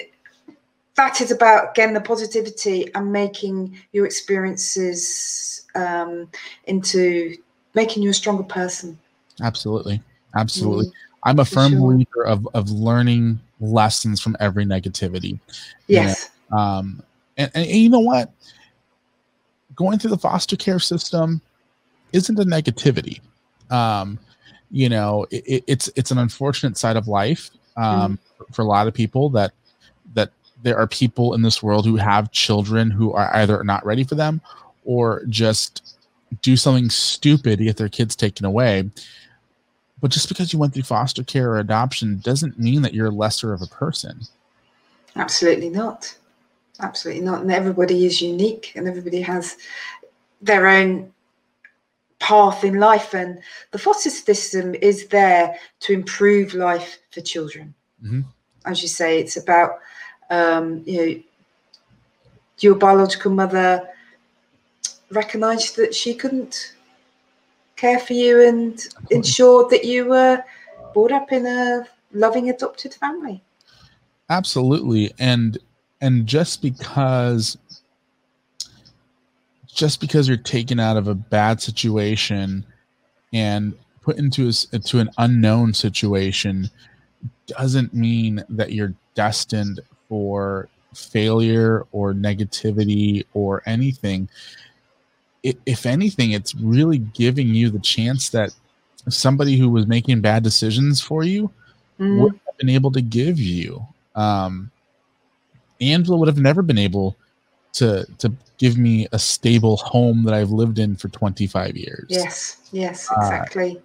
that 0.95 1.21
is 1.21 1.31
about 1.31 1.71
again 1.71 1.93
the 1.93 2.01
positivity 2.01 2.93
and 2.93 3.13
making 3.13 3.77
your 3.93 4.05
experiences 4.05 5.65
um, 5.75 6.29
into 6.65 7.37
making 7.73 8.03
you 8.03 8.09
a 8.09 8.13
stronger 8.13 8.43
person. 8.43 8.99
Absolutely 9.41 10.01
absolutely. 10.35 10.87
Mm, 10.87 10.93
i'm 11.23 11.39
a 11.39 11.45
firm 11.45 11.71
sure. 11.71 11.81
believer 11.81 12.25
of 12.25 12.47
of 12.53 12.69
learning 12.69 13.39
lessons 13.59 14.21
from 14.21 14.35
every 14.39 14.65
negativity 14.65 15.39
yes 15.87 16.29
you 16.49 16.55
know? 16.55 16.61
um 16.61 17.03
and, 17.37 17.51
and, 17.53 17.65
and 17.65 17.75
you 17.75 17.89
know 17.89 17.99
what 17.99 18.31
going 19.79 19.97
through 19.97 20.09
the 20.09 20.17
foster 20.17 20.57
care 20.57 20.77
system 20.77 21.41
isn't 22.11 22.37
a 22.37 22.43
negativity. 22.43 23.21
Um, 23.71 24.19
you 24.69 24.89
know, 24.89 25.25
it, 25.31 25.63
it's 25.67 25.89
it's 25.95 26.11
an 26.11 26.17
unfortunate 26.17 26.77
side 26.77 26.97
of 26.97 27.07
life 27.07 27.49
um, 27.77 28.19
mm. 28.39 28.53
for 28.53 28.61
a 28.61 28.65
lot 28.65 28.87
of 28.87 28.93
people 28.93 29.29
that 29.29 29.53
that 30.13 30.31
there 30.63 30.77
are 30.77 30.85
people 30.85 31.33
in 31.33 31.41
this 31.41 31.63
world 31.63 31.85
who 31.85 31.95
have 31.95 32.31
children 32.31 32.91
who 32.91 33.13
are 33.13 33.33
either 33.37 33.63
not 33.63 33.85
ready 33.85 34.03
for 34.03 34.15
them 34.15 34.41
or 34.83 35.23
just 35.29 35.95
do 36.41 36.57
something 36.57 36.89
stupid 36.89 37.57
to 37.57 37.63
get 37.63 37.77
their 37.77 37.89
kids 37.89 38.15
taken 38.15 38.45
away. 38.45 38.89
But 40.01 40.11
just 40.11 40.29
because 40.29 40.53
you 40.53 40.59
went 40.59 40.73
through 40.73 40.83
foster 40.83 41.23
care 41.23 41.51
or 41.51 41.59
adoption 41.59 42.19
doesn't 42.19 42.59
mean 42.59 42.81
that 42.83 42.93
you're 42.93 43.11
lesser 43.11 43.53
of 43.53 43.61
a 43.61 43.67
person. 43.67 44.21
Absolutely 45.15 45.69
not. 45.69 46.15
Absolutely 46.79 47.23
not. 47.23 47.41
And 47.41 47.51
everybody 47.51 48.05
is 48.05 48.21
unique 48.21 48.71
and 48.75 48.87
everybody 48.87 49.21
has 49.21 49.57
their 50.41 50.67
own 50.67 51.11
path 52.19 52.63
in 52.63 52.75
life 52.79 53.13
and 53.13 53.39
the 53.71 53.77
foster 53.77 54.09
system 54.09 54.75
is 54.75 55.07
there 55.07 55.57
to 55.79 55.93
improve 55.93 56.53
life 56.53 56.99
for 57.11 57.21
children 57.21 57.73
mm-hmm. 58.03 58.21
as 58.65 58.81
you 58.81 58.89
say 58.89 59.19
it's 59.19 59.37
about 59.37 59.79
um, 60.29 60.83
you 60.85 60.97
know 60.97 61.23
your 62.59 62.75
biological 62.75 63.31
mother 63.31 63.87
recognized 65.11 65.77
that 65.77 65.95
she 65.95 66.13
couldn't 66.13 66.75
care 67.79 67.99
for 67.99 68.13
you 68.13 68.41
and 68.47 68.87
ensured 69.09 69.69
that 69.69 69.85
you 69.85 70.05
were 70.05 70.43
brought 70.93 71.11
up 71.11 71.31
in 71.31 71.45
a 71.45 71.87
loving 72.13 72.49
adopted 72.49 72.93
family. 72.93 73.41
Absolutely. 74.29 75.11
And 75.19 75.57
and 76.01 76.27
just 76.27 76.61
because 76.61 77.57
just 79.67 80.01
because 80.01 80.27
you're 80.27 80.37
taken 80.37 80.79
out 80.79 80.97
of 80.97 81.07
a 81.07 81.15
bad 81.15 81.61
situation 81.61 82.65
and 83.33 83.73
put 84.01 84.17
into 84.17 84.49
a, 84.49 84.53
into 84.73 84.99
an 84.99 85.09
unknown 85.17 85.73
situation 85.73 86.69
doesn't 87.47 87.93
mean 87.93 88.43
that 88.49 88.73
you're 88.73 88.93
destined 89.15 89.79
for 90.07 90.67
failure 90.93 91.85
or 91.91 92.13
negativity 92.13 93.25
or 93.33 93.61
anything. 93.65 94.27
If 95.43 95.85
anything, 95.85 96.31
it's 96.31 96.53
really 96.55 96.97
giving 96.97 97.49
you 97.49 97.69
the 97.69 97.79
chance 97.79 98.29
that 98.29 98.53
somebody 99.07 99.57
who 99.57 99.69
was 99.69 99.87
making 99.87 100.21
bad 100.21 100.43
decisions 100.43 101.01
for 101.01 101.23
you 101.23 101.51
mm. 101.99 102.19
would 102.19 102.33
have 102.45 102.57
been 102.57 102.69
able 102.69 102.91
to 102.91 103.01
give 103.01 103.39
you. 103.39 103.85
Um, 104.15 104.71
Angela 105.81 106.17
would 106.17 106.27
have 106.27 106.37
never 106.37 106.61
been 106.61 106.77
able 106.77 107.15
to 107.73 108.05
to 108.17 108.33
give 108.57 108.77
me 108.77 109.07
a 109.11 109.19
stable 109.19 109.77
home 109.77 110.23
that 110.23 110.33
I've 110.33 110.51
lived 110.51 110.79
in 110.79 110.95
for 110.95 111.07
25 111.07 111.77
years. 111.77 112.05
Yes, 112.09 112.57
yes, 112.71 113.09
uh, 113.09 113.15
exactly. 113.21 113.77
Uh, 113.77 113.81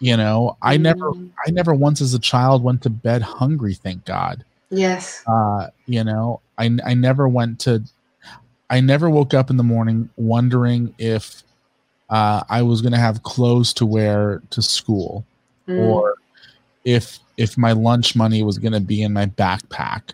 you 0.00 0.16
know, 0.16 0.56
I 0.62 0.76
mm. 0.76 0.82
never 0.82 1.10
I 1.46 1.50
never 1.50 1.74
once 1.74 2.00
as 2.00 2.14
a 2.14 2.18
child 2.18 2.62
went 2.62 2.82
to 2.82 2.90
bed 2.90 3.22
hungry, 3.22 3.74
thank 3.74 4.04
God. 4.04 4.44
Yes. 4.70 5.22
Uh, 5.26 5.68
you 5.86 6.02
know, 6.02 6.40
I 6.58 6.76
I 6.84 6.94
never 6.94 7.28
went 7.28 7.60
to 7.60 7.82
I 8.70 8.80
never 8.80 9.08
woke 9.08 9.34
up 9.34 9.50
in 9.50 9.56
the 9.56 9.62
morning 9.62 10.08
wondering 10.16 10.94
if 10.98 11.42
uh, 12.10 12.42
I 12.48 12.62
was 12.62 12.82
going 12.82 12.92
to 12.92 12.98
have 12.98 13.22
clothes 13.22 13.72
to 13.74 13.86
wear 13.86 14.42
to 14.50 14.62
school 14.62 15.24
mm. 15.68 15.78
or 15.78 16.14
if 16.84 17.18
if 17.36 17.58
my 17.58 17.72
lunch 17.72 18.16
money 18.16 18.42
was 18.42 18.58
going 18.58 18.72
to 18.72 18.80
be 18.80 19.02
in 19.02 19.12
my 19.12 19.26
backpack. 19.26 20.12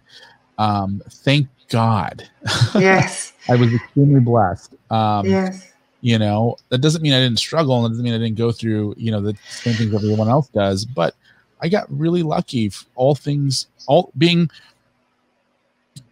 Um, 0.59 1.03
thank 1.09 1.49
God. 1.69 2.29
Yes. 2.75 3.33
I 3.49 3.57
was 3.57 3.73
extremely 3.73 4.21
blessed. 4.21 4.75
Um, 4.91 5.27
yes. 5.27 5.69
You 6.01 6.19
know, 6.19 6.57
that 6.71 6.79
doesn't 6.79 7.01
mean 7.01 7.13
I 7.13 7.21
didn't 7.21 7.39
struggle 7.39 7.85
and 7.85 7.93
doesn't 7.93 8.05
mean 8.05 8.15
I 8.15 8.19
didn't 8.19 8.37
go 8.37 8.51
through, 8.51 8.95
you 8.97 9.13
know, 9.13 9.21
the 9.21 9.37
same 9.49 9.75
things 9.75 9.95
everyone 9.95 10.29
else 10.29 10.49
does, 10.49 10.85
but 10.85 11.15
I 11.61 11.69
got 11.69 11.87
really 11.89 12.25
lucky. 12.25 12.73
All 12.97 13.15
things, 13.15 13.69
all 13.87 14.11
being, 14.19 14.51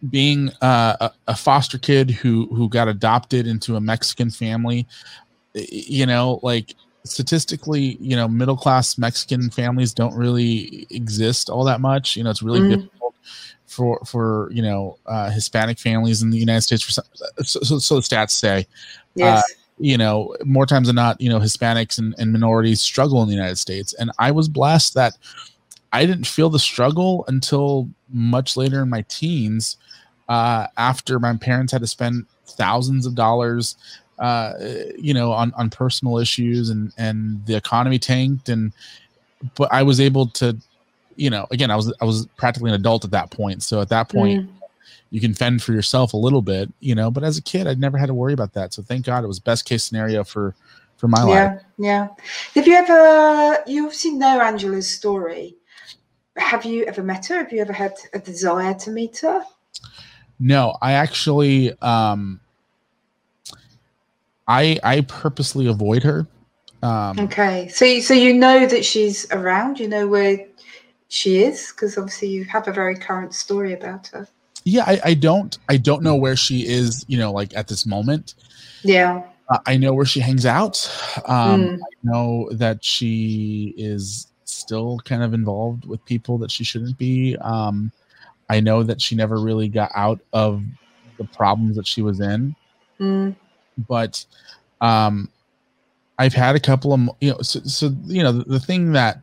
being 0.09 0.51
uh, 0.61 1.09
a, 1.27 1.35
foster 1.35 1.77
kid 1.77 2.09
who 2.09 2.47
who 2.47 2.69
got 2.69 2.87
adopted 2.87 3.47
into 3.47 3.75
a 3.75 3.81
Mexican 3.81 4.29
family, 4.29 4.87
you 5.53 6.05
know, 6.05 6.39
like 6.43 6.75
statistically, 7.03 7.97
you 7.99 8.15
know, 8.15 8.27
middle 8.27 8.57
class 8.57 8.97
Mexican 8.97 9.49
families 9.49 9.93
don't 9.93 10.15
really 10.15 10.87
exist 10.89 11.49
all 11.49 11.63
that 11.65 11.81
much. 11.81 12.15
You 12.15 12.23
know, 12.23 12.29
it's 12.29 12.43
really 12.43 12.61
mm. 12.61 12.69
difficult 12.69 13.15
for 13.67 13.99
for 14.05 14.49
you 14.51 14.61
know 14.61 14.97
uh, 15.05 15.29
Hispanic 15.29 15.79
families 15.79 16.21
in 16.21 16.29
the 16.29 16.37
United 16.37 16.61
States. 16.61 16.83
For 16.83 16.91
some, 16.91 17.05
so, 17.43 17.59
so, 17.61 17.79
so 17.79 17.95
the 17.95 18.01
stats 18.01 18.31
say, 18.31 18.67
yes. 19.15 19.39
Uh, 19.39 19.55
you 19.83 19.97
know, 19.97 20.35
more 20.45 20.67
times 20.67 20.85
than 20.85 20.95
not, 20.95 21.19
you 21.19 21.27
know, 21.27 21.39
Hispanics 21.39 21.97
and, 21.97 22.13
and 22.19 22.31
minorities 22.31 22.83
struggle 22.83 23.23
in 23.23 23.27
the 23.27 23.33
United 23.33 23.57
States, 23.57 23.93
and 23.93 24.11
I 24.19 24.29
was 24.29 24.47
blessed 24.47 24.93
that 24.93 25.17
I 25.93 26.05
didn't 26.05 26.27
feel 26.27 26.49
the 26.49 26.59
struggle 26.59 27.25
until 27.27 27.89
much 28.09 28.55
later 28.55 28.81
in 28.81 28.89
my 28.89 29.03
teens, 29.09 29.77
uh, 30.29 30.67
after 30.77 31.19
my 31.19 31.35
parents 31.35 31.73
had 31.73 31.81
to 31.81 31.87
spend 31.87 32.25
thousands 32.45 33.05
of 33.05 33.15
dollars 33.15 33.75
uh, 34.19 34.53
you 34.97 35.13
know, 35.15 35.31
on, 35.31 35.51
on 35.55 35.69
personal 35.69 36.19
issues 36.19 36.69
and, 36.69 36.93
and 36.97 37.43
the 37.47 37.55
economy 37.55 37.97
tanked. 37.97 38.49
And, 38.49 38.71
but 39.55 39.67
I 39.73 39.81
was 39.81 39.99
able 39.99 40.27
to, 40.27 40.55
you 41.15 41.31
know, 41.31 41.47
again, 41.49 41.71
I 41.71 41.75
was, 41.75 41.91
I 41.99 42.05
was 42.05 42.27
practically 42.37 42.69
an 42.69 42.75
adult 42.75 43.03
at 43.03 43.11
that 43.11 43.31
point. 43.31 43.63
So 43.63 43.81
at 43.81 43.89
that 43.89 44.09
point, 44.09 44.45
mm. 44.45 44.53
you 45.09 45.19
can 45.19 45.33
fend 45.33 45.63
for 45.63 45.73
yourself 45.73 46.13
a 46.13 46.17
little 46.17 46.43
bit, 46.43 46.71
you 46.81 46.93
know, 46.93 47.09
but 47.09 47.23
as 47.23 47.39
a 47.39 47.41
kid, 47.41 47.65
I'd 47.65 47.79
never 47.79 47.97
had 47.97 48.07
to 48.07 48.13
worry 48.13 48.33
about 48.33 48.53
that. 48.53 48.73
So 48.73 48.83
thank 48.83 49.05
God 49.05 49.23
it 49.23 49.27
was 49.27 49.39
best 49.39 49.65
case 49.65 49.83
scenario 49.83 50.23
for, 50.23 50.53
for 50.97 51.07
my 51.07 51.19
yeah, 51.21 51.25
life. 51.25 51.61
Yeah. 51.79 51.87
Yeah. 51.87 52.07
Have 52.53 52.67
you 52.67 52.75
ever, 52.75 53.63
you've 53.65 53.95
seen 53.95 54.19
know 54.19 54.39
Angela's 54.39 54.87
story. 54.87 55.55
Have 56.37 56.65
you 56.65 56.85
ever 56.85 57.03
met 57.03 57.25
her? 57.27 57.37
Have 57.37 57.51
you 57.51 57.61
ever 57.61 57.73
had 57.73 57.93
a 58.13 58.19
desire 58.19 58.73
to 58.75 58.89
meet 58.89 59.19
her? 59.19 59.43
No, 60.39 60.77
I 60.81 60.93
actually, 60.93 61.71
um, 61.81 62.39
I 64.47 64.79
I 64.83 65.01
purposely 65.01 65.67
avoid 65.67 66.03
her. 66.03 66.27
Um, 66.81 67.19
okay, 67.19 67.67
so 67.67 67.99
so 67.99 68.13
you 68.13 68.33
know 68.33 68.65
that 68.65 68.83
she's 68.83 69.29
around. 69.31 69.79
You 69.79 69.87
know 69.87 70.07
where 70.07 70.47
she 71.09 71.43
is 71.43 71.71
because 71.71 71.97
obviously 71.97 72.29
you 72.29 72.45
have 72.45 72.67
a 72.67 72.71
very 72.71 72.95
current 72.95 73.35
story 73.35 73.73
about 73.73 74.07
her. 74.07 74.27
Yeah, 74.63 74.83
I, 74.87 75.01
I 75.03 75.13
don't 75.13 75.57
I 75.69 75.77
don't 75.77 76.01
know 76.01 76.15
where 76.15 76.35
she 76.35 76.65
is. 76.67 77.05
You 77.07 77.17
know, 77.17 77.31
like 77.31 77.55
at 77.55 77.67
this 77.67 77.85
moment. 77.85 78.33
Yeah. 78.83 79.23
Uh, 79.49 79.59
I 79.65 79.77
know 79.77 79.93
where 79.93 80.05
she 80.05 80.21
hangs 80.21 80.45
out. 80.45 80.89
Um, 81.27 81.61
mm. 81.61 81.79
I 81.79 81.95
know 82.03 82.49
that 82.53 82.83
she 82.83 83.73
is 83.77 84.27
still 84.61 84.99
kind 85.03 85.23
of 85.23 85.33
involved 85.33 85.85
with 85.85 86.03
people 86.05 86.37
that 86.39 86.51
she 86.51 86.63
shouldn't 86.63 86.97
be. 86.97 87.35
Um, 87.37 87.91
I 88.49 88.59
know 88.59 88.83
that 88.83 89.01
she 89.01 89.15
never 89.15 89.37
really 89.37 89.67
got 89.67 89.91
out 89.95 90.19
of 90.33 90.63
the 91.17 91.23
problems 91.25 91.75
that 91.75 91.87
she 91.87 92.01
was 92.01 92.19
in. 92.19 92.55
Mm 92.99 93.35
but 93.87 94.25
um, 94.81 95.29
I've 96.17 96.33
had 96.33 96.55
a 96.55 96.59
couple 96.59 96.93
of 96.93 97.09
you 97.19 97.31
know 97.31 97.41
so, 97.41 97.59
so 97.61 97.91
you 98.05 98.23
know 98.23 98.31
the, 98.31 98.43
the 98.45 98.59
thing 98.59 98.91
that 98.93 99.21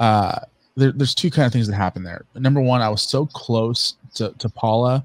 uh, 0.00 0.40
there, 0.76 0.92
there's 0.92 1.14
two 1.14 1.30
kind 1.30 1.46
of 1.46 1.52
things 1.52 1.66
that 1.68 1.74
happen 1.74 2.02
there. 2.02 2.24
Number 2.34 2.60
one, 2.60 2.80
I 2.80 2.88
was 2.88 3.02
so 3.02 3.26
close 3.26 3.96
to, 4.14 4.32
to 4.38 4.48
Paula, 4.48 5.04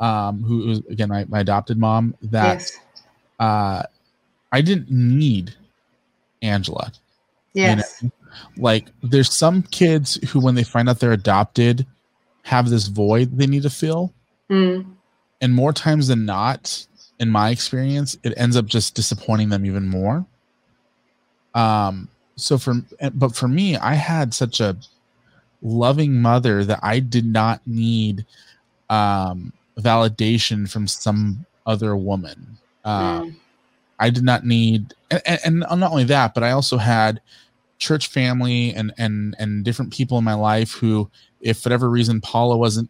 um, 0.00 0.42
who 0.42 0.66
was 0.66 0.78
again 0.90 1.08
my, 1.08 1.24
my 1.26 1.40
adopted 1.40 1.78
mom, 1.78 2.14
that 2.22 2.60
yes. 2.60 2.78
uh, 3.40 3.82
I 4.52 4.60
didn't 4.60 4.90
need 4.90 5.54
Angela. 6.42 6.92
Yes. 7.54 7.98
You 8.02 8.08
know? 8.08 8.12
Like 8.56 8.88
there's 9.02 9.32
some 9.32 9.62
kids 9.62 10.14
who 10.30 10.40
when 10.40 10.54
they 10.54 10.64
find 10.64 10.88
out 10.88 11.00
they're 11.00 11.12
adopted 11.12 11.86
have 12.42 12.68
this 12.68 12.88
void 12.88 13.36
they 13.38 13.46
need 13.46 13.62
to 13.62 13.70
fill. 13.70 14.12
Mm. 14.50 14.86
And 15.40 15.54
more 15.54 15.72
times 15.72 16.08
than 16.08 16.24
not, 16.24 16.86
in 17.18 17.28
my 17.28 17.50
experience, 17.50 18.16
it 18.22 18.34
ends 18.36 18.56
up 18.56 18.66
just 18.66 18.94
disappointing 18.94 19.48
them 19.48 19.64
even 19.64 19.88
more. 19.88 20.26
Um, 21.54 22.08
so 22.36 22.58
for 22.58 22.74
but 23.14 23.34
for 23.36 23.48
me, 23.48 23.76
I 23.76 23.94
had 23.94 24.34
such 24.34 24.60
a 24.60 24.76
loving 25.62 26.20
mother 26.20 26.64
that 26.64 26.80
I 26.82 26.98
did 27.00 27.26
not 27.26 27.60
need 27.66 28.26
um, 28.90 29.52
validation 29.78 30.68
from 30.70 30.86
some 30.86 31.46
other 31.66 31.96
woman. 31.96 32.58
Uh, 32.84 33.22
mm. 33.22 33.36
I 33.98 34.10
did 34.10 34.24
not 34.24 34.44
need, 34.44 34.94
and, 35.10 35.38
and 35.44 35.58
not 35.60 35.92
only 35.92 36.04
that, 36.04 36.34
but 36.34 36.42
I 36.42 36.50
also 36.50 36.76
had 36.76 37.20
church 37.82 38.06
family 38.06 38.72
and 38.74 38.92
and 38.96 39.34
and 39.38 39.64
different 39.64 39.92
people 39.92 40.16
in 40.16 40.24
my 40.24 40.34
life 40.34 40.72
who, 40.72 41.10
if 41.40 41.58
for 41.58 41.68
whatever 41.68 41.90
reason 41.90 42.20
Paula 42.20 42.56
wasn't 42.56 42.88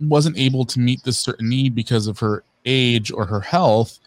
wasn't 0.00 0.38
able 0.38 0.64
to 0.66 0.78
meet 0.78 1.02
this 1.02 1.18
certain 1.18 1.48
need 1.48 1.74
because 1.74 2.06
of 2.06 2.18
her 2.20 2.44
age 2.64 3.10
or 3.10 3.24
her 3.24 3.40
health, 3.40 3.98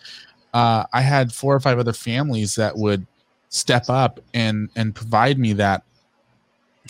uh, 0.53 0.83
I 0.93 1.01
had 1.01 1.33
four 1.33 1.55
or 1.55 1.59
five 1.59 1.79
other 1.79 1.91
families 1.91 2.55
that 2.55 2.77
would 2.77 3.05
step 3.49 3.89
up 3.89 4.19
and 4.33 4.69
and 4.75 4.93
provide 4.93 5.39
me 5.39 5.53
that. 5.53 5.83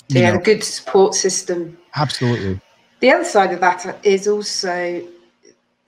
They 0.09 0.21
had 0.21 0.35
a 0.35 0.39
good 0.39 0.63
support 0.63 1.15
system. 1.15 1.77
Absolutely. 1.95 2.59
The 2.99 3.11
other 3.11 3.23
side 3.23 3.53
of 3.53 3.61
that 3.61 3.99
is 4.03 4.27
also 4.27 5.01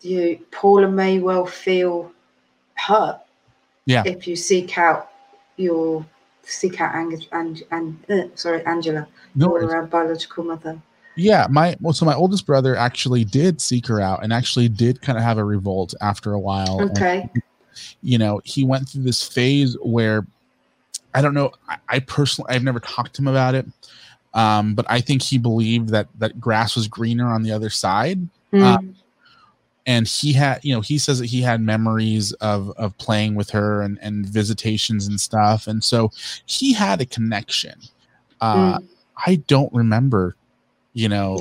you 0.02 0.40
Paula 0.52 0.90
may 0.90 1.20
well 1.20 1.46
feel 1.46 2.12
hurt. 2.76 3.20
Yeah. 3.86 4.04
If 4.06 4.28
you 4.28 4.38
seek 4.38 4.78
out 4.78 5.12
your 5.58 6.06
seek 6.44 6.80
out 6.82 6.94
and 6.96 7.28
and, 7.32 7.64
and 7.72 7.98
uh, 8.10 8.36
sorry 8.36 8.66
Angela, 8.66 9.08
no 9.36 9.58
your 9.60 9.84
biological 9.84 10.44
mother. 10.44 10.80
Yeah, 11.16 11.48
my 11.50 11.76
well, 11.80 11.94
so 11.94 12.06
my 12.06 12.16
oldest 12.16 12.46
brother 12.46 12.76
actually 12.76 13.24
did 13.24 13.62
seek 13.62 13.88
her 13.88 14.02
out 14.02 14.24
and 14.24 14.34
actually 14.34 14.68
did 14.68 15.02
kind 15.02 15.18
of 15.18 15.24
have 15.24 15.38
a 15.38 15.44
revolt 15.44 15.94
after 16.02 16.34
a 16.34 16.40
while. 16.40 16.82
Okay. 16.90 17.30
And, 17.34 17.44
you 18.02 18.18
know, 18.18 18.42
he 18.44 18.64
went 18.64 18.90
through 18.90 19.04
this 19.04 19.28
phase 19.28 19.78
where 19.82 20.26
I 21.14 21.22
don't 21.22 21.34
know. 21.34 21.52
I, 21.70 21.78
I, 21.90 22.00
personally, 22.00 22.54
I've 22.54 22.64
never 22.64 22.80
talked 22.80 23.16
to 23.16 23.22
him 23.22 23.28
about 23.28 23.54
it, 23.54 23.68
um, 24.34 24.74
but 24.74 24.86
I 24.90 25.02
think 25.02 25.22
he 25.22 25.38
believed 25.38 25.90
that 25.90 26.08
that 26.18 26.40
grass 26.40 26.76
was 26.76 26.88
greener 26.88 27.28
on 27.28 27.44
the 27.44 27.52
other 27.52 27.70
side. 27.70 28.20
Mm. 28.52 28.62
Um, 28.62 28.96
and 29.86 30.08
he 30.08 30.34
had, 30.34 30.64
you 30.64 30.74
know, 30.74 30.82
he 30.82 30.98
says 30.98 31.20
that 31.20 31.26
he 31.26 31.42
had 31.42 31.62
memories 31.62 32.32
of 32.34 32.70
of 32.72 32.98
playing 32.98 33.36
with 33.36 33.50
her 33.50 33.82
and 33.82 34.00
and 34.02 34.26
visitations 34.26 35.08
and 35.08 35.20
stuff, 35.20 35.68
and 35.68 35.84
so 35.84 36.12
he 36.46 36.74
had 36.74 37.02
a 37.02 37.06
connection. 37.06 37.80
Uh, 38.42 38.80
mm. 38.80 38.88
I 39.26 39.36
don't 39.48 39.72
remember 39.74 40.36
you 40.94 41.10
know 41.10 41.40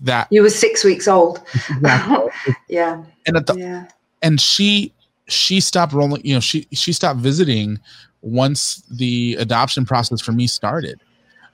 that 0.00 0.28
you 0.30 0.42
were 0.42 0.50
six 0.50 0.84
weeks 0.84 1.08
old 1.08 1.42
yeah 2.68 3.02
and 3.26 3.36
at 3.36 3.46
the 3.46 3.54
yeah. 3.56 3.86
and 4.22 4.40
she 4.40 4.92
she 5.26 5.60
stopped 5.60 5.92
rolling 5.92 6.24
you 6.24 6.34
know 6.34 6.40
she 6.40 6.66
she 6.72 6.92
stopped 6.92 7.18
visiting 7.18 7.78
once 8.22 8.82
the 8.90 9.36
adoption 9.38 9.84
process 9.84 10.20
for 10.20 10.32
me 10.32 10.46
started 10.46 11.00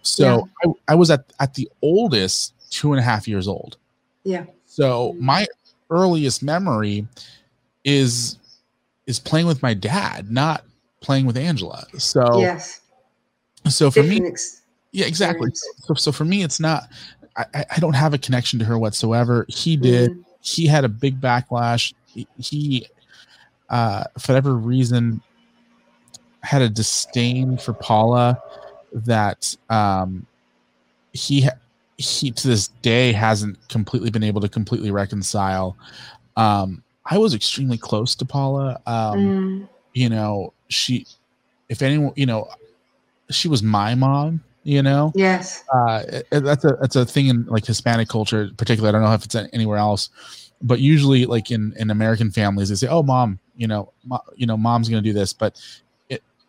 so 0.03 0.49
yeah. 0.65 0.73
I, 0.89 0.93
I 0.93 0.95
was 0.95 1.11
at 1.11 1.33
at 1.41 1.55
the 1.55 1.69
oldest 1.81 2.53
two 2.71 2.93
and 2.93 3.01
a 3.01 3.03
half 3.03 3.27
years 3.27 3.49
old 3.49 3.79
yeah 4.25 4.45
so 4.67 5.17
my 5.19 5.47
earliest 5.91 6.43
memory 6.43 7.07
is 7.85 8.39
is 9.07 9.18
playing 9.18 9.47
with 9.47 9.62
my 9.62 9.74
dad 9.74 10.30
not 10.30 10.64
playing 11.01 11.26
with 11.26 11.37
angela 11.37 11.87
so 11.99 12.41
yes 12.41 12.80
so 13.68 13.91
for 13.91 14.03
Different 14.03 14.22
me 14.24 14.28
ex- 14.28 14.62
yeah, 14.95 15.07
exactly. 15.07 15.51
So, 15.53 15.95
so 15.95 16.12
for 16.12 16.24
me, 16.24 16.45
it's 16.45 16.61
not. 16.61 16.85
I, 17.37 17.64
I 17.68 17.80
don't 17.80 17.95
have 17.95 18.14
a 18.14 18.18
connection 18.18 18.61
to 18.61 18.64
her 18.64 18.78
whatsoever. 18.78 19.45
He 19.49 19.76
did. 19.76 20.12
Mm-hmm. 20.12 20.20
He 20.41 20.66
had 20.68 20.85
a 20.85 20.89
big 20.89 21.20
backlash. 21.20 21.93
He, 22.07 22.28
he 22.39 22.87
uh, 23.70 24.05
for 24.16 24.32
whatever 24.32 24.55
reason, 24.55 25.20
had 26.43 26.62
a 26.62 26.68
disdain 26.68 27.59
for 27.59 27.72
Paula 27.72 28.41
that 28.93 29.57
um, 29.68 30.26
he 31.12 31.49
he 31.97 32.30
to 32.30 32.49
this 32.49 32.68
day 32.82 33.12
hasn't 33.12 33.68
completely 33.68 34.11
been 34.11 34.22
able 34.22 34.40
to 34.40 34.49
completely 34.49 34.90
reconcile. 34.90 35.76
Um, 36.36 36.82
I 37.07 37.18
was 37.18 37.34
extremely 37.34 37.78
close 37.78 38.14
to 38.16 38.24
Paula. 38.24 38.80
Um, 38.86 39.18
mm. 39.18 39.68
You 39.92 40.09
know, 40.09 40.53
she, 40.68 41.07
if 41.68 41.82
anyone, 41.82 42.12
you 42.16 42.26
know, 42.26 42.49
she 43.30 43.49
was 43.49 43.62
my 43.62 43.95
mom 43.95 44.42
you 44.64 44.82
know 44.82 45.12
yes 45.14 45.62
uh, 45.72 46.03
that's 46.30 46.64
a 46.64 46.76
that's 46.80 46.97
a 46.97 47.05
thing 47.05 47.26
in 47.26 47.45
like 47.47 47.64
hispanic 47.64 48.09
culture 48.09 48.51
particularly 48.57 48.88
i 48.88 48.92
don't 48.92 49.07
know 49.07 49.14
if 49.14 49.24
it's 49.24 49.34
anywhere 49.53 49.76
else 49.76 50.11
but 50.62 50.80
usually 50.80 51.26
like 51.26 51.51
in 51.51 51.74
in 51.78 51.90
american 51.90 52.30
families 52.30 52.70
they 52.70 52.74
say 52.74 52.88
oh 52.88 53.03
mom 53.03 53.38
you 53.57 53.66
know 53.66 53.92
mo- 54.05 54.22
you 54.34 54.47
know 54.47 54.57
mom's 54.57 54.88
gonna 54.88 55.03
do 55.03 55.12
this 55.12 55.32
but 55.32 55.61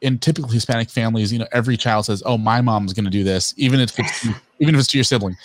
in 0.02 0.18
typical 0.18 0.50
hispanic 0.50 0.90
families 0.90 1.32
you 1.32 1.40
know 1.40 1.48
every 1.52 1.78
child 1.78 2.06
says 2.06 2.24
oh 2.26 2.38
my 2.38 2.62
mom's 2.62 2.94
gonna 2.94 3.10
do 3.10 3.24
this 3.24 3.54
even 3.58 3.80
if 3.80 3.98
it's 4.00 4.28
even 4.60 4.76
if 4.76 4.80
it's 4.80 4.90
to 4.90 4.98
your 4.98 5.04
sibling 5.04 5.36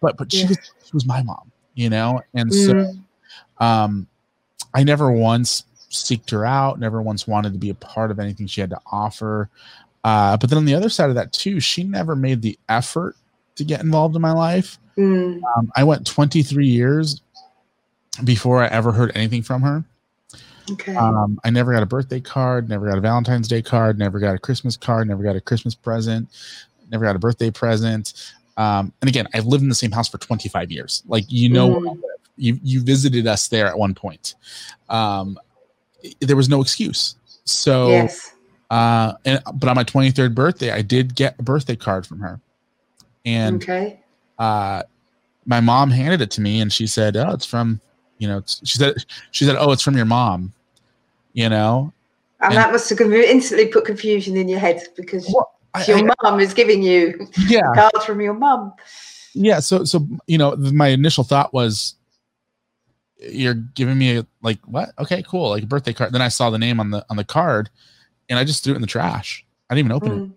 but 0.00 0.16
but 0.16 0.30
she, 0.32 0.40
yeah. 0.40 0.48
was, 0.48 0.58
she 0.84 0.90
was 0.92 1.06
my 1.06 1.22
mom 1.22 1.50
you 1.74 1.88
know 1.90 2.20
and 2.34 2.50
mm. 2.50 2.66
so 2.66 3.64
um 3.64 4.06
i 4.74 4.82
never 4.82 5.10
once 5.10 5.64
seeked 5.90 6.30
her 6.30 6.44
out 6.44 6.78
never 6.78 7.00
once 7.00 7.26
wanted 7.26 7.52
to 7.52 7.58
be 7.58 7.70
a 7.70 7.74
part 7.74 8.10
of 8.10 8.18
anything 8.18 8.46
she 8.46 8.60
had 8.60 8.70
to 8.70 8.80
offer 8.92 9.48
uh, 10.04 10.36
but 10.36 10.48
then 10.48 10.56
on 10.56 10.64
the 10.64 10.74
other 10.74 10.88
side 10.88 11.08
of 11.08 11.16
that 11.16 11.32
too, 11.32 11.60
she 11.60 11.82
never 11.82 12.14
made 12.14 12.42
the 12.42 12.58
effort 12.68 13.16
to 13.56 13.64
get 13.64 13.82
involved 13.82 14.14
in 14.16 14.22
my 14.22 14.32
life. 14.32 14.78
Mm. 14.96 15.42
Um, 15.56 15.70
I 15.76 15.84
went 15.84 16.06
23 16.06 16.66
years 16.66 17.20
before 18.24 18.62
I 18.62 18.68
ever 18.68 18.92
heard 18.92 19.12
anything 19.14 19.42
from 19.42 19.62
her. 19.62 19.84
Okay. 20.70 20.94
Um, 20.94 21.40
I 21.44 21.50
never 21.50 21.72
got 21.72 21.82
a 21.82 21.86
birthday 21.86 22.20
card, 22.20 22.68
never 22.68 22.86
got 22.86 22.98
a 22.98 23.00
Valentine's 23.00 23.48
Day 23.48 23.62
card, 23.62 23.98
never 23.98 24.18
got 24.18 24.34
a 24.34 24.38
Christmas 24.38 24.76
card, 24.76 25.08
never 25.08 25.22
got 25.22 25.34
a 25.34 25.40
Christmas 25.40 25.74
present, 25.74 26.28
never 26.90 27.04
got 27.04 27.16
a 27.16 27.18
birthday 27.18 27.50
present. 27.50 28.32
Um, 28.58 28.92
and 29.00 29.08
again, 29.08 29.26
I've 29.32 29.46
lived 29.46 29.62
in 29.62 29.68
the 29.68 29.74
same 29.74 29.92
house 29.92 30.08
for 30.08 30.18
25 30.18 30.70
years. 30.70 31.02
Like 31.06 31.24
you 31.28 31.48
know, 31.48 31.80
Mhm. 31.80 32.00
you 32.36 32.58
you 32.62 32.82
visited 32.82 33.26
us 33.26 33.48
there 33.48 33.66
at 33.66 33.78
one 33.78 33.94
point. 33.94 34.34
Um, 34.90 35.38
there 36.20 36.36
was 36.36 36.48
no 36.48 36.60
excuse. 36.60 37.14
So, 37.44 37.88
yes. 37.88 38.32
uh, 38.70 39.14
and 39.24 39.40
but 39.54 39.68
on 39.70 39.76
my 39.76 39.84
23rd 39.84 40.34
birthday, 40.34 40.72
I 40.72 40.82
did 40.82 41.14
get 41.14 41.38
a 41.38 41.42
birthday 41.42 41.76
card 41.76 42.06
from 42.06 42.18
her, 42.20 42.40
and 43.24 43.62
okay. 43.62 44.00
uh, 44.38 44.82
my 45.46 45.60
mom 45.60 45.90
handed 45.90 46.20
it 46.20 46.30
to 46.32 46.40
me, 46.40 46.60
and 46.60 46.72
she 46.72 46.86
said, 46.86 47.16
"Oh, 47.16 47.30
it's 47.30 47.46
from." 47.46 47.80
You 48.18 48.26
know, 48.26 48.42
she 48.44 48.76
said, 48.78 48.96
"She 49.30 49.44
said, 49.44 49.54
oh, 49.56 49.70
it's 49.70 49.82
from 49.82 49.96
your 49.96 50.04
mom." 50.04 50.52
You 51.32 51.48
know, 51.48 51.92
And, 52.40 52.52
and- 52.52 52.58
that 52.58 52.72
must 52.72 52.90
have 52.90 53.00
instantly 53.00 53.68
put 53.68 53.84
confusion 53.84 54.36
in 54.36 54.48
your 54.48 54.58
head 54.58 54.82
because 54.96 55.30
Well, 55.32 55.52
Your 55.86 56.10
mum 56.22 56.40
is 56.40 56.54
giving 56.54 56.82
you 56.82 57.28
yeah, 57.48 57.60
cards 57.74 58.04
from 58.04 58.20
your 58.20 58.34
mum. 58.34 58.72
yeah 59.34 59.60
so 59.60 59.84
so 59.84 60.06
you 60.26 60.38
know 60.38 60.56
my 60.56 60.88
initial 60.88 61.22
thought 61.22 61.52
was 61.52 61.94
you're 63.20 63.54
giving 63.54 63.98
me 63.98 64.18
a 64.18 64.26
like 64.42 64.58
what? 64.66 64.90
Okay 64.98 65.22
cool 65.26 65.50
like 65.50 65.62
a 65.62 65.66
birthday 65.66 65.92
card. 65.92 66.12
Then 66.12 66.22
i 66.22 66.28
saw 66.28 66.50
the 66.50 66.58
name 66.58 66.80
on 66.80 66.90
the 66.90 67.04
on 67.10 67.16
the 67.16 67.24
card 67.24 67.70
and 68.28 68.38
i 68.38 68.44
just 68.44 68.64
threw 68.64 68.72
it 68.72 68.76
in 68.76 68.82
the 68.82 68.86
trash. 68.86 69.44
I 69.68 69.74
didn't 69.74 69.86
even 69.86 69.96
open 69.96 70.12
it. 70.12 70.22
Mm, 70.22 70.32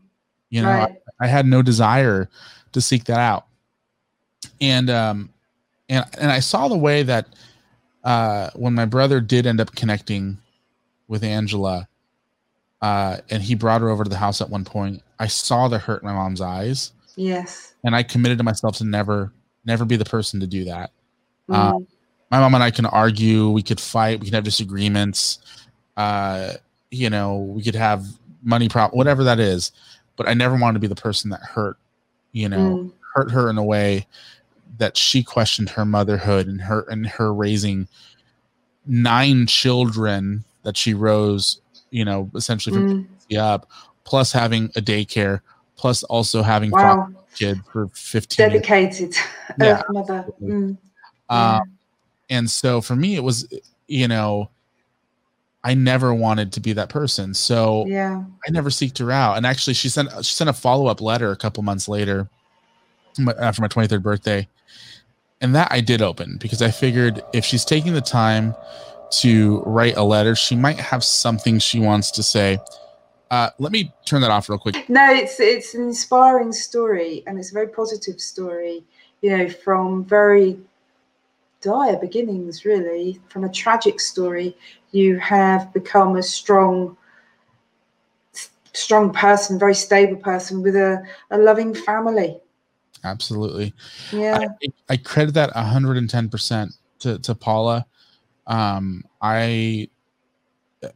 you 0.50 0.62
know 0.62 0.68
right. 0.68 0.98
I, 1.20 1.26
I 1.26 1.28
had 1.28 1.46
no 1.46 1.62
desire 1.62 2.30
to 2.74 2.82
seek 2.82 3.06
that 3.06 3.20
out. 3.20 3.46
And 4.60 4.90
um 4.90 5.30
and 5.90 6.06
and 6.18 6.32
i 6.32 6.40
saw 6.40 6.68
the 6.68 6.78
way 6.78 7.04
that 7.04 7.28
uh 8.04 8.50
when 8.56 8.74
my 8.74 8.86
brother 8.86 9.20
did 9.20 9.46
end 9.46 9.62
up 9.62 9.76
connecting 9.76 10.38
with 11.08 11.24
angela 11.24 11.88
uh 12.82 13.18
and 13.30 13.44
he 13.44 13.54
brought 13.54 13.82
her 13.82 13.90
over 13.90 14.04
to 14.04 14.10
the 14.10 14.18
house 14.18 14.42
at 14.42 14.50
one 14.50 14.66
point 14.66 15.04
i 15.22 15.28
saw 15.28 15.68
the 15.70 15.78
hurt 15.80 16.02
in 16.02 16.08
my 16.08 16.14
mom's 16.14 16.42
eyes 16.42 16.92
Yes. 17.16 17.74
and 17.84 17.96
I 17.96 18.04
committed 18.04 18.38
to 18.38 18.44
myself 18.44 18.78
to 18.78 18.86
never, 18.86 19.32
never 19.66 19.86
be 19.86 19.96
the 19.96 20.06
person 20.06 20.40
to 20.40 20.48
do 20.48 20.66
that. 20.66 20.92
Mm, 21.50 21.56
Uh, 21.56 21.80
My 22.32 22.40
mom 22.40 22.56
and 22.56 22.64
I 22.64 22.72
can 22.72 22.86
argue, 22.86 23.50
we 23.50 23.62
could 23.62 23.80
fight, 23.80 24.20
we 24.22 24.28
could 24.28 24.34
have 24.34 24.46
disagreements, 24.46 25.40
uh, 25.98 26.54
you 26.90 27.10
know, 27.10 27.40
we 27.40 27.62
could 27.62 27.76
have 27.76 28.06
money 28.42 28.70
problem, 28.70 28.98
whatever 28.98 29.26
that 29.26 29.38
is. 29.40 29.74
But 30.16 30.30
I 30.30 30.34
never 30.34 30.56
wanted 30.56 30.76
to 30.76 30.80
be 30.80 30.88
the 30.88 30.96
person 30.96 31.30
that 31.32 31.42
hurt, 31.42 31.78
you 32.32 32.48
know, 32.48 32.58
mm, 32.58 32.92
hurt 33.14 33.32
her 33.32 33.50
in 33.50 33.58
a 33.58 33.64
way 33.64 34.08
that 34.78 34.96
she 34.96 35.24
questioned 35.24 35.70
her 35.72 35.84
motherhood 35.84 36.48
and 36.48 36.62
her 36.62 36.86
and 36.90 37.06
her 37.06 37.34
raising 37.34 37.90
nine 38.86 39.46
children 39.46 40.46
that 40.64 40.78
she 40.78 40.94
rose, 40.94 41.60
you 41.90 42.06
know, 42.06 42.32
essentially 42.34 42.74
from 42.74 43.10
mm. 43.30 43.38
up, 43.38 43.70
plus 44.04 44.32
having 44.32 44.66
a 44.76 44.82
daycare, 44.82 45.42
plus 45.76 46.04
also 46.04 46.42
having 46.42 46.72
Wow. 46.72 47.10
kids 47.36 47.60
for 47.72 47.88
15 47.94 48.44
years. 48.52 48.62
Dedicated 48.62 49.16
Yeah, 49.60 49.82
Mother. 49.90 50.26
Mm, 50.42 50.78
Um, 51.30 51.62
and 52.30 52.50
so 52.50 52.82
for 52.82 52.96
me, 52.96 53.16
it 53.16 53.24
was, 53.24 53.48
you 53.88 54.08
know, 54.08 54.50
I 55.64 55.74
never 55.76 56.14
wanted 56.14 56.52
to 56.54 56.60
be 56.60 56.74
that 56.74 56.90
person. 56.90 57.34
So 57.34 57.86
yeah. 57.88 58.24
I 58.48 58.52
never 58.52 58.70
seeked 58.70 58.98
her 59.00 59.12
out. 59.12 59.38
And 59.38 59.46
actually, 59.46 59.74
she 59.76 59.90
sent 59.90 60.10
she 60.26 60.34
sent 60.34 60.50
a 60.50 60.54
follow 60.54 60.88
up 60.88 61.02
letter 61.02 61.32
a 61.32 61.36
couple 61.36 61.62
months 61.64 61.88
later, 61.88 62.28
after 63.40 63.62
my 63.62 63.68
twenty 63.68 63.88
third 63.88 64.02
birthday, 64.02 64.48
and 65.40 65.54
that 65.54 65.68
I 65.72 65.82
did 65.82 66.02
open 66.02 66.38
because 66.38 66.62
I 66.64 66.72
figured 66.72 67.22
if 67.34 67.46
she's 67.46 67.64
taking 67.64 67.94
the 67.94 68.02
time 68.02 68.56
to 69.20 69.62
write 69.66 69.98
a 69.98 70.04
letter, 70.04 70.34
she 70.36 70.56
might 70.56 70.80
have 70.80 71.04
something 71.04 71.60
she 71.60 71.80
wants 71.80 72.10
to 72.12 72.24
say. 72.24 72.58
Uh, 73.32 73.50
let 73.60 73.72
me 73.72 73.94
turn 74.04 74.20
that 74.20 74.30
off 74.30 74.50
real 74.50 74.60
quick. 74.60 74.90
No, 74.90 75.10
it's 75.10 75.40
it's 75.40 75.74
an 75.74 75.84
inspiring 75.84 76.52
story 76.52 77.24
and 77.26 77.40
it's 77.40 77.52
a 77.52 77.54
very 77.54 77.70
positive 77.70 78.20
story, 78.20 78.84
you 79.22 79.36
know, 79.36 79.48
from 79.50 80.04
very 80.04 80.60
dire 81.62 81.98
beginnings, 81.98 82.66
really. 82.66 83.22
From 83.30 83.46
a 83.46 83.50
tragic 83.50 84.02
story, 84.02 84.58
you 84.92 85.18
have 85.20 85.72
become 85.72 86.18
a 86.18 86.24
strong 86.24 86.98
strong 88.74 89.14
person, 89.14 89.58
very 89.58 89.76
stable 89.76 90.18
person 90.18 90.62
with 90.62 90.76
a, 90.76 91.02
a 91.30 91.38
loving 91.38 91.74
family. 91.74 92.38
Absolutely. 93.06 93.74
Yeah. 94.12 94.40
I, 94.40 94.68
I 94.90 94.98
credit 94.98 95.34
that 95.36 95.52
110% 95.54 96.74
to, 97.00 97.20
to 97.20 97.36
Paula. 97.36 97.86
Um, 98.48 99.04
I, 99.22 99.90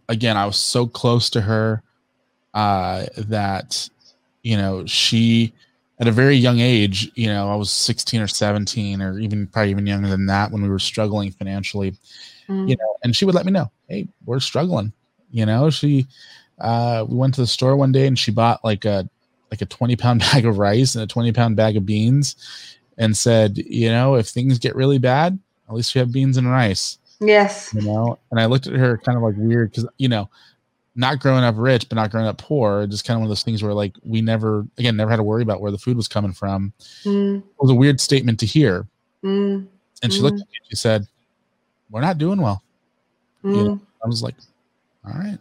again, 0.08 0.38
I 0.38 0.46
was 0.46 0.58
so 0.58 0.88
close 0.88 1.30
to 1.32 1.42
her 1.42 1.84
uh, 2.56 3.06
that, 3.18 3.88
you 4.42 4.58
know, 4.58 4.86
she, 4.88 5.54
at 6.00 6.08
a 6.08 6.12
very 6.12 6.36
young 6.36 6.60
age, 6.60 7.12
you 7.16 7.28
know, 7.28 7.52
I 7.52 7.56
was 7.56 7.70
16 7.70 8.20
or 8.22 8.28
17 8.28 9.02
or 9.02 9.20
even 9.20 9.46
probably 9.48 9.70
even 9.72 9.86
younger 9.86 10.08
than 10.10 10.26
that 10.26 10.52
when 10.52 10.64
we 10.64 10.70
were 10.70 10.80
struggling 10.80 11.32
financially, 11.32 11.94
Mm. 12.48 12.70
you 12.70 12.76
know, 12.78 12.96
and 13.04 13.16
she 13.16 13.26
would 13.26 13.34
let 13.34 13.46
me 13.46 13.52
know, 13.52 13.72
Hey, 13.90 14.08
we're 14.26 14.40
struggling, 14.40 14.94
you 15.32 15.46
know, 15.48 15.70
she, 15.72 16.06
uh, 16.60 17.04
we 17.10 17.16
went 17.18 17.34
to 17.34 17.42
the 17.42 17.48
store 17.48 17.76
one 17.76 17.92
day 17.92 18.06
and 18.06 18.18
she 18.20 18.30
bought 18.32 18.64
like 18.64 18.86
a, 18.86 19.10
like 19.50 19.62
a 19.62 19.66
20 19.66 19.96
pound 19.96 20.20
bag 20.32 20.46
of 20.46 20.60
rice 20.60 20.94
and 20.96 21.04
a 21.04 21.08
20 21.08 21.32
pound 21.32 21.56
bag 21.56 21.76
of 21.76 21.86
beans 21.88 22.36
and 23.00 23.18
said, 23.18 23.58
you 23.58 23.90
know, 23.90 24.14
if 24.16 24.28
things 24.28 24.60
get 24.60 24.76
really 24.76 25.00
bad, 25.00 25.40
at 25.68 25.74
least 25.74 25.96
we 25.96 26.00
have 26.00 26.12
beans 26.12 26.38
and 26.38 26.50
rice, 26.50 27.00
Yes. 27.20 27.74
you 27.74 27.82
know? 27.82 28.20
And 28.30 28.40
I 28.40 28.46
looked 28.46 28.68
at 28.68 28.74
her 28.74 29.00
kind 29.00 29.18
of 29.18 29.24
like 29.24 29.36
weird 29.38 29.72
because, 29.72 29.88
you 29.98 30.08
know, 30.08 30.30
not 30.96 31.20
growing 31.20 31.44
up 31.44 31.56
rich, 31.58 31.90
but 31.90 31.96
not 31.96 32.10
growing 32.12 32.28
up 32.28 32.38
poor, 32.38 32.88
just 32.88 33.06
kind 33.06 33.16
of 33.16 33.20
one 33.22 33.28
of 33.28 33.30
those 33.30 33.44
things 33.44 33.62
where 33.62 33.74
like 33.74 33.96
we 34.04 34.22
never, 34.22 34.66
again, 34.78 34.96
never 34.96 35.10
had 35.12 35.18
to 35.18 35.24
worry 35.24 35.44
about 35.44 35.60
where 35.62 35.72
the 35.72 35.78
food 35.78 35.98
was 35.98 36.08
coming 36.08 36.32
from. 36.32 36.72
Mm, 37.04 37.40
It 37.40 37.44
was 37.60 37.72
a 37.72 37.76
weird 37.76 38.00
statement 38.00 38.40
to 38.40 38.46
hear. 38.46 38.88
mm, 39.24 39.68
And 40.04 40.14
she 40.14 40.22
looked 40.22 40.40
at 40.40 40.48
me 40.48 40.54
and 40.62 40.70
she 40.70 40.76
said, 40.76 41.06
We're 41.90 42.02
not 42.02 42.18
doing 42.18 42.42
well. 42.42 42.64
mm, 43.44 43.80
I 44.04 44.08
was 44.08 44.24
like, 44.24 44.36
all 45.06 45.14
right. 45.14 45.38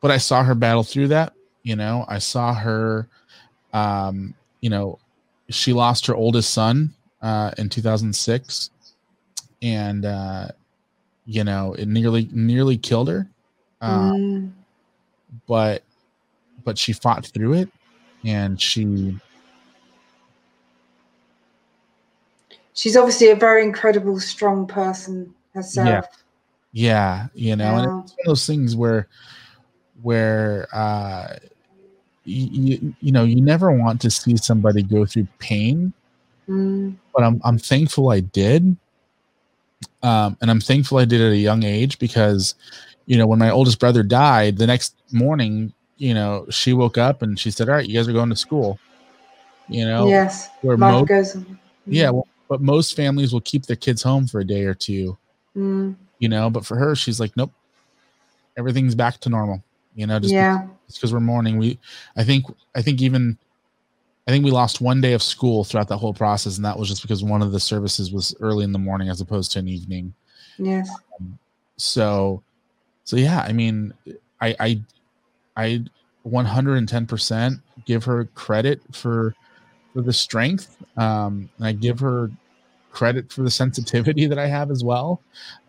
But 0.00 0.10
I 0.10 0.18
saw 0.18 0.42
her 0.42 0.54
battle 0.54 0.82
through 0.82 1.08
that. 1.08 1.32
You 1.62 1.76
know, 1.76 2.04
I 2.08 2.18
saw 2.18 2.52
her, 2.54 3.08
um, 3.72 4.34
you 4.60 4.70
know, 4.70 4.98
she 5.48 5.72
lost 5.72 6.06
her 6.06 6.14
oldest 6.14 6.50
son 6.52 6.92
uh, 7.22 7.52
in 7.58 7.68
2006. 7.68 8.70
And, 9.62 10.04
uh, 10.04 10.48
you 11.24 11.44
know, 11.44 11.74
it 11.74 11.86
nearly, 11.88 12.28
nearly 12.32 12.76
killed 12.76 13.08
her. 13.08 13.26
Uh, 13.80 14.12
mm. 14.12 14.52
But, 15.46 15.82
but 16.64 16.78
she 16.78 16.92
fought 16.92 17.26
through 17.26 17.54
it 17.54 17.68
and 18.24 18.60
she, 18.60 19.16
She's 22.74 22.96
obviously 22.96 23.30
a 23.30 23.36
very 23.36 23.62
incredible, 23.62 24.20
strong 24.20 24.66
person 24.66 25.34
herself. 25.54 26.06
yeah, 26.72 27.28
you 27.34 27.56
know, 27.56 27.76
and 27.76 27.86
it's 27.86 28.12
one 28.12 28.18
of 28.20 28.26
those 28.26 28.46
things 28.46 28.76
where, 28.76 29.08
where, 30.02 30.68
uh, 30.74 31.36
you, 32.24 32.94
you 33.00 33.12
know, 33.12 33.24
you 33.24 33.40
never 33.40 33.72
want 33.72 34.00
to 34.02 34.10
see 34.10 34.36
somebody 34.36 34.82
go 34.82 35.06
through 35.06 35.26
pain 35.38 35.94
Mm, 36.48 36.96
but 37.12 37.24
I'm 37.24 37.40
I'm 37.44 37.58
thankful 37.58 38.10
I 38.10 38.20
did. 38.20 38.76
Um, 40.02 40.36
and 40.40 40.50
I'm 40.50 40.60
thankful 40.60 40.98
I 40.98 41.04
did 41.04 41.20
at 41.20 41.32
a 41.32 41.36
young 41.36 41.64
age 41.64 41.98
because, 41.98 42.54
you 43.06 43.16
know, 43.16 43.26
when 43.26 43.38
my 43.38 43.50
oldest 43.50 43.78
brother 43.78 44.02
died, 44.02 44.58
the 44.58 44.66
next 44.66 44.94
morning, 45.12 45.72
you 45.96 46.12
know, 46.12 46.46
she 46.50 46.72
woke 46.72 46.98
up 46.98 47.22
and 47.22 47.38
she 47.38 47.50
said, 47.50 47.68
"All 47.68 47.76
right, 47.76 47.88
you 47.88 47.96
guys 47.96 48.08
are 48.08 48.12
going 48.12 48.30
to 48.30 48.36
school." 48.36 48.78
You 49.68 49.84
know, 49.84 50.06
yes. 50.08 50.48
where 50.62 50.76
most 50.76 51.08
goes 51.08 51.36
yeah, 51.86 52.10
well, 52.10 52.26
but 52.48 52.60
most 52.60 52.96
families 52.96 53.32
will 53.32 53.40
keep 53.40 53.66
their 53.66 53.76
kids 53.76 54.02
home 54.02 54.26
for 54.26 54.40
a 54.40 54.44
day 54.44 54.64
or 54.64 54.74
two. 54.74 55.16
Mm, 55.56 55.96
You 56.18 56.28
know, 56.28 56.50
but 56.50 56.66
for 56.66 56.76
her, 56.76 56.94
she's 56.94 57.20
like, 57.20 57.36
"Nope, 57.36 57.52
everything's 58.56 58.94
back 58.94 59.18
to 59.20 59.28
normal." 59.28 59.62
You 59.94 60.06
know, 60.06 60.18
just 60.18 60.34
yeah. 60.34 60.66
because 60.86 61.12
we're 61.12 61.20
mourning, 61.20 61.58
we, 61.58 61.78
I 62.16 62.24
think, 62.24 62.44
I 62.74 62.82
think 62.82 63.00
even. 63.00 63.38
I 64.28 64.32
think 64.32 64.44
we 64.44 64.50
lost 64.50 64.80
one 64.80 65.00
day 65.00 65.12
of 65.12 65.22
school 65.22 65.62
throughout 65.62 65.86
that 65.86 65.98
whole 65.98 66.12
process, 66.12 66.56
and 66.56 66.64
that 66.64 66.76
was 66.76 66.88
just 66.88 67.00
because 67.00 67.22
one 67.22 67.42
of 67.42 67.52
the 67.52 67.60
services 67.60 68.10
was 68.10 68.34
early 68.40 68.64
in 68.64 68.72
the 68.72 68.78
morning 68.78 69.08
as 69.08 69.20
opposed 69.20 69.52
to 69.52 69.60
an 69.60 69.68
evening. 69.68 70.12
Yes. 70.58 70.90
so 71.76 72.42
so 73.06 73.16
yeah 73.16 73.40
i 73.48 73.52
mean 73.52 73.94
i 74.42 74.54
i 74.60 74.80
i 75.56 75.84
110% 76.26 77.60
give 77.86 78.04
her 78.04 78.26
credit 78.34 78.80
for 78.92 79.34
for 79.94 80.02
the 80.02 80.12
strength 80.12 80.76
um 80.98 81.48
and 81.56 81.66
i 81.66 81.72
give 81.72 81.98
her 82.00 82.30
credit 82.90 83.32
for 83.32 83.42
the 83.42 83.50
sensitivity 83.50 84.26
that 84.26 84.38
i 84.38 84.46
have 84.46 84.70
as 84.70 84.84
well 84.84 85.22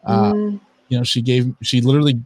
uh 0.06 0.34
Mm, 0.34 0.60
you 0.90 0.98
know 0.98 1.04
she 1.04 1.22
gave 1.22 1.54
she 1.62 1.80
literally 1.82 2.20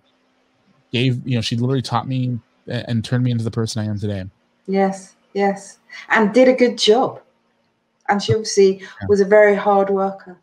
gave 0.91 1.21
you 1.27 1.35
know 1.35 1.41
she 1.41 1.55
literally 1.55 1.81
taught 1.81 2.07
me 2.07 2.39
and 2.67 3.03
turned 3.03 3.23
me 3.23 3.31
into 3.31 3.43
the 3.43 3.51
person 3.51 3.81
i 3.81 3.85
am 3.85 3.99
today 3.99 4.23
yes. 4.67 5.15
Yes. 5.33 5.79
And 6.09 6.33
did 6.33 6.49
a 6.49 6.53
good 6.53 6.77
job. 6.77 7.21
And 8.09 8.21
she 8.21 8.33
obviously 8.33 8.79
Yeah. 8.79 9.07
was 9.07 9.21
a 9.21 9.25
very 9.25 9.55
hard 9.55 9.89
worker. 9.89 10.37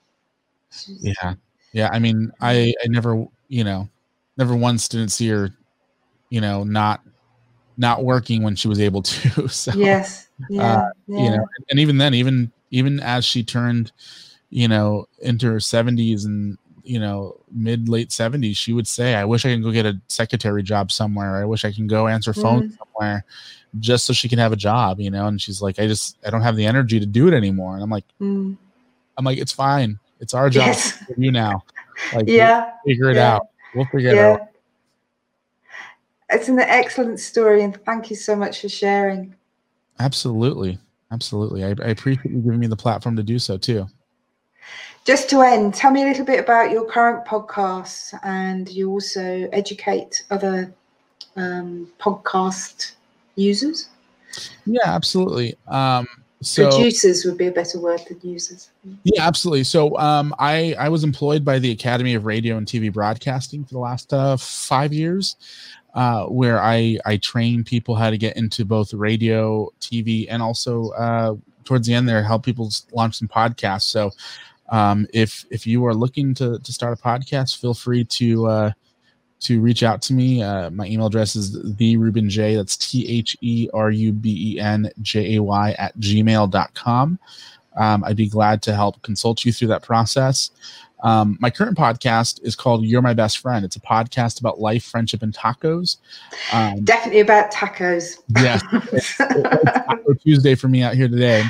She's- 0.71 0.99
yeah 1.03 1.35
yeah 1.73 1.91
i 1.93 1.99
mean 1.99 2.33
i 2.41 2.73
i 2.83 2.87
never 2.89 3.27
you 3.49 3.65
know 3.65 3.89
never 4.39 4.57
once 4.57 4.89
didn't 4.89 5.11
see 5.11 5.29
her, 5.29 5.51
you 6.31 6.41
know, 6.41 6.65
not 6.65 7.03
not 7.77 8.05
working 8.05 8.43
when 8.43 8.57
she 8.57 8.69
was 8.69 8.81
able 8.81 9.03
to. 9.03 9.49
so 9.49 9.73
yes, 9.75 10.29
yeah, 10.49 10.63
uh, 10.63 10.91
yeah. 11.07 11.23
you 11.23 11.31
know, 11.31 11.47
and 11.71 11.81
even 11.81 11.99
then, 11.99 12.15
even 12.15 12.51
even 12.71 13.01
as 13.01 13.25
she 13.25 13.43
turned, 13.43 13.93
you 14.51 14.69
know, 14.69 15.07
into 15.21 15.51
her 15.51 15.61
seventies 15.61 16.25
and 16.25 16.57
you 16.85 16.99
know 16.99 17.39
mid 17.53 17.89
late 17.89 18.13
seventies, 18.13 18.57
she 18.57 18.73
would 18.73 18.87
say, 18.87 19.15
"I 19.15 19.25
wish 19.25 19.45
I 19.45 19.51
can 19.51 19.63
go 19.63 19.71
get 19.71 19.87
a 19.87 20.01
secretary 20.09 20.63
job 20.63 20.91
somewhere. 20.93 21.37
I 21.37 21.45
wish 21.45 21.65
I 21.65 21.73
can 21.73 21.87
go 21.87 22.07
answer 22.07 22.33
phones 22.33 22.73
mm. 22.73 22.79
somewhere." 22.79 23.25
just 23.81 24.07
so 24.07 24.13
she 24.13 24.29
can 24.29 24.39
have 24.39 24.53
a 24.53 24.57
job, 24.57 25.01
you 25.01 25.11
know. 25.11 25.27
And 25.27 25.41
she's 25.41 25.61
like, 25.61 25.79
I 25.79 25.87
just 25.87 26.17
I 26.27 26.31
don't 26.31 26.43
have 26.43 26.57
the 26.57 26.67
energy 26.67 26.99
to 27.01 27.07
do 27.07 27.29
it 27.29 27.35
anymore. 27.35 27.75
And 27.75 27.83
I'm 27.83 27.91
like, 27.91 28.05
mm. 28.21 28.57
I'm 29.17 29.25
like, 29.25 29.39
it's 29.39 29.53
fine. 29.53 29.99
It's 30.21 30.35
our 30.35 30.51
job 30.51 30.69
yes. 30.69 30.93
for 30.93 31.15
you 31.17 31.31
now. 31.31 31.65
Like, 32.15 32.25
yeah, 32.29 32.73
figure 32.87 33.11
it 33.11 33.17
yeah. 33.17 33.37
out. 33.37 33.49
We'll 33.75 33.87
figure 33.87 34.15
yeah. 34.15 34.35
it 34.35 34.41
out. 34.41 34.49
It's 36.31 36.49
an 36.49 36.59
excellent 36.59 37.21
story, 37.21 37.63
and 37.63 37.77
thank 37.85 38.11
you 38.11 38.17
so 38.17 38.37
much 38.37 38.61
for 38.61 38.69
sharing. 38.69 39.35
Absolutely, 39.99 40.79
absolutely. 41.11 41.65
I, 41.65 41.69
I 41.69 41.91
appreciate 41.91 42.31
you 42.31 42.41
giving 42.41 42.61
me 42.61 42.67
the 42.67 42.77
platform 42.77 43.17
to 43.17 43.23
do 43.23 43.39
so 43.39 43.57
too. 43.57 43.87
Just 45.05 45.31
to 45.31 45.41
end, 45.41 45.73
tell 45.73 45.91
me 45.91 46.03
a 46.03 46.07
little 46.07 46.27
bit 46.27 46.39
about 46.39 46.71
your 46.71 46.85
current 46.85 47.25
podcast, 47.25 48.19
and 48.23 48.69
you 48.69 48.91
also 48.91 49.49
educate 49.53 50.23
other 50.31 50.73
um, 51.39 51.89
podcast 51.99 52.93
users? 53.37 53.89
Yeah, 54.67 54.85
absolutely. 54.85 55.57
Um, 55.67 56.07
so 56.41 56.71
producers 56.71 57.25
would 57.25 57.37
be 57.37 57.49
a 57.49 57.51
better 57.51 57.81
word 57.81 58.01
than 58.09 58.19
users. 58.23 58.71
Yeah, 59.03 59.27
absolutely. 59.27 59.65
So 59.65 59.97
um, 59.99 60.35
I 60.39 60.75
I 60.79 60.89
was 60.89 61.03
employed 61.03 61.45
by 61.45 61.59
the 61.59 61.71
Academy 61.71 62.15
of 62.15 62.27
Radio 62.27 62.57
and 62.57 62.67
TV 62.67 62.93
Broadcasting 62.93 63.65
for 63.65 63.75
the 63.75 63.81
last 63.81 64.13
uh, 64.13 64.37
five 64.37 64.93
years, 64.93 65.37
uh, 65.95 66.27
where 66.27 66.63
I 66.63 66.99
I 67.05 67.17
train 67.17 67.65
people 67.65 67.97
how 67.97 68.11
to 68.11 68.19
get 68.19 68.37
into 68.37 68.65
both 68.65 68.95
radio, 68.95 69.69
TV, 69.81 70.27
and 70.29 70.41
also 70.41 70.91
uh, 70.91 71.35
towards 71.65 71.89
the 71.89 71.95
end 71.95 72.09
there 72.09 72.23
help 72.23 72.45
people 72.45 72.71
launch 72.93 73.17
some 73.17 73.29
podcasts. 73.29 73.83
So 73.83 74.13
um, 74.69 75.07
if 75.13 75.45
if 75.51 75.67
you 75.67 75.85
are 75.87 75.95
looking 75.95 76.35
to 76.35 76.61
to 76.61 76.73
start 76.73 76.97
a 76.99 77.03
podcast, 77.03 77.61
feel 77.61 77.75
free 77.75 78.05
to 78.05 78.47
uh, 78.47 78.73
to 79.41 79.61
reach 79.61 79.83
out 79.83 80.03
to 80.03 80.13
me. 80.13 80.43
Uh, 80.43 80.71
my 80.71 80.87
email 80.87 81.07
address 81.07 81.37
is 81.37 81.61
the 81.77 81.97
Ruben 81.97 82.29
Jay. 82.29 82.57
That's 82.57 82.77
T 82.77 83.07
H 83.09 83.37
E 83.41 83.69
R 83.73 83.91
U 83.91 84.13
B 84.13 84.55
E 84.55 84.61
N 84.61 84.91
J 85.03 85.37
A 85.37 85.43
Y 85.43 85.75
at 85.79 85.97
gmail.com. 85.99 87.19
Um, 87.77 88.05
I'd 88.05 88.17
be 88.17 88.29
glad 88.29 88.63
to 88.63 88.75
help 88.75 89.01
consult 89.03 89.45
you 89.45 89.53
through 89.53 89.69
that 89.69 89.83
process. 89.83 90.51
Um, 91.05 91.39
my 91.41 91.49
current 91.51 91.79
podcast 91.79 92.43
is 92.43 92.57
called 92.57 92.85
You're 92.85 93.03
My 93.03 93.15
Best 93.15 93.39
Friend. 93.39 93.65
It's 93.65 93.77
a 93.77 93.81
podcast 93.81 94.41
about 94.41 94.61
life, 94.61 94.85
friendship, 94.85 95.23
and 95.23 95.33
tacos. 95.33 95.99
Um, 96.53 96.83
Definitely 96.83 97.21
about 97.21 97.53
tacos. 97.53 98.21
Yeah. 98.41 98.59
it's, 98.93 99.15
it's 99.17 99.17
Taco 99.87 100.15
Tuesday 100.15 100.57
for 100.57 100.67
me 100.67 100.83
out 100.83 100.95
here 100.95 101.09
today. 101.09 101.45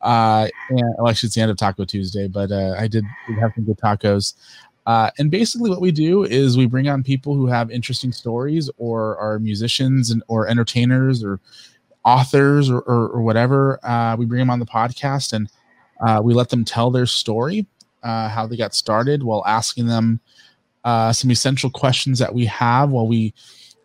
Uh, 0.00 0.48
and, 0.68 0.94
well, 0.98 1.08
actually, 1.08 1.28
it's 1.28 1.34
the 1.34 1.40
end 1.40 1.50
of 1.50 1.56
Taco 1.56 1.84
Tuesday, 1.84 2.28
but 2.28 2.52
uh, 2.52 2.76
I 2.78 2.86
did 2.86 3.04
have 3.40 3.52
some 3.54 3.64
good 3.64 3.78
tacos. 3.78 4.34
Uh, 4.86 5.10
and 5.18 5.30
basically, 5.30 5.70
what 5.70 5.80
we 5.80 5.90
do 5.90 6.24
is 6.24 6.58
we 6.58 6.66
bring 6.66 6.88
on 6.88 7.02
people 7.02 7.34
who 7.34 7.46
have 7.46 7.70
interesting 7.70 8.12
stories, 8.12 8.70
or 8.76 9.16
are 9.16 9.38
musicians 9.38 10.10
and 10.10 10.22
or 10.28 10.46
entertainers, 10.46 11.24
or 11.24 11.40
authors, 12.04 12.70
or 12.70 12.80
or, 12.80 13.08
or 13.08 13.22
whatever. 13.22 13.80
Uh, 13.84 14.14
we 14.16 14.26
bring 14.26 14.40
them 14.40 14.50
on 14.50 14.58
the 14.58 14.66
podcast, 14.66 15.32
and 15.32 15.50
uh, 16.06 16.20
we 16.22 16.34
let 16.34 16.50
them 16.50 16.64
tell 16.64 16.90
their 16.90 17.06
story, 17.06 17.66
uh, 18.02 18.28
how 18.28 18.46
they 18.46 18.56
got 18.56 18.74
started, 18.74 19.22
while 19.22 19.42
asking 19.46 19.86
them 19.86 20.20
uh, 20.84 21.12
some 21.12 21.30
essential 21.30 21.70
questions 21.70 22.18
that 22.18 22.34
we 22.34 22.44
have. 22.44 22.90
While 22.90 23.06
we 23.06 23.32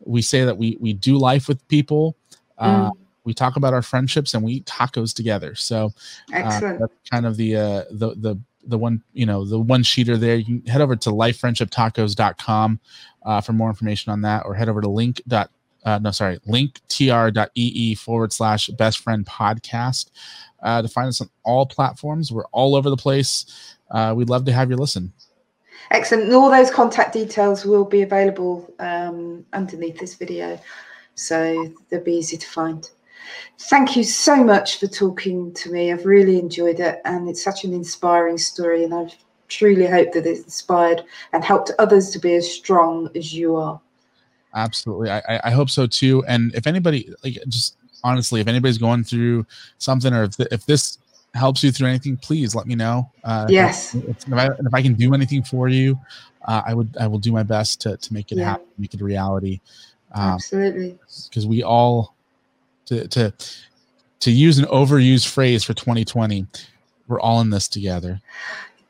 we 0.04 0.22
say 0.22 0.44
that 0.44 0.58
we 0.58 0.78
we 0.82 0.92
do 0.94 1.18
life 1.18 1.48
with 1.48 1.66
people. 1.70 2.18
Uh, 2.58 2.90
mm. 2.90 2.98
We 3.26 3.34
talk 3.34 3.58
about 3.58 3.74
our 3.74 3.84
friendships 3.84 4.34
and 4.34 4.44
we 4.44 4.54
eat 4.54 4.66
tacos 4.66 5.14
together. 5.14 5.54
So 5.54 5.94
Excellent. 6.34 6.80
that's 6.80 6.94
kind 7.12 7.26
of 7.26 7.38
the 7.38 7.54
the 7.92 8.16
the 8.18 8.40
the 8.66 8.78
one 8.78 9.04
you 9.14 9.26
know 9.26 9.46
the 9.46 9.60
one 9.60 9.84
sheeter 9.84 10.20
there. 10.20 10.36
You 10.36 10.46
can 10.46 10.66
head 10.66 10.82
over 10.82 10.96
to 10.96 11.10
lifefriendshiptacos.com 11.10 12.80
uh, 13.24 13.42
for 13.42 13.54
more 13.54 13.70
information 13.70 14.12
on 14.12 14.22
that 14.22 14.46
or 14.46 14.54
head 14.54 14.70
over 14.70 14.82
to 14.82 14.90
link 14.90 15.22
dot 15.28 15.52
uh, 15.86 16.00
no 16.00 16.12
sorry 16.12 16.40
linktr.ee 16.40 17.96
forward 17.96 18.34
slash 18.34 18.68
best 18.70 19.00
friend 19.00 19.26
podcast 19.26 20.10
uh, 20.62 20.82
to 20.82 20.88
find 20.88 21.08
us 21.08 21.22
on 21.22 21.30
all 21.44 21.66
platforms. 21.66 22.32
We're 22.32 22.46
all 22.48 22.76
over 22.76 22.90
the 22.90 22.98
place. 22.98 23.78
Uh, 23.90 24.14
we'd 24.16 24.30
love 24.30 24.46
to 24.46 24.52
have 24.52 24.70
you 24.70 24.78
listen. 24.78 25.14
Excellent. 25.92 26.26
And 26.26 26.34
all 26.34 26.52
those 26.52 26.70
contact 26.70 27.14
details 27.14 27.66
will 27.66 27.86
be 27.86 28.02
available 28.02 28.72
um, 28.80 29.46
underneath 29.54 29.98
this 29.98 30.16
video. 30.16 30.60
So 31.16 31.74
they'll 31.90 32.04
be 32.04 32.14
easy 32.14 32.38
to 32.38 32.48
find 32.48 32.90
Thank 33.70 33.96
you 33.96 34.04
so 34.04 34.44
much 34.44 34.80
for 34.80 34.88
talking 34.88 35.54
to 35.54 35.72
me. 35.72 35.92
I've 35.92 36.06
really 36.06 36.40
enjoyed 36.40 36.80
it, 36.80 37.02
and 37.06 37.30
it's 37.30 37.44
such 37.44 37.64
an 37.64 37.74
inspiring 37.74 38.38
story. 38.38 38.84
And 38.84 38.94
I 38.94 39.12
truly 39.48 39.88
hope 39.88 40.14
that 40.14 40.26
it's 40.26 40.44
inspired 40.44 41.04
and 41.34 41.44
helped 41.44 41.72
others 41.80 42.10
to 42.12 42.20
be 42.20 42.36
as 42.36 42.50
strong 42.52 43.10
as 43.16 43.34
you 43.34 43.56
are. 43.56 43.80
Absolutely, 44.56 45.12
I, 45.12 45.42
I 45.44 45.52
hope 45.52 45.70
so 45.70 45.86
too. 45.86 46.24
And 46.28 46.54
if 46.56 46.66
anybody, 46.66 47.14
like, 47.24 47.38
just 47.48 47.78
honestly, 48.04 48.42
if 48.42 48.48
anybody's 48.48 48.78
going 48.78 49.04
through 49.04 49.46
something, 49.78 50.14
or 50.14 50.24
if, 50.24 50.38
th- 50.38 50.50
if 50.52 50.66
this 50.66 50.98
helps 51.36 51.64
you 51.64 51.72
through 51.72 51.88
anything, 51.88 52.18
please 52.18 52.56
let 52.56 52.66
me 52.66 52.76
know. 52.76 53.12
Uh, 53.24 53.46
yes. 53.50 53.94
If, 53.94 54.28
if, 54.28 54.34
I, 54.34 54.48
if 54.48 54.74
I 54.74 54.82
can 54.82 54.94
do 54.96 55.14
anything 55.14 55.44
for 55.44 55.68
you, 55.68 56.00
uh, 56.46 56.64
I 56.66 56.74
would 56.74 56.96
I 57.00 57.08
will 57.08 57.20
do 57.20 57.32
my 57.32 57.44
best 57.44 57.82
to 57.82 57.98
to 57.98 58.14
make 58.14 58.32
it 58.32 58.38
yeah. 58.38 58.52
happen, 58.52 58.66
make 58.78 58.94
it 58.94 59.02
a 59.02 59.04
reality. 59.04 59.60
Um, 60.14 60.30
Absolutely. 60.30 60.98
Because 61.30 61.46
we 61.46 61.62
all 61.62 62.16
to 62.90 63.08
to 63.08 63.34
to 64.20 64.32
use 64.32 64.60
an 64.60 64.66
overused 64.66 65.28
phrase 65.28 65.64
for 65.64 65.74
2020 65.74 66.46
we're 67.10 67.20
all 67.20 67.42
in 67.42 67.50
this 67.50 67.68
together. 67.68 68.22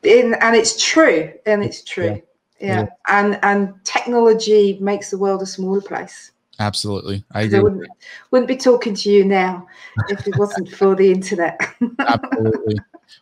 In, 0.04 0.34
and 0.40 0.54
it's 0.54 0.80
true 0.80 1.32
and 1.46 1.64
it's 1.64 1.82
true. 1.82 2.22
Yeah. 2.60 2.66
yeah. 2.66 2.80
yeah. 2.82 2.86
and 3.08 3.38
and 3.42 3.84
technology 3.84 4.78
makes 4.80 5.10
the 5.10 5.18
world 5.18 5.42
a 5.42 5.46
smaller 5.46 5.80
place. 5.80 6.30
Absolutely. 6.60 7.24
I 7.32 7.42
agree. 7.42 7.58
I 7.58 7.62
wouldn't, 7.62 7.86
wouldn't 8.30 8.48
be 8.48 8.56
talking 8.56 8.94
to 8.94 9.10
you 9.10 9.24
now 9.24 9.66
if 10.08 10.28
it 10.28 10.36
wasn't 10.36 10.68
for 10.76 10.94
the 10.94 11.10
internet. 11.10 11.58
Absolutely. 11.98 12.76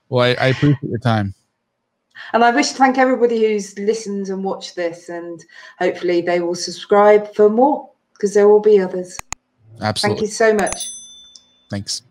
Well 0.08 0.24
I, 0.24 0.44
I 0.44 0.46
appreciate 0.48 0.82
your 0.82 0.98
time. 0.98 1.34
And 2.32 2.44
I 2.44 2.50
wish 2.50 2.70
to 2.70 2.74
thank 2.74 2.98
everybody 2.98 3.40
who's 3.40 3.78
listened 3.78 4.28
and 4.28 4.42
watched 4.42 4.74
this, 4.74 5.08
and 5.08 5.42
hopefully 5.78 6.20
they 6.20 6.40
will 6.40 6.56
subscribe 6.56 7.32
for 7.32 7.48
more 7.48 7.88
because 8.12 8.34
there 8.34 8.48
will 8.48 8.60
be 8.60 8.80
others. 8.80 9.18
Absolutely. 9.80 10.26
Thank 10.26 10.28
you 10.28 10.34
so 10.34 10.54
much. 10.54 10.88
Thanks. 11.70 12.02